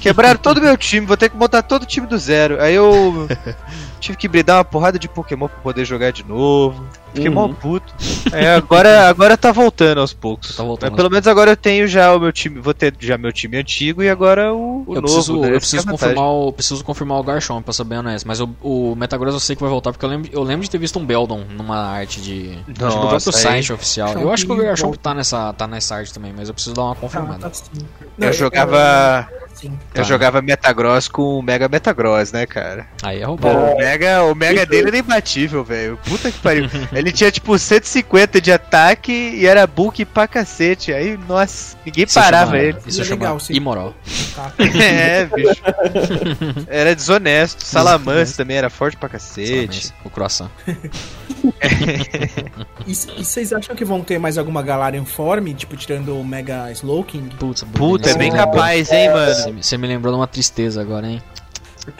[0.00, 2.60] Quebraram todo o meu time, vou ter que montar todo o time do zero.
[2.60, 3.28] Aí eu
[4.04, 6.84] tive que bridar uma porrada de Pokémon pra poder jogar de novo.
[7.14, 7.54] Fiquei mó Uhum.
[7.54, 7.94] puto.
[8.32, 10.56] É, agora, agora tá voltando aos poucos.
[10.56, 13.16] Tá voltando Mas pelo menos agora eu tenho já o meu time, vou ter já
[13.16, 15.02] meu time antigo e agora o, o eu novo.
[15.02, 15.48] preciso, né?
[15.54, 18.26] eu preciso é a confirmar o, preciso confirmar o Garchomp, pra ser bem honesto.
[18.26, 20.70] Mas o, o Metagross eu sei que vai voltar, porque eu lembro, eu lembro de
[20.70, 22.50] ter visto um Beldon numa arte de.
[22.50, 24.12] acho que do Nossa, próprio site oficial.
[24.18, 26.82] Eu acho que o Garchomp tá nessa, tá nessa arte também, mas eu preciso dar
[26.82, 27.48] uma Tá, confirmada.
[27.48, 27.64] tá sim.
[28.18, 29.28] Eu jogava.
[29.68, 29.78] Sim.
[29.94, 30.08] Eu Tá.
[30.08, 32.86] jogava Metagross com o Mega Metagross, né, cara?
[33.02, 33.50] Aí é roubou.
[33.74, 35.98] o Mega, o Mega dele era imbatível, velho.
[36.04, 36.68] Puta que pariu.
[36.92, 40.92] Ele tinha tipo 150 de ataque e era bulk pra cacete.
[40.92, 42.78] Aí, nossa, ninguém Isso parava chama- ele.
[42.86, 43.54] Isso é é legal, chamado sim.
[43.54, 43.94] imoral.
[44.34, 44.52] Tá?
[44.84, 45.62] É, bicho.
[46.68, 47.64] Era desonesto.
[47.64, 49.92] Salamance também era forte pra cacete.
[50.04, 50.50] O croissant.
[52.86, 56.70] E, e vocês acham que vão ter mais alguma Galarian Form, tipo, tirando o Mega
[56.72, 57.28] Slowking?
[57.38, 59.53] Putz, Puta, é bem capaz, hein, mano.
[59.62, 61.22] Você me- lembrou de uma tristeza agora, hein?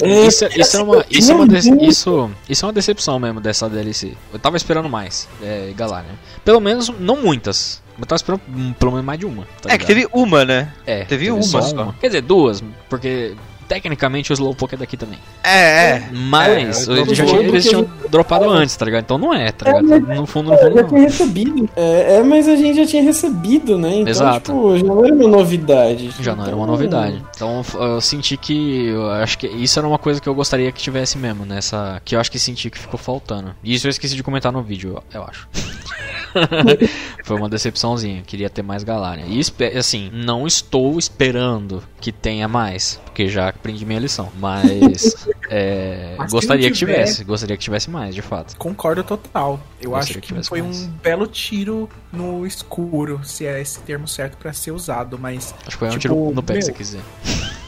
[0.00, 3.38] É, Isso, isso é uma, isso, é uma de- isso, isso é uma decepção mesmo
[3.40, 4.14] dessa DLC.
[4.32, 6.14] Eu tava esperando mais, é, Galarian.
[6.42, 7.82] Pelo menos, não muitas.
[7.98, 9.46] Eu tava esperando hum, pelo menos mais de uma.
[9.60, 10.72] tá É que teve uma, né?
[10.86, 11.92] É, teve uma só.
[12.00, 13.34] Quer dizer, duas, porque
[13.74, 15.18] tecnicamente o Slowpoke é daqui também.
[15.42, 15.50] É,
[15.96, 16.08] é.
[16.12, 19.02] Mas É, eu eles, tô já tinham, eles tinham dropado antes, tá ligado?
[19.02, 20.06] Então não é, tá É, ligado?
[20.06, 20.88] mas- No fundo, no fundo já não.
[20.88, 21.68] tinha recebido.
[21.74, 23.96] É, é, mas a gente já tinha recebido, né?
[23.96, 24.52] Então, Exato.
[24.52, 26.10] tipo, já não era uma novidade.
[26.20, 27.22] Já não era uma Então, novidade.
[27.34, 28.86] Então eu senti que.
[28.86, 32.00] Eu acho que isso era uma coisa que eu gostaria que tivesse mesmo, nessa.
[32.04, 33.54] Que eu acho que senti que ficou faltando.
[33.64, 35.48] E isso eu esqueci de comentar no vídeo, eu acho.
[37.24, 38.22] Foi uma decepçãozinha.
[38.22, 39.24] Queria ter mais Galarian.
[39.26, 39.40] E
[39.78, 43.00] assim, não estou esperando que tenha mais.
[43.04, 44.30] Porque já aprendi minha lição.
[44.38, 45.26] Mas.
[45.48, 47.24] é, Mas se gostaria que tiver- tivesse.
[47.24, 48.56] Gostaria que tivesse mais, de fato.
[48.56, 49.60] Concordo total.
[49.80, 50.82] Eu Gostaria acho que que foi mais.
[50.82, 55.70] um belo tiro no escuro, se é esse termo certo pra ser usado, mas Acho
[55.70, 57.00] que foi um Tipo, tiro no pé meu, você quiser.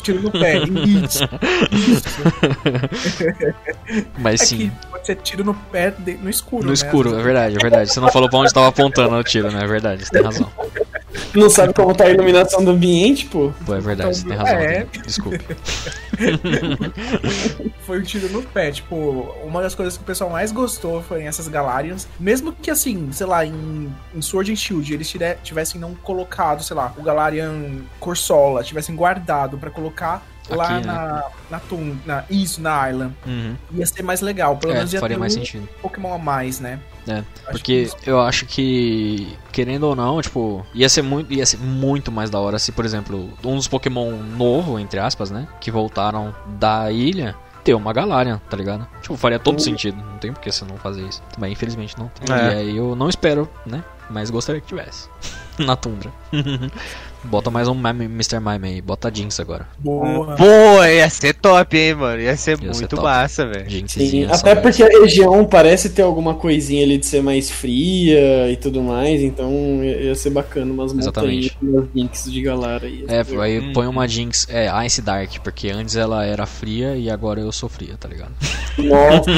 [0.02, 0.58] tiro no pé.
[0.58, 1.24] Isso.
[1.72, 2.16] Isso.
[4.18, 4.72] Mas É sim.
[5.06, 6.62] Ser tiro no pé de- no escuro.
[6.62, 6.74] No né?
[6.74, 7.92] escuro, é verdade, é verdade.
[7.92, 9.62] Você não falou pra onde estava apontando o tiro, né?
[9.62, 10.50] É verdade, você tem razão.
[11.34, 13.52] Não sabe como tá a iluminação do ambiente, pô.
[13.64, 14.56] Pô, é verdade, você tem razão.
[14.56, 14.86] É.
[15.04, 15.38] Desculpa.
[17.86, 18.70] Foi um tiro no pé.
[18.70, 22.08] Tipo, uma das coisas que o pessoal mais gostou foi essas Galarians.
[22.18, 26.76] Mesmo que, assim, sei lá, em, em Sword and Shield eles tivessem não colocado, sei
[26.76, 27.54] lá, o Galarian
[28.00, 30.92] Corsola, tivessem guardado pra colocar lá Aqui, né?
[30.92, 33.14] na, na, Tun- na Isso, na Island.
[33.26, 33.56] Uhum.
[33.74, 34.56] Ia ser mais legal.
[34.56, 35.68] Pelo É, menos ia faria ter mais um sentido.
[35.82, 36.78] Pokémon a mais, né?
[37.08, 42.10] É, Porque eu acho que, querendo ou não, tipo, ia ser muito, ia ser muito
[42.10, 45.46] mais da hora se, por exemplo, um dos Pokémon novo, entre aspas, né?
[45.60, 48.86] Que voltaram da ilha, ter uma Galarian, tá ligado?
[49.02, 49.96] Tipo, faria todo sentido.
[49.96, 51.22] Não tem por que você não fazer isso.
[51.38, 52.34] Mas infelizmente não tem.
[52.34, 52.38] É.
[52.38, 53.82] E aí eu não espero, né?
[54.10, 55.08] Mas gostaria que tivesse.
[55.58, 56.12] Na tundra.
[57.26, 58.38] Bota mais um Mr.
[58.40, 58.80] Mime aí.
[58.80, 59.66] Bota a Jinx agora.
[59.78, 60.36] Boa.
[60.36, 62.20] Pô, ia ser top, hein, mano.
[62.20, 63.02] Ia ser Ia ser muito top.
[63.02, 63.66] massa, velho.
[64.30, 68.82] Até porque a região parece ter alguma coisinha ali de ser mais fria e tudo
[68.82, 69.50] mais, então
[69.82, 71.56] ia ser bacana umas montanhas Exatamente.
[71.58, 73.04] com umas links de Galara aí.
[73.08, 73.72] É, aí Hum.
[73.72, 77.68] põe uma Jinx, é, Ice Dark, porque antes ela era fria e agora eu sou
[77.68, 78.32] fria, tá ligado?
[78.78, 79.30] Nossa,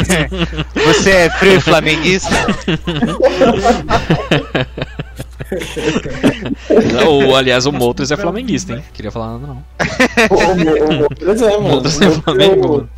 [0.87, 2.29] Você é frio e flamenguista?
[7.07, 8.83] Ou, aliás, o Moltres é flamenguista, hein?
[8.93, 9.65] Queria falar nada não.
[10.31, 11.63] o, Moltres é, mano.
[11.69, 12.89] Moltres é O- Flamengo.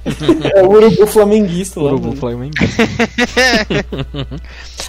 [0.55, 1.87] É o urubu flamenguista lá.
[1.93, 2.77] Urubu flamenguista.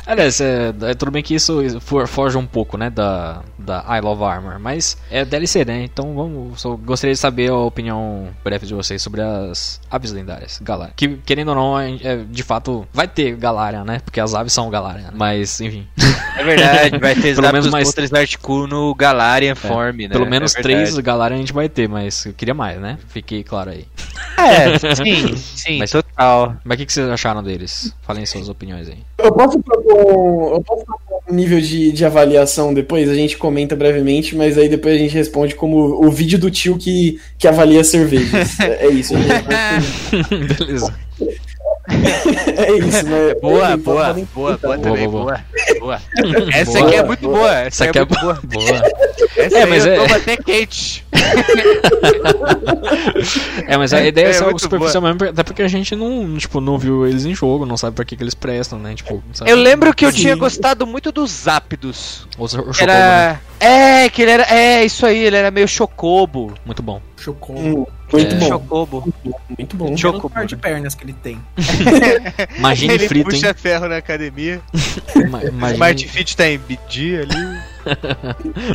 [0.06, 4.02] aliás, é, é, tudo bem que isso for- foge um pouco, né, da, da I
[4.02, 5.84] Love Armor, mas é DLC, né?
[5.84, 10.60] Então vamos, só gostaria de saber a opinião breve de vocês sobre as aves lendárias,
[10.62, 10.94] Galarian.
[10.96, 14.00] Que, querendo ou não, é, é, de fato, vai ter Galarian, né?
[14.04, 15.88] Porque as aves são Galarian, mas, enfim.
[16.38, 20.10] É verdade, vai ter Pelo menos mais- Moltres, Articuno, Galarian Form, né?
[20.10, 20.98] Pelo menos É três.
[20.98, 22.98] Galarian a gente vai ter, mas eu queria mais, né?
[23.10, 23.86] Fiquei claro aí.
[24.38, 26.56] É, sim, sim, Mas- total.
[26.64, 27.94] Mas o que, que vocês acharam deles?
[28.02, 28.98] Falem suas opiniões aí.
[29.18, 33.10] Eu posso propor, eu posso propor um nível de, de avaliação depois?
[33.10, 36.78] A gente comenta brevemente, mas aí depois a gente responde como o vídeo do tio
[36.78, 38.60] que, que avalia cervejas.
[38.60, 40.58] É, é isso, gente.
[40.58, 40.94] Beleza.
[42.58, 43.36] É isso, né?
[43.42, 44.34] Boa, boa, boa, comentar.
[44.34, 45.42] boa Boa, também, boa, boa.
[45.86, 46.00] boa.
[46.54, 46.88] Essa Boa.
[46.88, 47.52] aqui é muito boa.
[47.54, 48.40] Essa, Essa aqui é muito boa.
[48.44, 48.82] boa.
[49.38, 51.06] Essa É, aí mas eu é- tomo até quente.
[53.68, 56.38] É, mas a ideia é, É ser algo superficial mesmo, até porque a gente não,
[56.38, 58.94] tipo, não viu eles em jogo, não sabe pra que, que eles prestam, né?
[58.96, 59.50] Tipo, sabe?
[59.50, 60.22] Eu lembro que eu Sim.
[60.22, 62.28] tinha gostado muito dos Zapdos.
[62.38, 62.84] O, o Chocobo, né?
[62.84, 63.42] Era.
[63.60, 64.44] É, que ele era.
[64.44, 66.54] É, isso aí, ele era meio chocobo.
[66.66, 67.02] Muito bom.
[67.18, 67.56] Chocou.
[67.58, 68.38] Hum, muito É.
[68.40, 69.14] bom, Chocobo.
[69.58, 69.92] muito bom.
[69.94, 71.40] Um Choco- belo par de pernas que ele tem.
[72.58, 73.54] Imagine ele frito, puxa hein?
[73.56, 74.62] ferro na academia.
[75.16, 75.74] Ima- O Imagine...
[75.74, 77.62] Smart Fit tá em BD ali.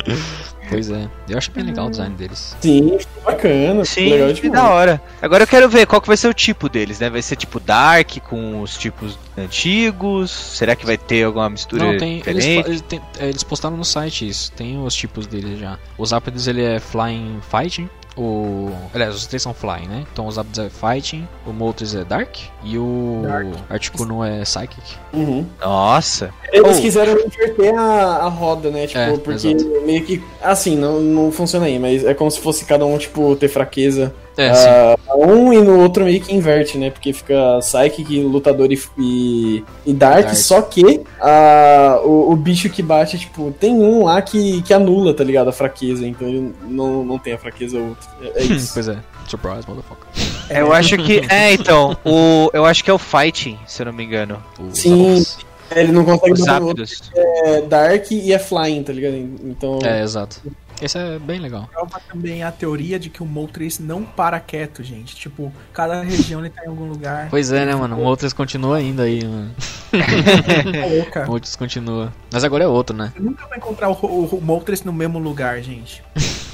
[0.69, 1.07] Pois é.
[1.29, 2.53] Eu acho bem legal o design deles.
[2.59, 3.85] Sim, bacana.
[3.85, 4.51] Sim, legal demais.
[4.51, 5.01] da hora.
[5.21, 7.09] Agora eu quero ver qual que vai ser o tipo deles, né?
[7.09, 10.29] Vai ser tipo Dark com os tipos antigos?
[10.29, 12.21] Será que vai ter alguma mistura Não, tem.
[12.25, 12.67] Eles, diferente?
[12.69, 14.51] eles, tem- é, eles postaram no site isso.
[14.51, 15.79] Tem os tipos dele já.
[15.97, 17.89] Os Zapdos ele é Flying Fighting.
[18.17, 18.71] O.
[18.93, 20.05] Aliás, os três são Flying, né?
[20.11, 23.47] Então o Zapdos é Fighting, o Moltres é Dark e o Dark.
[23.69, 24.81] Articuno é Psychic.
[25.13, 25.45] Uhum.
[25.61, 26.31] Nossa.
[26.51, 26.81] Eles Oh.
[26.81, 28.87] quiseram inverter a, a roda, né?
[28.87, 29.81] Tipo, É, porque exato.
[29.85, 30.23] meio que.
[30.41, 34.13] Assim, não, não funciona aí, mas é como se fosse cada um, tipo, ter fraqueza.
[34.37, 36.91] É, ah, um e no outro meio que inverte, né?
[36.91, 40.35] Porque fica Psychic, Lutador e, e, e Dark, Dark.
[40.35, 45.13] só que ah, o, o bicho que bate, tipo, tem um lá que, que anula,
[45.13, 45.49] tá ligado?
[45.49, 48.07] A fraqueza, então ele não, não tem a fraqueza outro.
[48.21, 48.53] É, é sim.
[48.53, 48.73] isso.
[48.73, 48.97] pois é.
[49.27, 50.07] Surprise, motherfucker.
[50.49, 51.21] Eu acho que.
[51.29, 51.97] É, então.
[52.05, 54.41] O, eu acho que é o Fighting, se eu não me engano.
[54.59, 55.19] O Sim.
[55.19, 55.45] Zapdos.
[55.75, 56.85] ele não consegue Os bater no outro.
[56.85, 57.11] Zapdos.
[57.13, 59.15] É Dark e é Flying, tá ligado?
[59.15, 59.79] Então.
[59.83, 60.41] É, exato.
[60.81, 61.67] Esse é bem legal.
[61.71, 65.15] Prova também a teoria de que o Moltres não para quieto, gente.
[65.15, 67.27] Tipo, cada região ele tá em algum lugar.
[67.29, 67.97] Pois é, né, mano?
[67.97, 69.51] O Moltres continua ainda aí, mano.
[70.95, 71.23] Louca.
[71.23, 72.13] O Moltres continua.
[72.31, 73.11] Mas agora é outro, né?
[73.15, 76.03] Você nunca vai encontrar o, o, o Moltres no mesmo lugar, gente.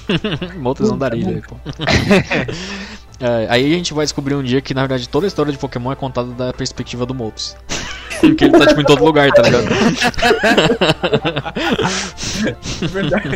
[0.58, 1.56] Moltres andarilha aí, pô.
[3.24, 5.58] É, aí a gente vai descobrir um dia que, na verdade, toda a história de
[5.58, 7.56] Pokémon é contada da perspectiva do Moltres.
[8.20, 9.66] Porque ele tá, tipo, em todo lugar, tá ligado?
[12.82, 13.28] É verdade.
[13.28, 13.34] No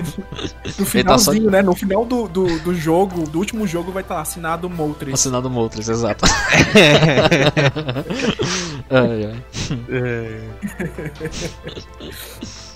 [0.93, 1.61] Ele tá só- finalzinho, né?
[1.61, 5.13] No final do, do, do jogo, do último jogo, vai estar assinado Moltres.
[5.13, 6.23] Assinado Moltres, exato.
[8.89, 9.43] ai, ai.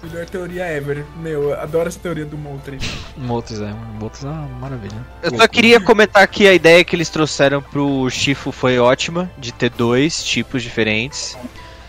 [0.03, 1.05] Melhor teoria ever.
[1.17, 2.83] Meu, eu adoro essa teoria do Moltres.
[3.17, 3.65] Moltres, é.
[3.65, 3.93] mano.
[3.99, 5.05] Moltres é uma maravilha.
[5.21, 9.51] Eu só queria comentar que a ideia que eles trouxeram pro Shifu foi ótima, de
[9.51, 11.37] ter dois tipos diferentes.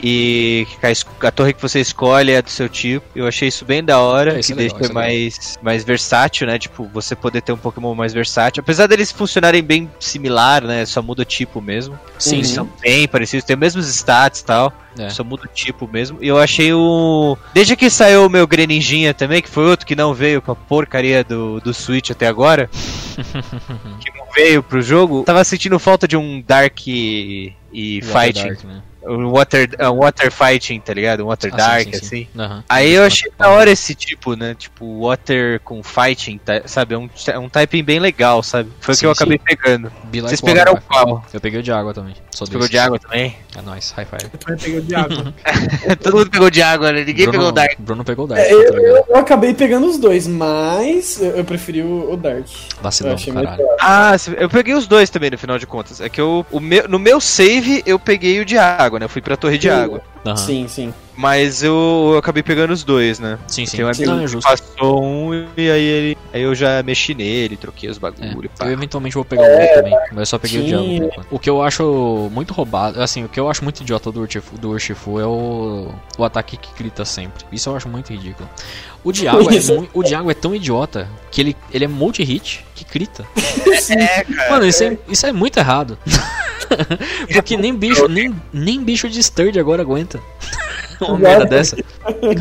[0.02, 0.66] E
[1.22, 3.06] a, torre que você escolhe é do seu tipo.
[3.14, 6.48] Eu achei isso bem da hora, É, que é legal, deixa é mais, mais versátil,
[6.48, 6.58] né?
[6.58, 8.62] Tipo, você poder ter um Pokémon mais versátil.
[8.62, 10.84] Apesar deles funcionarem bem similar, né?
[10.86, 11.96] Só muda o tipo mesmo.
[12.18, 14.72] Sim, Eles são bem parecidos, tem os mesmos stats e tal.
[14.98, 15.08] É.
[15.08, 16.18] Só muda o tipo mesmo.
[16.20, 17.38] E eu achei o.
[17.54, 20.56] Desde que saiu o meu Greninjinha também, que foi outro que não veio com a
[20.56, 22.68] porcaria do, do Switch até agora.
[24.00, 25.22] que não veio pro jogo.
[25.22, 28.48] Tava sentindo falta de um Dark e, e Fighting.
[28.48, 28.82] Dark, né?
[29.04, 31.24] Um water, um water Fighting, tá ligado?
[31.24, 32.06] Um Water Ah, Dark, sim, sim, sim.
[32.06, 32.28] assim.
[32.40, 32.64] Aham.
[32.68, 34.54] Aí eu achei da hora esse tipo, né?
[34.56, 36.94] Tipo, Water com Fighting, tá- sabe?
[36.94, 38.70] É um, é um typing bem legal, sabe?
[38.80, 39.22] Foi o Sim, que eu sim.
[39.24, 39.92] acabei pegando.
[40.04, 40.82] Be like Vocês water, pegaram vai.
[41.04, 41.24] qual?
[41.32, 42.14] Eu peguei o de água também.
[42.30, 43.36] Você pegou de água também?
[43.56, 44.30] É nóis, high five.
[44.32, 45.34] Eu também peguei o de água.
[46.02, 47.00] Todo mundo pegou de água, né?
[47.04, 47.72] Ninguém Bruno, pegou o Dark.
[47.80, 51.44] Bruno pegou o Dark, É, tá eu, eu- eu acabei pegando os dois, mas eu,
[51.44, 52.46] preferi o, o Dark.
[52.80, 53.64] Vacilão, caralho.
[53.80, 56.00] Ah, eu peguei os dois também no final de contas.
[56.00, 59.04] É que eu, o meu, no meu save eu peguei o de água, né?
[59.04, 60.02] Eu fui pra torre de água.
[60.24, 60.36] Aham.
[60.36, 60.94] Sim, sim.
[61.16, 63.38] Mas eu, eu acabei pegando os dois, né?
[63.46, 63.76] Sim, sim.
[63.78, 66.82] Tem um Sim, amigo não, é que passou um e aí, ele, aí eu já
[66.82, 68.48] mexi nele, troquei os É, bagulho.
[68.56, 68.66] pá.
[68.66, 70.68] eu eventualmente vou pegar o outro também, mas eu só peguei o sim.
[70.68, 71.26] Diablo por enquanto.
[71.30, 74.56] O que eu acho muito roubado, assim, o que eu acho muito idiota do Urshifu,
[74.58, 77.44] do Urshifu é o, o ataque que grita sempre.
[77.52, 78.48] Isso eu acho muito ridículo.
[79.04, 83.26] O Diago é, o Diago é tão idiota que ele, ele é multi-hit que grita.
[83.90, 84.50] É, cara.
[84.50, 85.98] Mano, isso é, isso é muito errado.
[87.32, 90.11] Porque nem bicho, nem, nem bicho de Sturge agora aguenta.
[90.12, 90.22] Leute.
[91.08, 91.76] Uma merda dessa.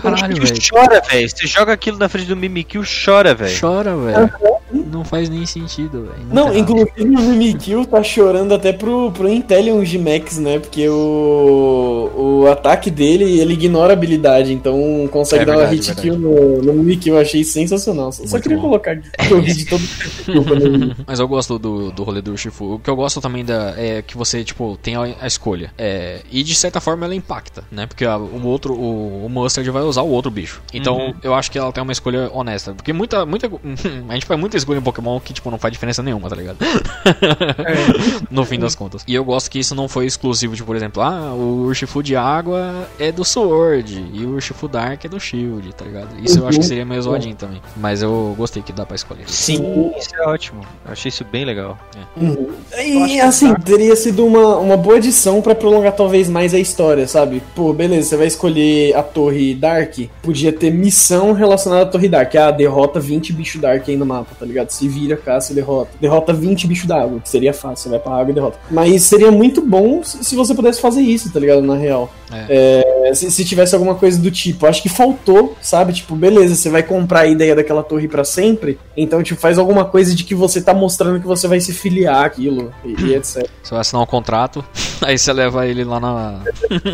[0.02, 0.56] Caralho, velho.
[0.70, 1.30] chora, velho.
[1.30, 3.60] Você joga aquilo na frente do Mimikyu, chora, velho.
[3.60, 4.32] Chora, velho.
[4.72, 6.26] Não faz nem sentido, velho.
[6.32, 10.60] Não, inclusive o Mimikyu tá chorando até pro, pro Inteleon G-Max, né?
[10.60, 12.12] Porque o,
[12.44, 16.18] o ataque dele, ele ignora a habilidade, então consegue É dar uma verdade, hit kill
[16.18, 17.16] no, no Mimikyu.
[17.16, 18.12] Eu achei sensacional.
[18.12, 18.64] Só, só queria bom.
[18.64, 20.96] colocar de todo vi.
[21.06, 22.76] Mas eu gosto do, do rolê do Urshifu.
[22.76, 25.72] O que eu gosto também da, é que você, tipo, tem a, a escolha.
[25.78, 27.86] É, e de certa forma ela impacta, né?
[27.86, 30.62] Porque a- o outro, o, o Mustard vai usar o outro bicho.
[30.74, 31.14] Então Uhum.
[31.24, 32.74] eu acho que ela tem uma escolha honesta.
[32.74, 33.48] Porque muita, muita.
[34.10, 36.58] a gente faz muita escolha em Pokémon que, tipo, não faz diferença nenhuma, tá ligado?
[38.30, 39.04] no fim das contas.
[39.08, 42.16] E eu gosto que isso não foi exclusivo de, por exemplo, ah, o Urshifu de
[42.16, 46.10] água é do Sword e o Urshifu Dark é do Shield, tá ligado?
[46.22, 47.62] Isso eu acho que seria meio zoadinho também.
[47.78, 49.24] Mas eu gostei que dá pra escolher.
[49.28, 50.62] Sim, isso é ótimo.
[50.86, 51.78] Eu achei isso bem legal.
[52.20, 53.60] Eu acho E assim, tá.
[53.60, 57.42] teria sido uma, uma boa edição pra prolongar talvez mais a história, sabe?
[57.56, 62.36] Pô, beleza, você vai escolher a Torre Dark, podia ter missão relacionada à Torre Dark.
[62.36, 64.70] Ah, derrota 20 bichos Dark aí no mapa, tá ligado?
[64.70, 65.92] Se vira, caça e derrota.
[66.00, 68.58] Derrota 20 bichos d'água, que seria fácil, você vai pra água e derrota.
[68.70, 71.62] Mas seria muito bom se você pudesse fazer isso, tá ligado?
[71.62, 72.10] Na real.
[72.50, 74.66] É, se, se tivesse alguma coisa do tipo.
[74.66, 75.94] Acho que faltou, sabe?
[75.94, 79.86] Tipo, beleza, você vai comprar a ideia daquela torre pra sempre, então, tipo, faz alguma
[79.86, 83.48] coisa de que você tá mostrando que você vai se filiar àquilo e, e etc.
[83.64, 84.64] Você vai assinar um contrato.
[85.02, 86.40] Aí você leva ele lá na.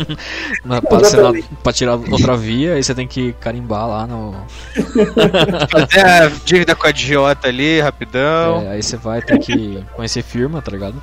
[0.64, 1.32] na pra, lá,
[1.62, 4.34] pra tirar outra via, aí você tem que carimbar lá no.
[5.70, 8.62] Fazer a dívida com a idiota ali, rapidão.
[8.62, 11.02] É, aí você vai ter que conhecer firma, tá ligado?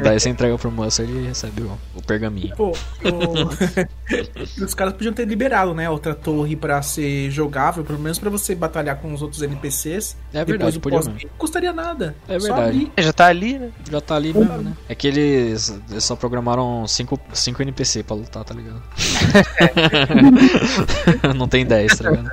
[0.00, 2.54] Daí você entrega pro moço e recebe o, o pergaminho.
[2.62, 2.72] Pô,
[3.08, 3.48] o-
[4.64, 5.88] os caras podiam ter liberado, né?
[5.90, 10.16] Outra torre pra ser jogável, pelo menos pra você batalhar com os outros NPCs.
[10.32, 11.28] É Depois verdade, do podia pós- mesmo.
[11.30, 12.14] Não custaria nada.
[12.28, 12.68] É Só verdade.
[12.68, 12.92] abrir.
[12.98, 13.70] Já tá ali, né?
[13.90, 14.72] Já tá ali mesmo, né?
[14.88, 18.82] É que eles, eles só programaram 5 cinco NPC pra lutar, tá ligado?
[21.36, 22.30] não tem 10, tá ligado?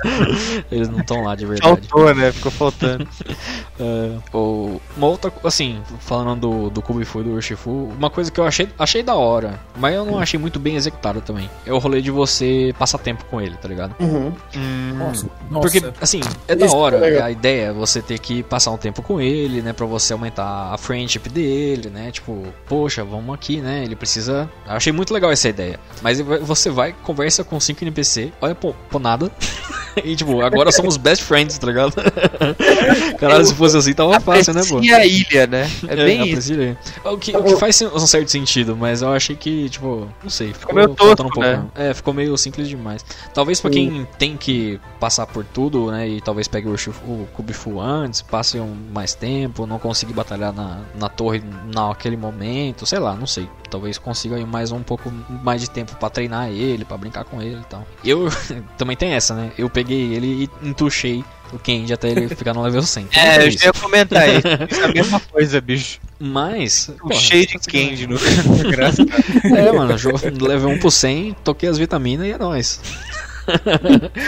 [0.70, 1.86] Eles não estão lá de verdade.
[1.88, 2.32] Faltou, né?
[2.32, 3.06] Ficou faltando.
[3.82, 8.38] É, o- uma outra, assim, falando do, do Kubifu e do Urshifu, uma coisa que
[8.38, 11.50] eu achei, achei da hora, mas eu não achei muito bem executado também.
[11.66, 13.94] É o rolê de você passar tempo com ele, tá ligado?
[14.00, 14.32] Uhum.
[14.96, 15.94] Nossa, Porque, nossa.
[16.00, 16.96] assim, é da hora.
[16.96, 19.72] é a ideia é você ter que passar um tempo com ele, né?
[19.72, 22.10] Pra você aumentar a friendship dele, né?
[22.10, 23.82] Tipo, poxa, vamos aqui, né?
[23.84, 24.50] Ele precisa.
[24.66, 25.78] Eu achei muito legal essa ideia.
[26.02, 29.30] Mas você vai, conversa com 5 NPC, olha pro, pro nada.
[30.04, 31.94] e, tipo, agora somos best friends, tá ligado?
[33.18, 34.80] Caralho, se fosse assim, tava fácil, né, pô?
[34.80, 35.70] E a ilha, né?
[35.86, 36.52] É bem isso.
[36.52, 36.76] apreciei.
[37.04, 40.52] O que, o que faz um certo sentido, mas eu achei que, tipo, não sei,
[40.52, 41.48] ficou, meio faltando tosco, um pouco.
[41.48, 41.88] né?
[41.90, 43.04] É, ficou meio simples demais.
[43.34, 47.80] Talvez pra quem tem que passar por tudo, né, e talvez pegue o, o Kubifu
[47.80, 51.42] antes, passe um mais tempo, não conseguir batalhar na, na torre
[51.72, 53.48] naquele momento, sei lá, não sei.
[53.70, 57.40] Talvez consiga aí mais um pouco mais de tempo pra treinar ele, pra brincar com
[57.40, 57.86] ele e tal.
[58.04, 58.28] Eu
[58.76, 59.52] também tem essa, né?
[59.56, 63.08] Eu peguei ele e entuchei o Kenji até ele ficar no level 100.
[63.10, 64.46] Então, É, foi eu já ia comentar isso.
[64.70, 66.00] Isso é a mesma coisa, bicho.
[66.18, 66.90] Mas.
[67.02, 68.16] O cheio de Candy no.
[69.56, 69.94] É, mano,
[70.40, 72.80] levei um pro 100, toquei as vitaminas e é nóis.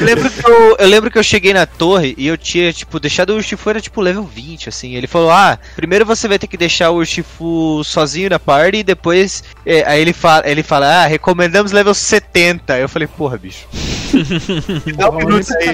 [0.01, 2.99] Eu lembro, que eu, eu lembro que eu cheguei na torre e eu tinha, tipo,
[2.99, 4.95] deixado o Urshifu era tipo level 20, assim.
[4.95, 8.83] Ele falou: Ah, primeiro você vai ter que deixar o Urshifu sozinho na party e
[8.83, 9.45] depois.
[9.65, 12.79] é, aí ele fala, ele fala, ah, recomendamos level 70.
[12.79, 13.67] Eu falei, porra, bicho.
[14.97, 15.73] Dá um minuto aí.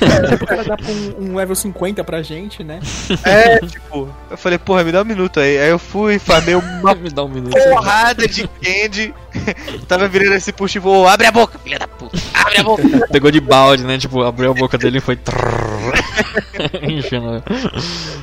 [0.00, 2.80] cara, o cara dá um, um level 50 pra gente, né?
[3.24, 5.58] É, tipo, eu falei, porra, me dá um minuto aí.
[5.58, 7.56] Aí eu fui, farmei uma Me dá um minuto.
[7.56, 9.14] porrada de Candy.
[9.88, 12.82] Tava virando esse push e vou, abre a boca, filha da puta, abre a boca.
[13.10, 13.98] Pegou de balde, né?
[13.98, 15.18] Tipo, abriu a boca dele e foi.
[16.82, 17.42] Enchendo.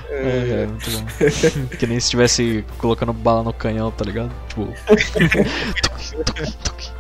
[0.10, 1.78] É, é.
[1.78, 4.32] Que nem se estivesse colocando bala no canhão, tá ligado?
[4.48, 4.74] Tipo.
[5.82, 6.92] tuque, tuque, tuque.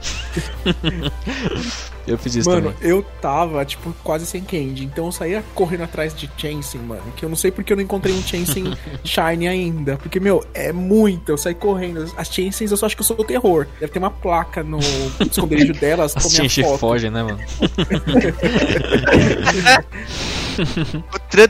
[2.07, 2.89] Eu fiz isso Mano, também.
[2.89, 4.83] eu tava, tipo, quase sem candy.
[4.85, 7.01] Então eu saía correndo atrás de Chansey, mano.
[7.15, 8.63] Que eu não sei porque eu não encontrei um Chansey
[9.03, 9.97] Shine ainda.
[9.97, 11.31] Porque, meu, é muito.
[11.31, 12.05] Eu saí correndo.
[12.15, 13.65] As Chanseys eu só acho que eu sou o terror.
[13.79, 14.79] Deve ter uma placa no
[15.19, 16.77] esconderijo delas com As minha Shinji foto.
[16.79, 17.39] foge, né, mano?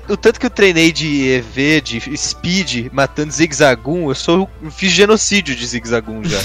[0.08, 4.72] O, o tanto que eu treinei de EV, de Speed, matando Zigzagoon, eu sou eu
[4.72, 6.40] fiz genocídio de Zigzagoon já.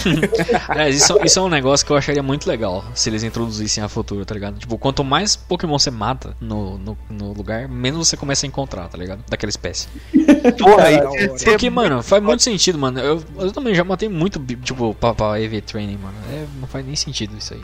[0.77, 3.89] É, isso, isso é um negócio que eu acharia muito legal se eles introduzissem a
[4.01, 4.59] futuro, tá ligado?
[4.59, 8.89] Tipo, quanto mais Pokémon você mata no, no, no lugar, menos você começa a encontrar,
[8.89, 9.23] tá ligado?
[9.29, 9.89] Daquela espécie.
[10.59, 10.99] Porra, aí
[11.39, 12.99] ser Porque, mano, faz muito sentido, mano.
[12.99, 16.17] Eu, eu também já matei muito, tipo, pra, pra EV Training, mano.
[16.33, 17.61] É, não faz nem sentido isso aí.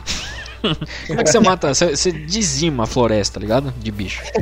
[1.07, 1.73] Como é que você mata?
[1.73, 3.73] Você, você dizima a floresta, tá ligado?
[3.79, 4.21] De bicho.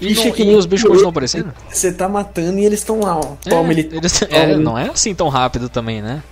[0.00, 1.52] E, Bicho não- que e os bichos continuam aparecendo?
[1.70, 3.36] Você tá matando e eles estão lá, ó.
[3.48, 3.88] Toma, é, ele.
[3.96, 6.22] eles- toma, é, não é assim tão rápido também, né?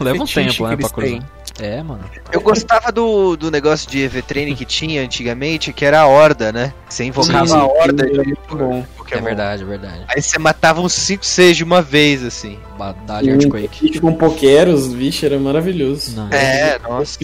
[0.00, 1.10] Leva um tempo, né, pra cruzar.
[1.10, 1.22] têm.
[1.58, 2.04] É, mano.
[2.32, 6.52] Eu gostava do, do negócio de EV Training que tinha antigamente, que era a horda,
[6.52, 6.72] né?
[6.88, 7.58] Você invocava Sim, sim.
[7.58, 8.34] a horda de.
[8.46, 8.82] Pokémon.
[9.10, 10.04] É verdade, é verdade.
[10.08, 12.58] Aí você matava uns 5, 6 de uma vez, assim.
[12.76, 13.86] Batalha Earthquake.
[13.88, 16.14] Bicho com Pokeros, vixe, era maravilhoso.
[16.16, 17.18] Não, É, nossa.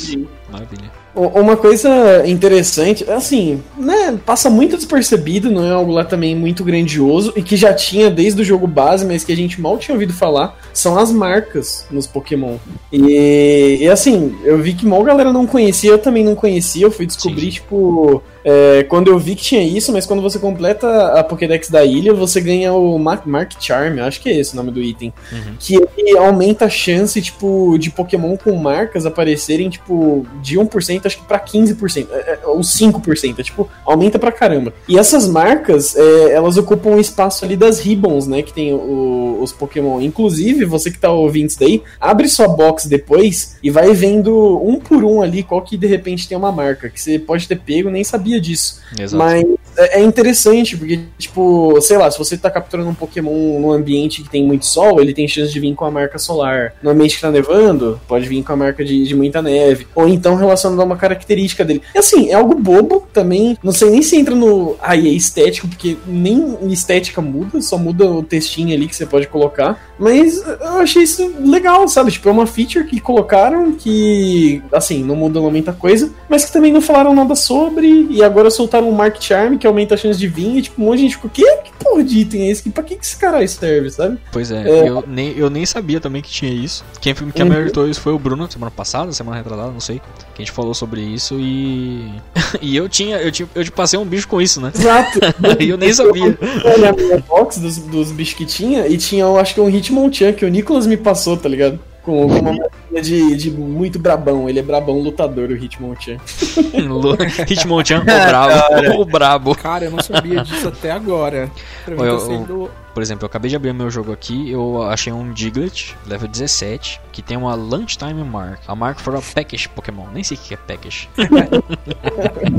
[0.50, 0.90] maravilha.
[1.14, 7.34] Uma coisa interessante, assim, né, passa muito despercebido, não é algo lá também muito grandioso,
[7.36, 10.14] e que já tinha desde o jogo base, mas que a gente mal tinha ouvido
[10.14, 12.56] falar, são as marcas nos Pokémon.
[12.90, 16.90] E, e, assim, eu vi que mal galera não conhecia, eu também não conhecia, eu
[16.90, 17.50] fui descobrir, Sim.
[17.50, 21.84] tipo, é, quando eu vi que tinha isso, mas quando você completa a Pokédex da
[21.84, 25.12] ilha, você ganha o Ma- Mark Charm, acho que é esse o nome do item
[25.32, 25.54] Uhum.
[25.58, 31.18] que ele aumenta a chance, tipo, de Pokémon com marcas aparecerem, tipo, de 1%, acho
[31.18, 34.72] que pra 15%, é, é, ou 5%, é, tipo, aumenta pra caramba.
[34.88, 39.38] E essas marcas, é, elas ocupam o espaço ali das ribbons, né, que tem o-
[39.40, 40.00] os Pokémon.
[40.00, 44.78] Inclusive, você que tá ouvindo isso daí, abre sua box depois e vai vendo um
[44.80, 47.90] por um ali qual que de repente tem uma marca, que você pode ter pego
[47.90, 48.80] nem sabia disso.
[48.98, 49.16] Exato.
[49.16, 49.44] Mas
[49.76, 54.22] é é interessante, porque, tipo, sei lá, se você tá capturando um Pokémon num ambiente
[54.22, 56.74] que tem muito sol, ele tem chance de vir com a marca solar.
[56.82, 59.86] No ambiente que tá nevando, pode vir com a marca de, de muita neve.
[59.94, 61.82] Ou então relacionado a uma característica dele.
[61.94, 63.56] E assim, é algo bobo também.
[63.62, 64.76] Não sei nem se entra no.
[64.80, 69.26] Aí é estético, porque nem estética muda, só muda o textinho ali que você pode
[69.28, 69.92] colocar.
[69.98, 72.10] Mas eu achei isso legal, sabe?
[72.10, 76.72] Tipo, é uma feature que colocaram que, assim, não mudou muita coisa, mas que também
[76.72, 80.28] não falaram nada sobre, e agora soltaram um Mark Charm, que aumenta a chance de
[80.28, 82.68] vir, e tipo, um monte de gente ficou, que, que porra de item é esse?
[82.70, 84.18] Pra que, que esse caralho serve, sabe?
[84.32, 84.88] Pois é, É.
[84.88, 86.84] Eu, nem, eu nem sabia também que tinha isso.
[87.00, 87.52] Quem, quem Uhum.
[87.52, 90.00] alertou isso foi o Bruno, semana passada, semana retrasada, não sei.
[90.34, 92.10] Que a gente falou sobre isso e.
[92.62, 93.48] e eu tinha, eu tinha.
[93.54, 94.72] Eu te passei um bicho com isso, né?
[94.74, 95.18] Exato.
[95.60, 96.36] E eu nem sabia.
[96.40, 100.32] A minha box dos, dos bichos que tinha, e tinha, eu acho que um Hitmonchan
[100.32, 101.78] que o Nicolas me passou, tá ligado?
[102.02, 104.48] Com com uma marquinha de, de muito brabão.
[104.48, 106.16] Ele é brabão lutador, o Hitmonchan.
[107.48, 109.00] Hitmonchan, o brabo.
[109.00, 109.54] o brabo.
[109.54, 111.50] Cara, eu não sabia disso até agora.
[111.84, 112.70] Pra mim Olha, tá eu- sendo...
[112.94, 117.00] Por exemplo, eu acabei de abrir meu jogo aqui, eu achei um Diglett, level 17,
[117.10, 118.60] que tem uma Lunchtime Mark.
[118.68, 120.06] A Mark for a Package Pokémon.
[120.12, 121.08] Nem sei o que é Package.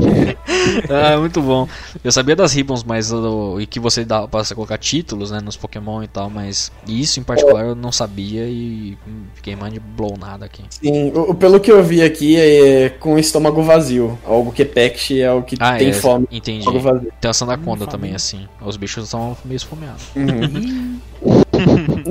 [0.90, 1.68] ah, muito bom.
[2.02, 5.40] Eu sabia das ribbons, mas o- e que você dá pra você colocar títulos, né,
[5.40, 8.96] nos Pokémon e tal, mas isso em particular eu não sabia e
[9.34, 10.62] fiquei mind blownado aqui.
[10.70, 14.18] Sim, o- pelo que eu vi aqui, é com o estômago vazio.
[14.24, 16.26] Algo que é Pext é o que Ah, tem é, fome.
[16.30, 16.64] entendi.
[17.20, 18.46] Tem a Sandaconda também, assim.
[18.60, 20.04] Os bichos são meio esfomeados.
[20.16, 20.23] Uhum.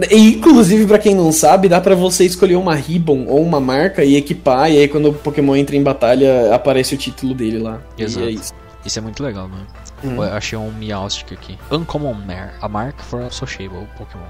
[0.10, 4.03] E, inclusive, pra quem não sabe, dá pra você escolher uma ribbon ou uma marca
[4.03, 7.81] e equipar, e aí quando o Pokémon entra em batalha, aparece o título dele lá.
[7.98, 8.26] Exato.
[8.26, 8.53] E é isso.
[8.85, 9.60] Isso é muito legal, né?
[10.03, 10.15] Uhum.
[10.15, 11.57] Eu achei um Meowstic aqui.
[11.72, 12.52] Uncommon Mare.
[12.61, 14.23] A mark for Sociable Pokémon.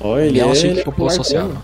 [0.00, 1.62] Olha, ele é, Meowstic ele é popular mesmo.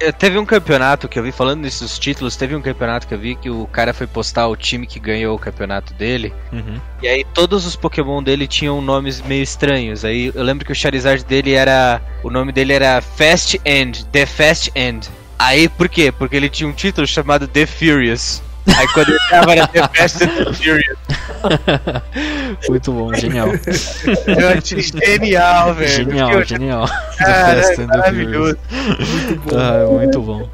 [0.00, 3.18] É, Teve um campeonato que eu vi, falando nesses títulos, teve um campeonato que eu
[3.18, 6.32] vi que o cara foi postar o time que ganhou o campeonato dele.
[6.52, 6.80] Uhum.
[7.02, 10.04] E aí todos os Pokémon dele tinham nomes meio estranhos.
[10.04, 12.00] Aí eu lembro que o Charizard dele era.
[12.22, 15.08] O nome dele era Fast End, The Fast End.
[15.38, 16.12] Aí por quê?
[16.12, 18.42] Porque ele tinha um título chamado The Furious.
[18.66, 20.98] Aí quando ele tava era The Fast and the Furious.
[22.68, 23.48] Muito bom, genial.
[24.26, 25.88] Eu achei genial, velho.
[25.88, 26.86] genial, genial.
[26.86, 28.58] The Cara, Fast and the maravilhoso.
[28.68, 29.40] Furious.
[29.56, 30.48] Ah, muito bom.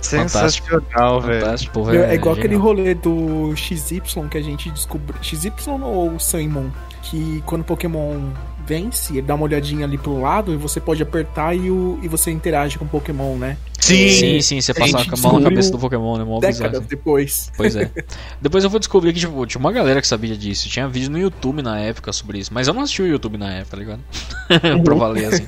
[0.00, 1.40] Sensacional, velho.
[1.40, 1.72] Fantástico.
[1.84, 2.62] Pô, É, é, igual aquele genial.
[2.62, 4.00] rolê do XY
[4.30, 5.16] que a gente descobriu.
[5.22, 5.52] XY
[5.82, 6.68] ou Saimon?
[7.02, 8.18] Que quando Pokémon
[8.66, 12.08] vence, ele dá uma olhadinha ali pro lado e você pode apertar e, o, e
[12.08, 13.56] você interage com o Pokémon, né?
[13.78, 16.24] Sim, sim, você A passa a mão na cabeça do Pokémon, né?
[16.24, 16.88] Mó bizarro, Décadas assim.
[16.88, 17.52] depois.
[17.54, 17.90] Pois é.
[18.40, 20.68] Depois eu vou descobrir que tipo, tinha uma galera que sabia disso.
[20.70, 22.52] Tinha vídeo no YouTube na época sobre isso.
[22.54, 24.00] Mas eu não assisti o YouTube na época, tá ligado?
[24.82, 25.44] pra valer, assim.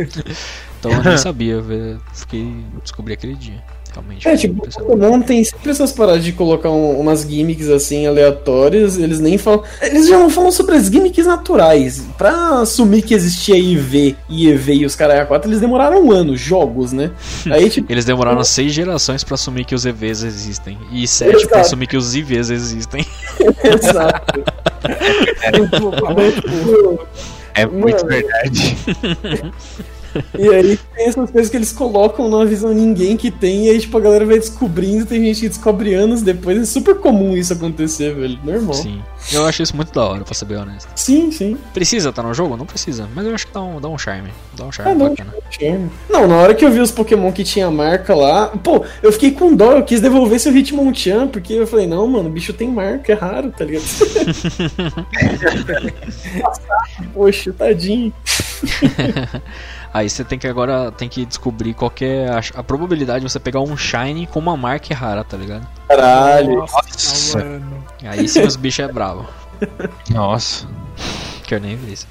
[0.78, 1.54] Então eu nem sabia.
[1.54, 2.62] eu Fiquei.
[2.82, 3.62] Descobri aquele dia.
[3.96, 4.28] Realmente.
[4.28, 4.68] É, tipo.
[4.68, 9.62] Pokémon tem sempre essas paradas de colocar um- umas gimmicks assim aleatórias, eles nem falam.
[9.80, 12.02] Eles já não falam sobre as gimmicks naturais.
[12.18, 16.36] Pra assumir que existia IV e EV e os caras 4, eles demoraram um ano,
[16.36, 17.10] jogos, né?
[17.50, 20.76] Aí, tipo, Eles demoraram seis gerações pra assumir que os EVs existem.
[20.92, 21.56] E sete pra Exato.
[21.60, 23.04] assumir que os IVs existem.
[23.64, 24.44] exato.
[27.54, 28.08] É muito Mano.
[28.08, 28.76] verdade.
[30.38, 33.80] E aí tem essas coisas que eles colocam numa visão ninguém que tem, e aí,
[33.80, 36.60] tipo, a galera vai descobrindo, tem gente que descobre anos depois.
[36.60, 38.38] É super comum isso acontecer, velho.
[38.44, 38.74] Normal.
[38.74, 39.36] Sim, Sim.
[39.36, 40.88] Eu achei isso muito da hora, pra ser bem honesto.
[40.94, 41.56] sim.
[41.74, 42.56] Precisa estar no jogo?
[42.56, 43.08] Não precisa.
[43.14, 44.28] Mas eu acho que dá um, dá um charme.
[44.56, 45.08] Dá um charme Ah, não.
[45.10, 45.34] bacana.
[45.50, 45.90] Charme.
[46.08, 49.32] Não, na hora que eu vi os Pokémon que tinha marca lá, pô, eu fiquei
[49.32, 52.68] com dó, eu quis devolver seu Hitmonchan, porque eu falei, não, mano, o bicho tem
[52.68, 53.84] marca, é raro, tá ligado?
[57.14, 58.12] Poxa, tadinho.
[59.96, 63.32] Aí você tem que agora tem que descobrir qual que é a, a probabilidade de
[63.32, 65.66] você pegar um Shine com uma marca rara, tá ligado?
[65.88, 66.56] Caralho.
[66.56, 67.82] Nossa, mano.
[68.04, 69.26] Aí sim os bichos é bravo.
[70.10, 70.68] Nossa.
[71.44, 72.06] Quero nem ver isso.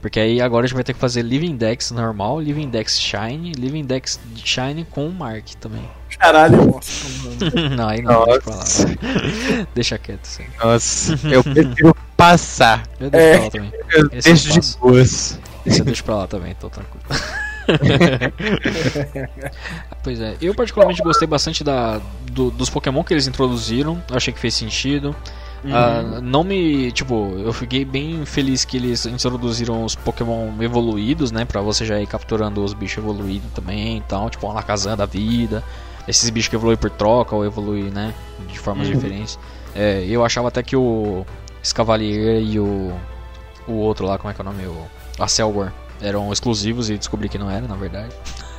[0.00, 3.52] Porque aí agora a gente vai ter que fazer Living Dex normal, Living Dex Shine,
[3.52, 5.86] Living Dex Shine com Mark também.
[6.18, 6.72] Caralho.
[6.72, 7.76] Nossa, mano.
[7.76, 8.64] não, aí não, deixa pra lá.
[9.74, 10.44] deixa quieto, assim.
[10.62, 11.18] Nossa.
[11.28, 12.84] Eu prefiro passar.
[12.98, 13.98] Eu deixo É.
[13.98, 15.38] Eu deixo de boas.
[15.66, 17.04] Esse eu deixo pra lá também, tô tranquilo.
[20.02, 22.00] pois é, eu particularmente gostei bastante da,
[22.30, 25.14] do- dos Pokémon que eles introduziram, achei que fez sentido.
[25.72, 26.92] Ah, não me.
[26.92, 31.46] Tipo, eu fiquei bem feliz que eles introduziram os Pokémon evoluídos, né?
[31.46, 34.28] Pra você já ir capturando os bichos evoluídos também e tal.
[34.28, 35.64] Tipo, uma Alakazam da vida.
[36.06, 38.12] Esses bichos que evoluem por troca ou evoluem, né?
[38.46, 39.38] De formas diferentes.
[39.74, 41.24] É, eu achava até que o
[41.62, 42.92] Escavalier e o.
[43.66, 44.66] O outro lá, como é que é o nome?
[44.66, 44.86] O,
[45.18, 48.12] a Selwar eram exclusivos e descobri que não era, na verdade.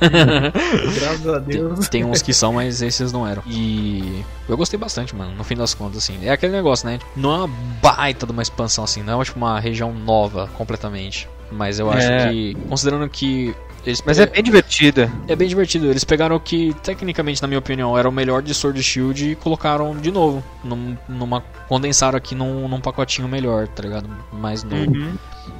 [0.94, 1.78] Graças a Deus.
[1.88, 3.42] Tem, tem uns que são, mas esses não eram.
[3.46, 6.18] E eu gostei bastante, mano, no fim das contas, assim.
[6.22, 6.98] É aquele negócio, né?
[7.14, 7.48] Não é uma
[7.82, 11.28] baita de uma expansão, assim, não é tipo uma região nova completamente.
[11.50, 12.28] Mas eu acho É.
[12.30, 13.54] que, considerando que.
[13.84, 15.08] Eles Mas é bem divertida.
[15.28, 15.86] é bem divertido.
[15.86, 19.36] Eles pegaram o que, tecnicamente, na minha opinião, era o melhor de Sword Shield e
[19.36, 20.42] colocaram de novo.
[20.64, 21.40] Num, numa.
[21.68, 24.08] Condensaram aqui num, num pacotinho melhor, tá ligado?
[24.32, 24.90] Mais novo.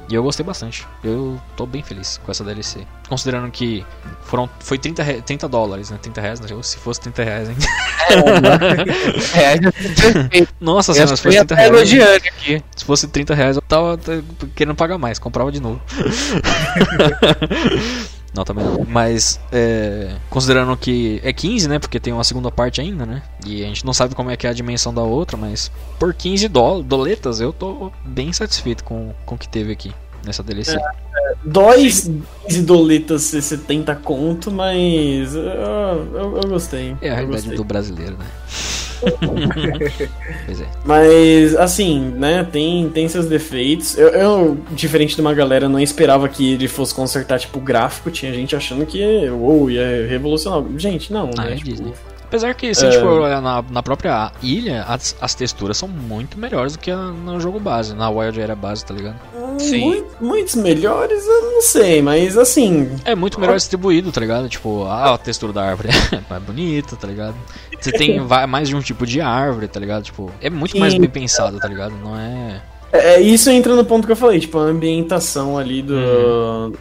[0.09, 0.87] E eu gostei bastante.
[1.03, 2.85] Eu tô bem feliz com essa DLC.
[3.09, 3.85] Considerando que
[4.21, 5.97] foram, foi 30, re- 30 dólares, né?
[6.01, 6.47] 30 reais, né?
[6.61, 7.55] se fosse 30 reais, hein?
[9.35, 10.53] É, perfeito.
[10.61, 12.23] Nossa senhora, se fosse 30 até reais.
[12.27, 12.63] aqui.
[12.75, 13.99] Se fosse 30 reais, eu tava
[14.55, 15.81] querendo pagar mais, comprava de novo.
[18.37, 18.85] não, também não.
[18.87, 21.79] Mas, é, considerando que é 15, né?
[21.79, 23.21] Porque tem uma segunda parte ainda, né?
[23.45, 26.13] E a gente não sabe como é que é a dimensão da outra, mas por
[26.13, 29.91] 15 dó- doletas eu tô bem satisfeito com, com o que teve aqui
[30.25, 30.77] nessa DLC.
[31.43, 31.89] Dói
[32.47, 36.95] 15 doletas ser 70 conto, mas eu, eu, eu gostei.
[37.01, 38.25] É a realidade do brasileiro, né?
[40.45, 40.65] pois é.
[40.85, 43.97] Mas, assim, né, tem, tem seus defeitos.
[43.97, 48.09] Eu, eu, diferente de uma galera, não esperava que ele fosse consertar, tipo, o gráfico.
[48.11, 50.63] Tinha gente achando que, uou, ia revolucionar.
[50.77, 51.53] Gente, não, Ah, né?
[51.53, 51.93] é tipo, Disney.
[52.27, 52.91] Apesar que, se a É.
[52.91, 56.91] gente for olhar na, na própria ilha, as, as texturas são muito melhores do que
[56.91, 59.15] a- no jogo base, na Wild Era base, tá ligado?
[59.57, 59.79] Sim.
[59.79, 62.91] mui- muitos melhores, eu não sei, mas assim.
[63.05, 64.47] É muito melhor distribuído, tá ligado?
[64.49, 67.35] Tipo, ah, a textura da árvore é mais bonita, tá ligado?
[67.79, 70.03] Você tem mais de um tipo de árvore, tá ligado?
[70.03, 70.99] Tipo, é muito mais Sim.
[70.99, 71.93] bem pensado, tá ligado?
[72.03, 72.46] Não é.
[72.97, 76.73] É, isso entra no ponto que eu falei, tipo, a ambientação ali do, Uhum.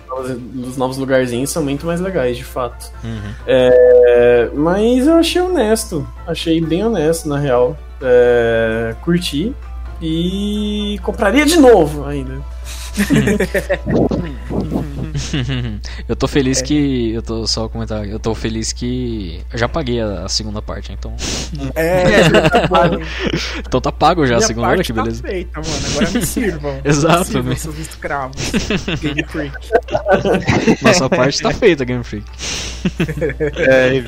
[0.55, 2.91] dos novos lugarzinhos são muito mais legais, de fato.
[3.05, 3.33] Uhum.
[3.47, 7.77] É, mas eu achei honesto, achei bem honesto, na real.
[8.03, 9.55] É, curti
[10.03, 12.35] e compraria de novo ainda.
[16.09, 17.13] eu tô feliz que.
[17.13, 18.07] Eu tô só comentar.
[18.07, 19.43] Eu tô feliz que.
[19.53, 21.15] Eu já paguei a, a segunda parte, então.
[21.75, 22.91] É, tá.
[23.59, 25.23] Então tá pago já a Minha segunda, olha parte que tá beleza.
[25.23, 25.87] feita, mano.
[25.91, 26.81] Agora me sirvam.
[26.85, 27.57] Exato, Me sirvam, né?
[27.57, 28.53] seus escravos.
[29.01, 29.57] Game Freak.
[30.83, 32.27] Nossa parte tá feita, Game Freak.
[33.57, 34.03] É,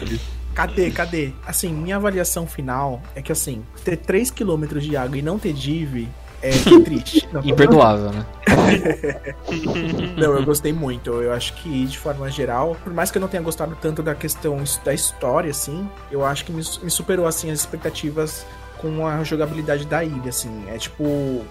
[0.55, 1.31] Cadê, cadê?
[1.47, 6.09] Assim, minha avaliação final é que, assim, ter 3km de água e não ter div
[6.43, 6.51] é
[6.85, 7.29] triste.
[7.33, 8.27] Não, Imperdoável, né?
[10.17, 11.11] Não, eu gostei muito.
[11.11, 14.15] Eu acho que, de forma geral, por mais que eu não tenha gostado tanto da
[14.15, 18.45] questão da história, assim, eu acho que me, me superou, assim, as expectativas
[18.79, 20.65] com a jogabilidade da ilha, assim.
[20.69, 21.05] É tipo,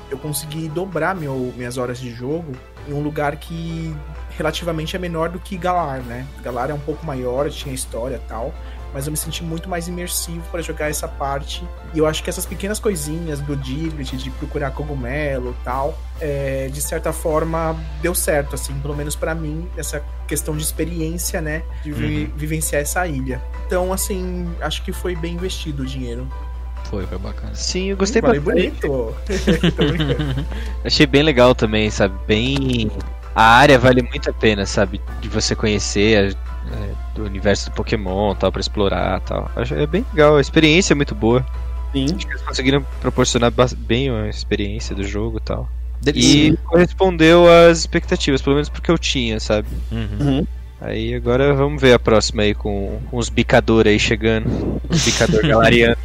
[0.10, 2.54] eu consegui dobrar meu, minhas horas de jogo
[2.88, 3.96] em um lugar que
[4.38, 6.26] relativamente é menor do que Galar, né?
[6.42, 8.54] Galar é um pouco maior, tinha história e tal.
[8.94, 11.64] Mas eu me senti muito mais imersivo para jogar essa parte.
[11.94, 16.70] E eu acho que essas pequenas coisinhas do Diglett, de procurar cogumelo e tal, é,
[16.72, 21.64] de certa forma deu certo, assim, pelo menos pra mim, essa questão de experiência, né,
[21.84, 23.42] de vi- vivenciar essa ilha.
[23.66, 26.28] Então, assim, acho que foi bem investido o dinheiro.
[26.90, 27.54] Foi, foi bacana.
[27.54, 28.44] Sim, eu gostei bastante.
[28.44, 29.14] bonito.
[30.84, 32.16] Achei bem legal também, sabe?
[32.28, 32.90] Bem.
[33.36, 35.02] A área vale muito a pena, sabe?
[35.22, 39.50] De você conhecer a- é, do universo do Pokémon tal, pra explorar tal.
[39.56, 41.46] É bem legal, a experiência é muito boa.
[41.92, 42.06] Sim.
[42.06, 45.70] Acho que eles conseguiram proporcionar bem a experiência do jogo e tal.
[46.02, 46.50] Delícia.
[46.50, 49.68] E correspondeu às expectativas, pelo menos porque eu tinha, sabe?
[49.92, 50.46] Uhum.
[50.80, 54.80] Aí agora vamos ver a próxima aí com, com os bicador aí chegando.
[54.88, 55.98] Os bicador galariano.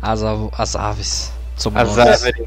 [0.00, 1.32] As, av- as aves.
[1.56, 2.24] Somos As nós.
[2.24, 2.46] árvores.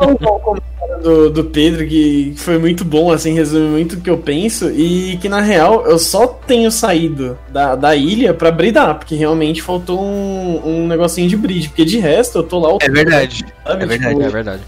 [0.00, 4.70] Um do, do Pedro que foi muito bom, assim, resume muito o que eu penso.
[4.70, 9.62] E que na real eu só tenho saído da, da ilha pra bridar, porque realmente
[9.62, 11.68] faltou um, um negocinho de bridge.
[11.68, 13.44] Porque de resto eu tô lá o É verdade.
[13.66, 13.82] sabe?
[13.82, 14.62] é verdade, Tipo, É verdade.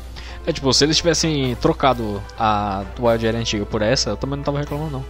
[0.46, 4.44] É tipo, se eles tivessem trocado a Wild Era antiga por essa, eu também não
[4.44, 5.04] tava reclamando, não.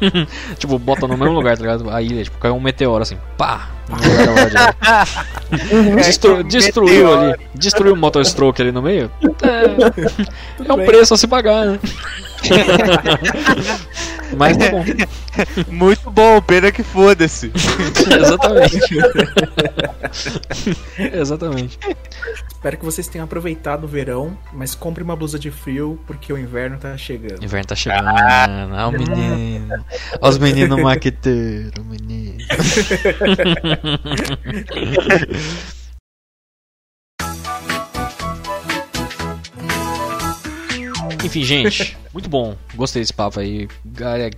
[0.58, 1.90] tipo, bota no mesmo lugar, tá ligado?
[1.90, 3.68] A ilha, tipo, caiu um meteoro assim, pá!
[3.90, 5.06] Era.
[5.96, 9.10] Destru- destruiu ali, destruiu o Motostroke ali no meio.
[9.42, 11.78] É, é um preço a se pagar, né?
[14.36, 14.84] Mas tá bom.
[15.70, 17.52] Muito bom, pena que foda-se.
[18.18, 18.78] Exatamente.
[20.98, 21.78] Exatamente.
[22.48, 26.38] Espero que vocês tenham aproveitado o verão, mas compre uma blusa de frio, porque o
[26.38, 27.44] inverno tá chegando.
[27.44, 28.08] Inverno tá chegando.
[28.08, 29.84] Olha o menino.
[30.20, 32.38] Olha os meninos maqueteiros, menino.
[41.26, 42.56] Enfim, gente, muito bom.
[42.74, 43.68] Gostei desse papo aí.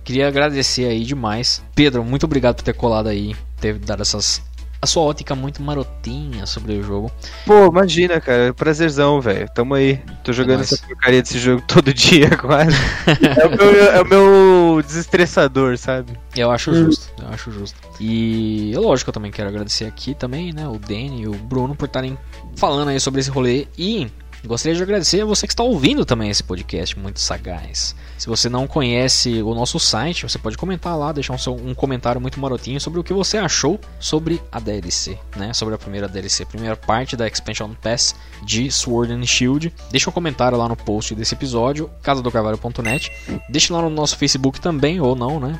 [0.03, 1.63] Queria agradecer aí demais.
[1.75, 4.41] Pedro, muito obrigado por ter colado aí, ter dado essas.
[4.81, 7.11] A sua ótica muito marotinha sobre o jogo.
[7.45, 8.53] Pô, imagina, cara.
[8.53, 9.45] Prazerzão, velho.
[9.53, 9.99] Tamo aí.
[10.23, 10.71] Tô jogando nóis.
[10.71, 12.77] essa porcaria desse jogo todo dia, quase.
[13.05, 16.13] é, o meu, é o meu desestressador, sabe?
[16.33, 17.77] Eu acho justo, eu acho justo.
[17.99, 21.75] E é lógico, eu também quero agradecer aqui também, né, o Danny e o Bruno
[21.75, 22.17] por estarem
[22.55, 23.67] falando aí sobre esse rolê.
[23.77, 24.07] E
[24.45, 27.95] Gostaria de agradecer a você que está ouvindo também esse podcast muito sagaz.
[28.17, 31.73] Se você não conhece o nosso site, você pode comentar lá, deixar um, seu, um
[31.73, 35.53] comentário muito marotinho sobre o que você achou sobre a DLC, né?
[35.53, 39.73] Sobre a primeira DLC, primeira parte da Expansion Pass de Sword and Shield.
[39.91, 43.11] Deixa um comentário lá no post desse episódio, casadocarvalho.net.
[43.49, 45.59] Deixa lá no nosso Facebook também, ou não, né?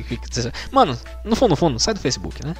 [0.70, 2.54] Mano, no fundo, no fundo, sai do Facebook, né?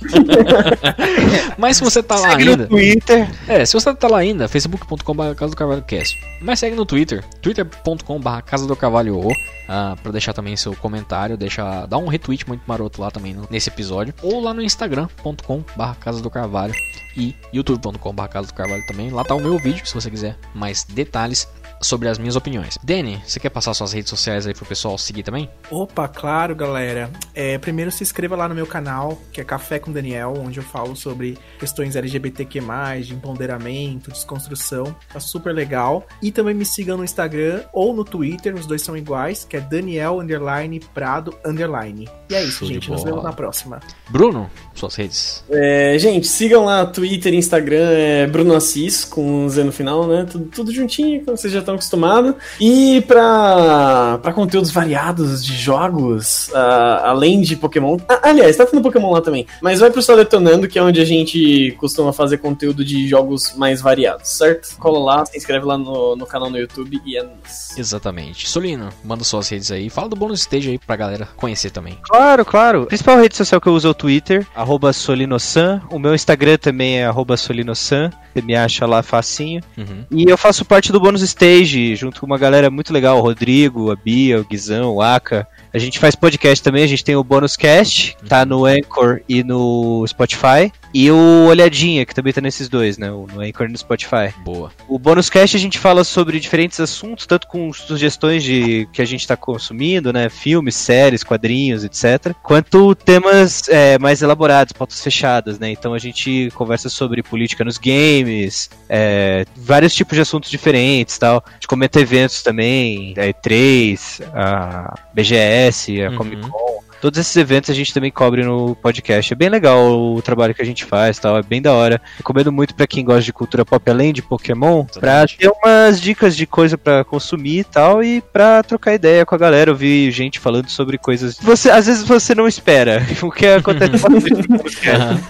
[1.58, 2.64] Mas se você tá lá Segue ainda.
[2.64, 3.28] no Twitter.
[3.48, 6.18] É, se você tá lá ainda, facebook.com.br Casa do Carvalho Cast.
[6.40, 9.28] Mas segue no Twitter, twitter.com.br Casa do Carvalho O.
[9.28, 13.68] Uh, pra deixar também seu comentário, deixa, dá um retweet muito maroto lá também nesse
[13.68, 14.12] episódio.
[14.22, 16.74] Ou lá no instagram.com.br Casa do Carvalho
[17.16, 19.10] e youtube.com.br Casa do Carvalho também.
[19.10, 21.46] Lá tá o meu vídeo, se você quiser mais detalhes
[21.80, 22.78] sobre as minhas opiniões.
[22.82, 25.48] Danny, você quer passar suas redes sociais aí pro pessoal seguir também?
[25.70, 27.10] Opa, claro, galera.
[27.34, 30.64] É, primeiro se inscreva lá no meu canal, que é Café com Daniel, onde eu
[30.64, 32.60] falo sobre questões LGBTQ+,
[33.02, 34.94] de empoderamento, desconstrução.
[35.12, 36.06] Tá super legal.
[36.22, 39.60] E também me sigam no Instagram ou no Twitter, os dois são iguais, que é
[39.60, 42.08] Daniel underline Prado underline.
[42.28, 42.90] E é isso, Show gente.
[42.90, 43.80] Nos vemos na próxima.
[44.08, 45.44] Bruno, suas redes.
[45.50, 50.06] É, gente, sigam lá Twitter e Instagram, é Bruno Assis, com um Z no final,
[50.06, 50.26] né?
[50.30, 52.34] Tudo, tudo juntinho, como vocês já estão acostumados.
[52.60, 57.98] E pra, pra conteúdos variados de jogos, ah, além de Pokémon.
[58.08, 59.46] Ah, aliás, tá tendo Pokémon lá também.
[59.60, 63.54] Mas vai pro Só Detonando, que é onde a gente costuma fazer conteúdo de jogos
[63.56, 64.76] mais variados, certo?
[64.78, 67.76] Cola lá, se inscreve lá no, no canal no YouTube e é nóis.
[67.76, 68.48] Exatamente.
[68.48, 69.88] Solino, manda suas redes aí.
[69.90, 71.98] Fala do bônus stage aí pra galera conhecer também.
[72.02, 72.82] Claro, claro.
[72.82, 75.80] A principal rede social que eu uso é o Twitter, arroba Solinosan.
[75.90, 78.10] O meu Instagram também é arroba Solinosan.
[78.32, 79.60] Você me acha lá facinho.
[79.76, 80.04] Uhum.
[80.10, 83.90] E eu faço parte do Bônus Stage, junto com uma galera muito legal, o Rodrigo,
[83.90, 85.46] a Bia, o Guizão, o Aka.
[85.72, 89.20] A gente faz podcast também, a gente tem o Bônus Cast, que tá no Anchor
[89.28, 90.72] e no Spotify.
[90.92, 93.10] E o Olhadinha, que também tá nesses dois, né?
[93.12, 94.34] o- No Anchor e no Spotify.
[94.44, 94.72] Boa.
[94.88, 99.04] O Bônus Cast a gente fala sobre diferentes assuntos, tanto com sugestões de que a
[99.04, 100.28] gente tá consumindo, né?
[100.28, 102.34] Filmes, séries, quadrinhos, etc.
[102.42, 105.70] Quanto temas é, mais elaborados, pautas fechadas, né?
[105.70, 111.44] Então a gente conversa sobre política nos games, é, vários tipos de assuntos diferentes tal.
[111.46, 116.16] A gente comenta eventos também, a E3, a BGS, a Uhum.
[116.16, 116.79] Comic Con.
[117.00, 119.32] Todos esses eventos a gente também cobre no podcast.
[119.32, 122.00] É bem legal o trabalho que a gente faz, tal, é bem da hora.
[122.18, 126.36] Recomendo muito pra quem gosta de cultura pop além de Pokémon, pra ter umas dicas
[126.36, 130.38] de coisa pra consumir e tal e pra trocar ideia com a galera, ouvir gente
[130.38, 131.38] falando sobre coisas.
[131.38, 135.20] que Você às vezes você não espera, o que acontece bastante no podcast.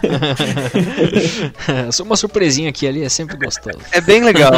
[1.92, 3.78] Só uma surpresinha aqui ali é sempre gostoso.
[3.92, 4.52] É bem legal.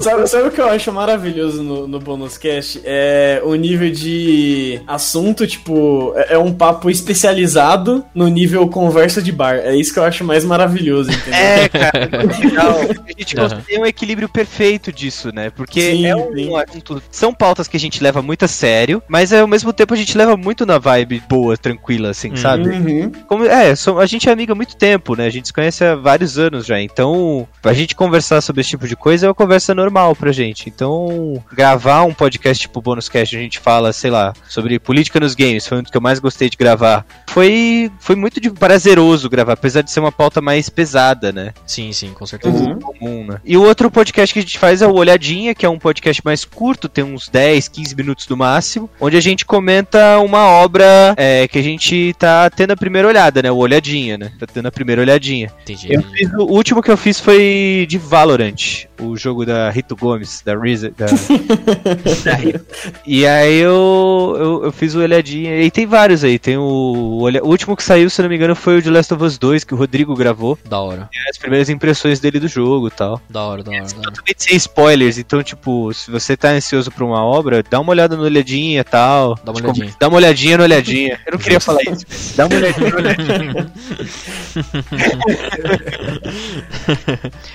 [0.00, 2.80] sabe, sabe o que eu acho maravilhoso no, no Bonus Cast?
[2.84, 5.09] É o nível de assunto,
[5.46, 9.56] tipo, é, é um papo especializado no nível conversa de bar.
[9.56, 11.34] É isso que eu acho mais maravilhoso, entendeu?
[11.40, 12.08] É, cara,
[12.38, 12.76] legal.
[12.80, 13.48] A gente Aham.
[13.48, 15.50] consegue um equilíbrio perfeito disso, né?
[15.50, 17.02] Porque Sim, é um assunto.
[17.10, 20.16] São pautas que a gente leva muito a sério, mas ao mesmo tempo a gente
[20.16, 22.36] leva muito na vibe boa, tranquila, assim, Uhum.
[22.36, 22.68] sabe?
[22.68, 23.12] Uhum.
[23.26, 25.26] Como, é, a gente é amigo há muito tempo, né?
[25.26, 26.80] A gente se conhece há vários anos já.
[26.80, 30.68] Então, a gente conversar sobre esse tipo de coisa é uma conversa normal pra gente.
[30.68, 35.34] Então, gravar um podcast tipo Bônus Cast, a gente fala, sei lá, sobre política nos
[35.34, 37.06] games, foi um dos que eu mais gostei de gravar.
[37.28, 41.52] Foi, foi muito de prazeroso gravar, apesar de ser uma pauta mais pesada, né?
[41.66, 42.56] Sim, sim, com certeza.
[42.56, 42.78] Uhum.
[42.78, 43.40] comum, né?
[43.44, 46.20] E o outro podcast que a gente faz é o Olhadinha, que é um podcast
[46.24, 51.14] mais curto, tem uns 10, 15 minutos no máximo, onde a gente comenta uma obra
[51.16, 53.50] é, que a gente tá tendo a primeira olhada, né?
[53.50, 54.32] O Olhadinha, né?
[54.38, 55.52] Tá tendo a primeira olhadinha.
[55.62, 55.92] Entendi.
[55.92, 60.42] Eu fiz, o último que eu fiz foi de Valorant, o jogo da Rito Gomes,
[60.44, 60.92] da Reza.
[60.96, 62.66] Da, da Rito.
[63.06, 67.46] E aí eu, eu, eu fiz o Olhadinha, e tem vários aí, tem o, o
[67.48, 69.74] último que saiu, se não me engano, foi o de Last of Us 2, que
[69.74, 71.08] o Rodrigo gravou, Da hora.
[71.28, 73.20] as primeiras impressões dele do jogo e tal.
[73.28, 74.02] Da hora, da hora, da hora.
[74.10, 78.16] Totalmente sem spoilers, então, tipo, se você tá ansioso pra uma obra, dá uma olhada
[78.16, 79.34] no olhadinha e tal.
[79.44, 79.94] Dá uma Tipo, olhadinha.
[80.00, 81.20] Dá uma olhadinha no olhadinha.
[81.26, 82.04] Eu não queria falar isso.
[82.36, 83.72] Dá uma olhadinha no olhadinha.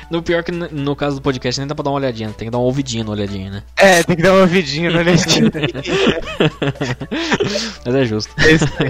[0.09, 2.51] No pior que no caso do podcast nem dá pra dar uma olhadinha, tem que
[2.51, 3.63] dar uma ouvidinha no olhadinha, né?
[3.75, 5.51] É, tem que dar uma vidinha no olhadinha.
[7.85, 8.33] Mas é justo.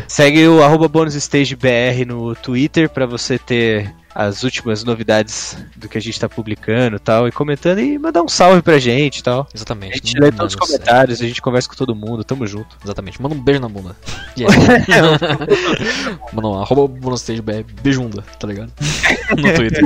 [0.07, 6.01] Segue o arroba bonusstagebr no Twitter pra você ter as últimas novidades do que a
[6.01, 9.41] gente tá publicando e tal, e comentando e mandar um salve pra gente e tal.
[9.41, 9.95] A Exatamente.
[9.95, 12.77] gente lê todos os comentários, a gente conversa com todo mundo, tamo junto.
[12.81, 13.21] Exatamente.
[13.21, 13.95] Manda um beijo na bunda.
[14.37, 14.53] Yeah.
[16.33, 18.69] Manda um arroba BR, beijunda, tá ligado?
[19.31, 19.81] No Twitter.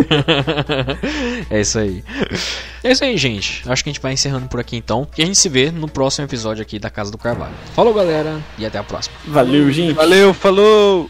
[1.52, 2.04] é isso aí.
[2.84, 3.62] É isso aí, gente.
[3.70, 5.08] Acho que a gente vai encerrando por aqui então.
[5.16, 7.54] E a gente se vê no próximo episódio aqui da Casa do Carvalho.
[7.76, 9.16] Falou, galera, e até a próxima.
[9.28, 9.94] Valeu, gente.
[9.94, 11.10] Valeu, falou!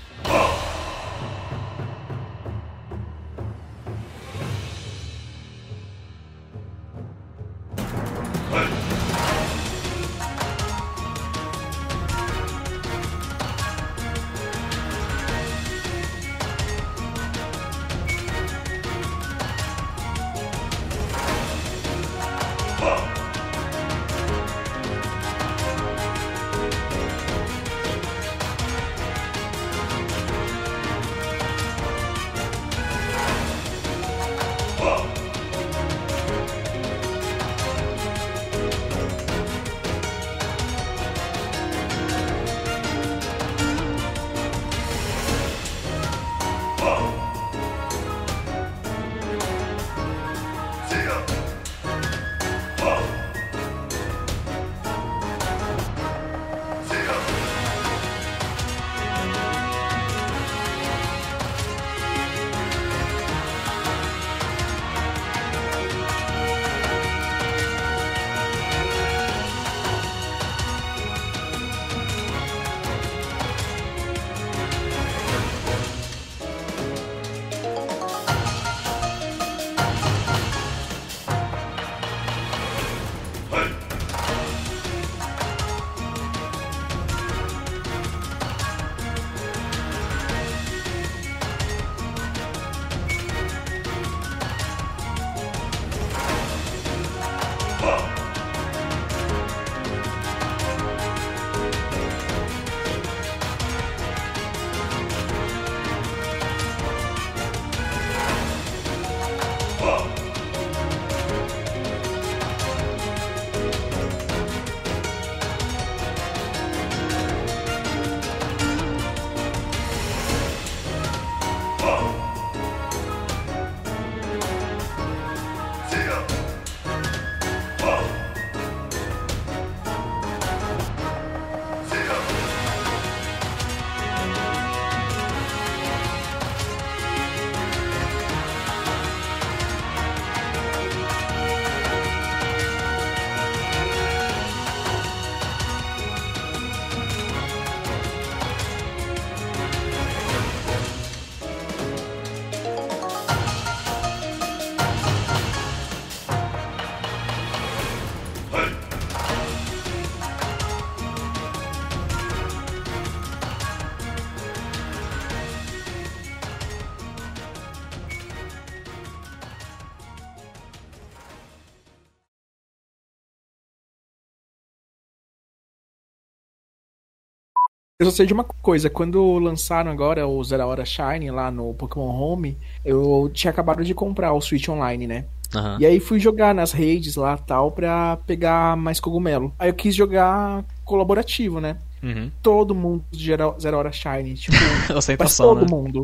[178.01, 181.73] Eu só sei de uma coisa, quando lançaram agora o Zero Hora Shine lá no
[181.73, 185.25] Pokémon Home, eu tinha acabado de comprar o Switch Online, né?
[185.53, 185.75] Aham.
[185.81, 189.53] E aí fui jogar nas redes lá tal pra pegar mais cogumelo.
[189.59, 191.75] Aí eu quis jogar colaborativo, né?
[192.01, 192.31] Uhum.
[192.41, 194.55] Todo mundo de Zero Zero Hora Shine, tipo,
[194.87, 195.67] mas Ostentação, todo né?
[195.69, 196.03] mundo.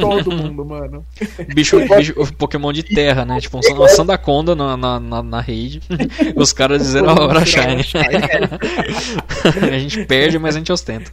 [0.00, 1.04] todo mundo, mano.
[1.52, 3.40] Bicho, bicho, Pokémon de terra, né?
[3.40, 5.82] Tipo, uma Sandaconda na, na, na, na rede.
[6.36, 7.82] Os caras dizendo a hora Shine.
[9.44, 11.10] a gente perde, mas a gente ostenta.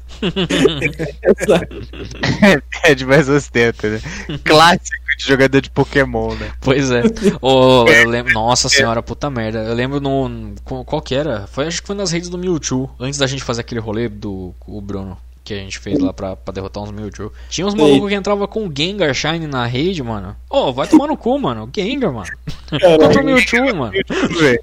[2.84, 4.02] É de mais ostenta, né?
[4.44, 6.52] Clássico de jogador de Pokémon, né?
[6.62, 7.04] Pois é.
[7.42, 9.60] Ô, eu lembro, nossa senhora, puta merda.
[9.60, 10.54] Eu lembro no.
[10.64, 11.48] Qual que era?
[11.48, 12.90] Foi, acho que foi nas redes do Mewtwo.
[13.00, 15.18] Antes da gente fazer aquele rolê do o Bruno.
[15.44, 17.34] Que a gente fez lá pra, pra derrotar uns Mewtwo.
[17.50, 20.36] Tinha uns malucos que entravam com o Gengar Shine na rede, mano.
[20.50, 21.70] Ô, vai tomar no cu, mano.
[21.76, 22.30] Gengar, mano.
[22.70, 23.94] Contra o Mewtwo, mano.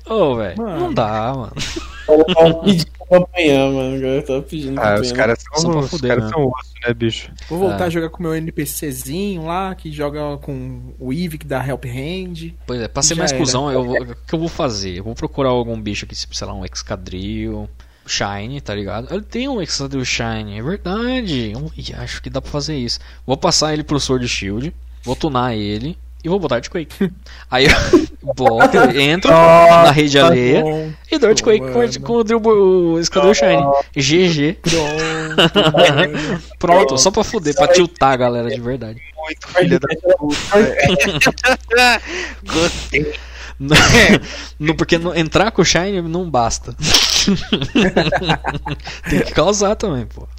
[0.06, 0.56] Ô, velho.
[0.56, 0.80] Mano.
[0.80, 1.52] Não dá, mano.
[2.08, 3.96] Eu tava pedindo pra apanhar, mano.
[3.96, 5.02] Eu tava pedindo pra Ah, apanhar.
[5.02, 6.30] os caras são, pra os fuder, caras né?
[6.30, 7.30] são osso, né, bicho?
[7.48, 7.86] Vou voltar É.
[7.86, 11.84] a jogar com o meu NPCzinho lá, que joga com o Eevee, que dá Help
[11.84, 12.54] Hand.
[12.66, 13.40] Pois é, pra ser mais era.
[13.40, 14.98] cuzão, eu, vou- o que eu vou fazer?
[14.98, 17.68] Eu vou procurar algum bicho aqui, tipo, sei lá, um Excadrill,
[18.06, 19.12] Shine, tá ligado?
[19.12, 21.52] Ele tem um Excadrill Shine, é verdade.
[21.52, 23.00] Eu, acho que dá pra fazer isso.
[23.26, 24.72] Vou passar ele pro Sword Shield,
[25.02, 27.12] vou tunar ele e vou botar Earthquake.
[27.50, 27.72] Aí eu
[28.34, 33.62] boto, entro na rede alheia Bom, e dou Earthquake com, com o, Drill- o Shine.
[33.96, 34.58] GG.
[34.62, 36.42] Pronto, mano.
[36.58, 39.00] Pronto, só pra fuder, pra tiltar a galera de verdade.
[39.16, 39.88] Muito filha da
[42.44, 43.14] Gostei.
[44.58, 46.74] No, porque no- entrar com o Shine não basta.
[49.08, 50.28] Tem que causar também, pô.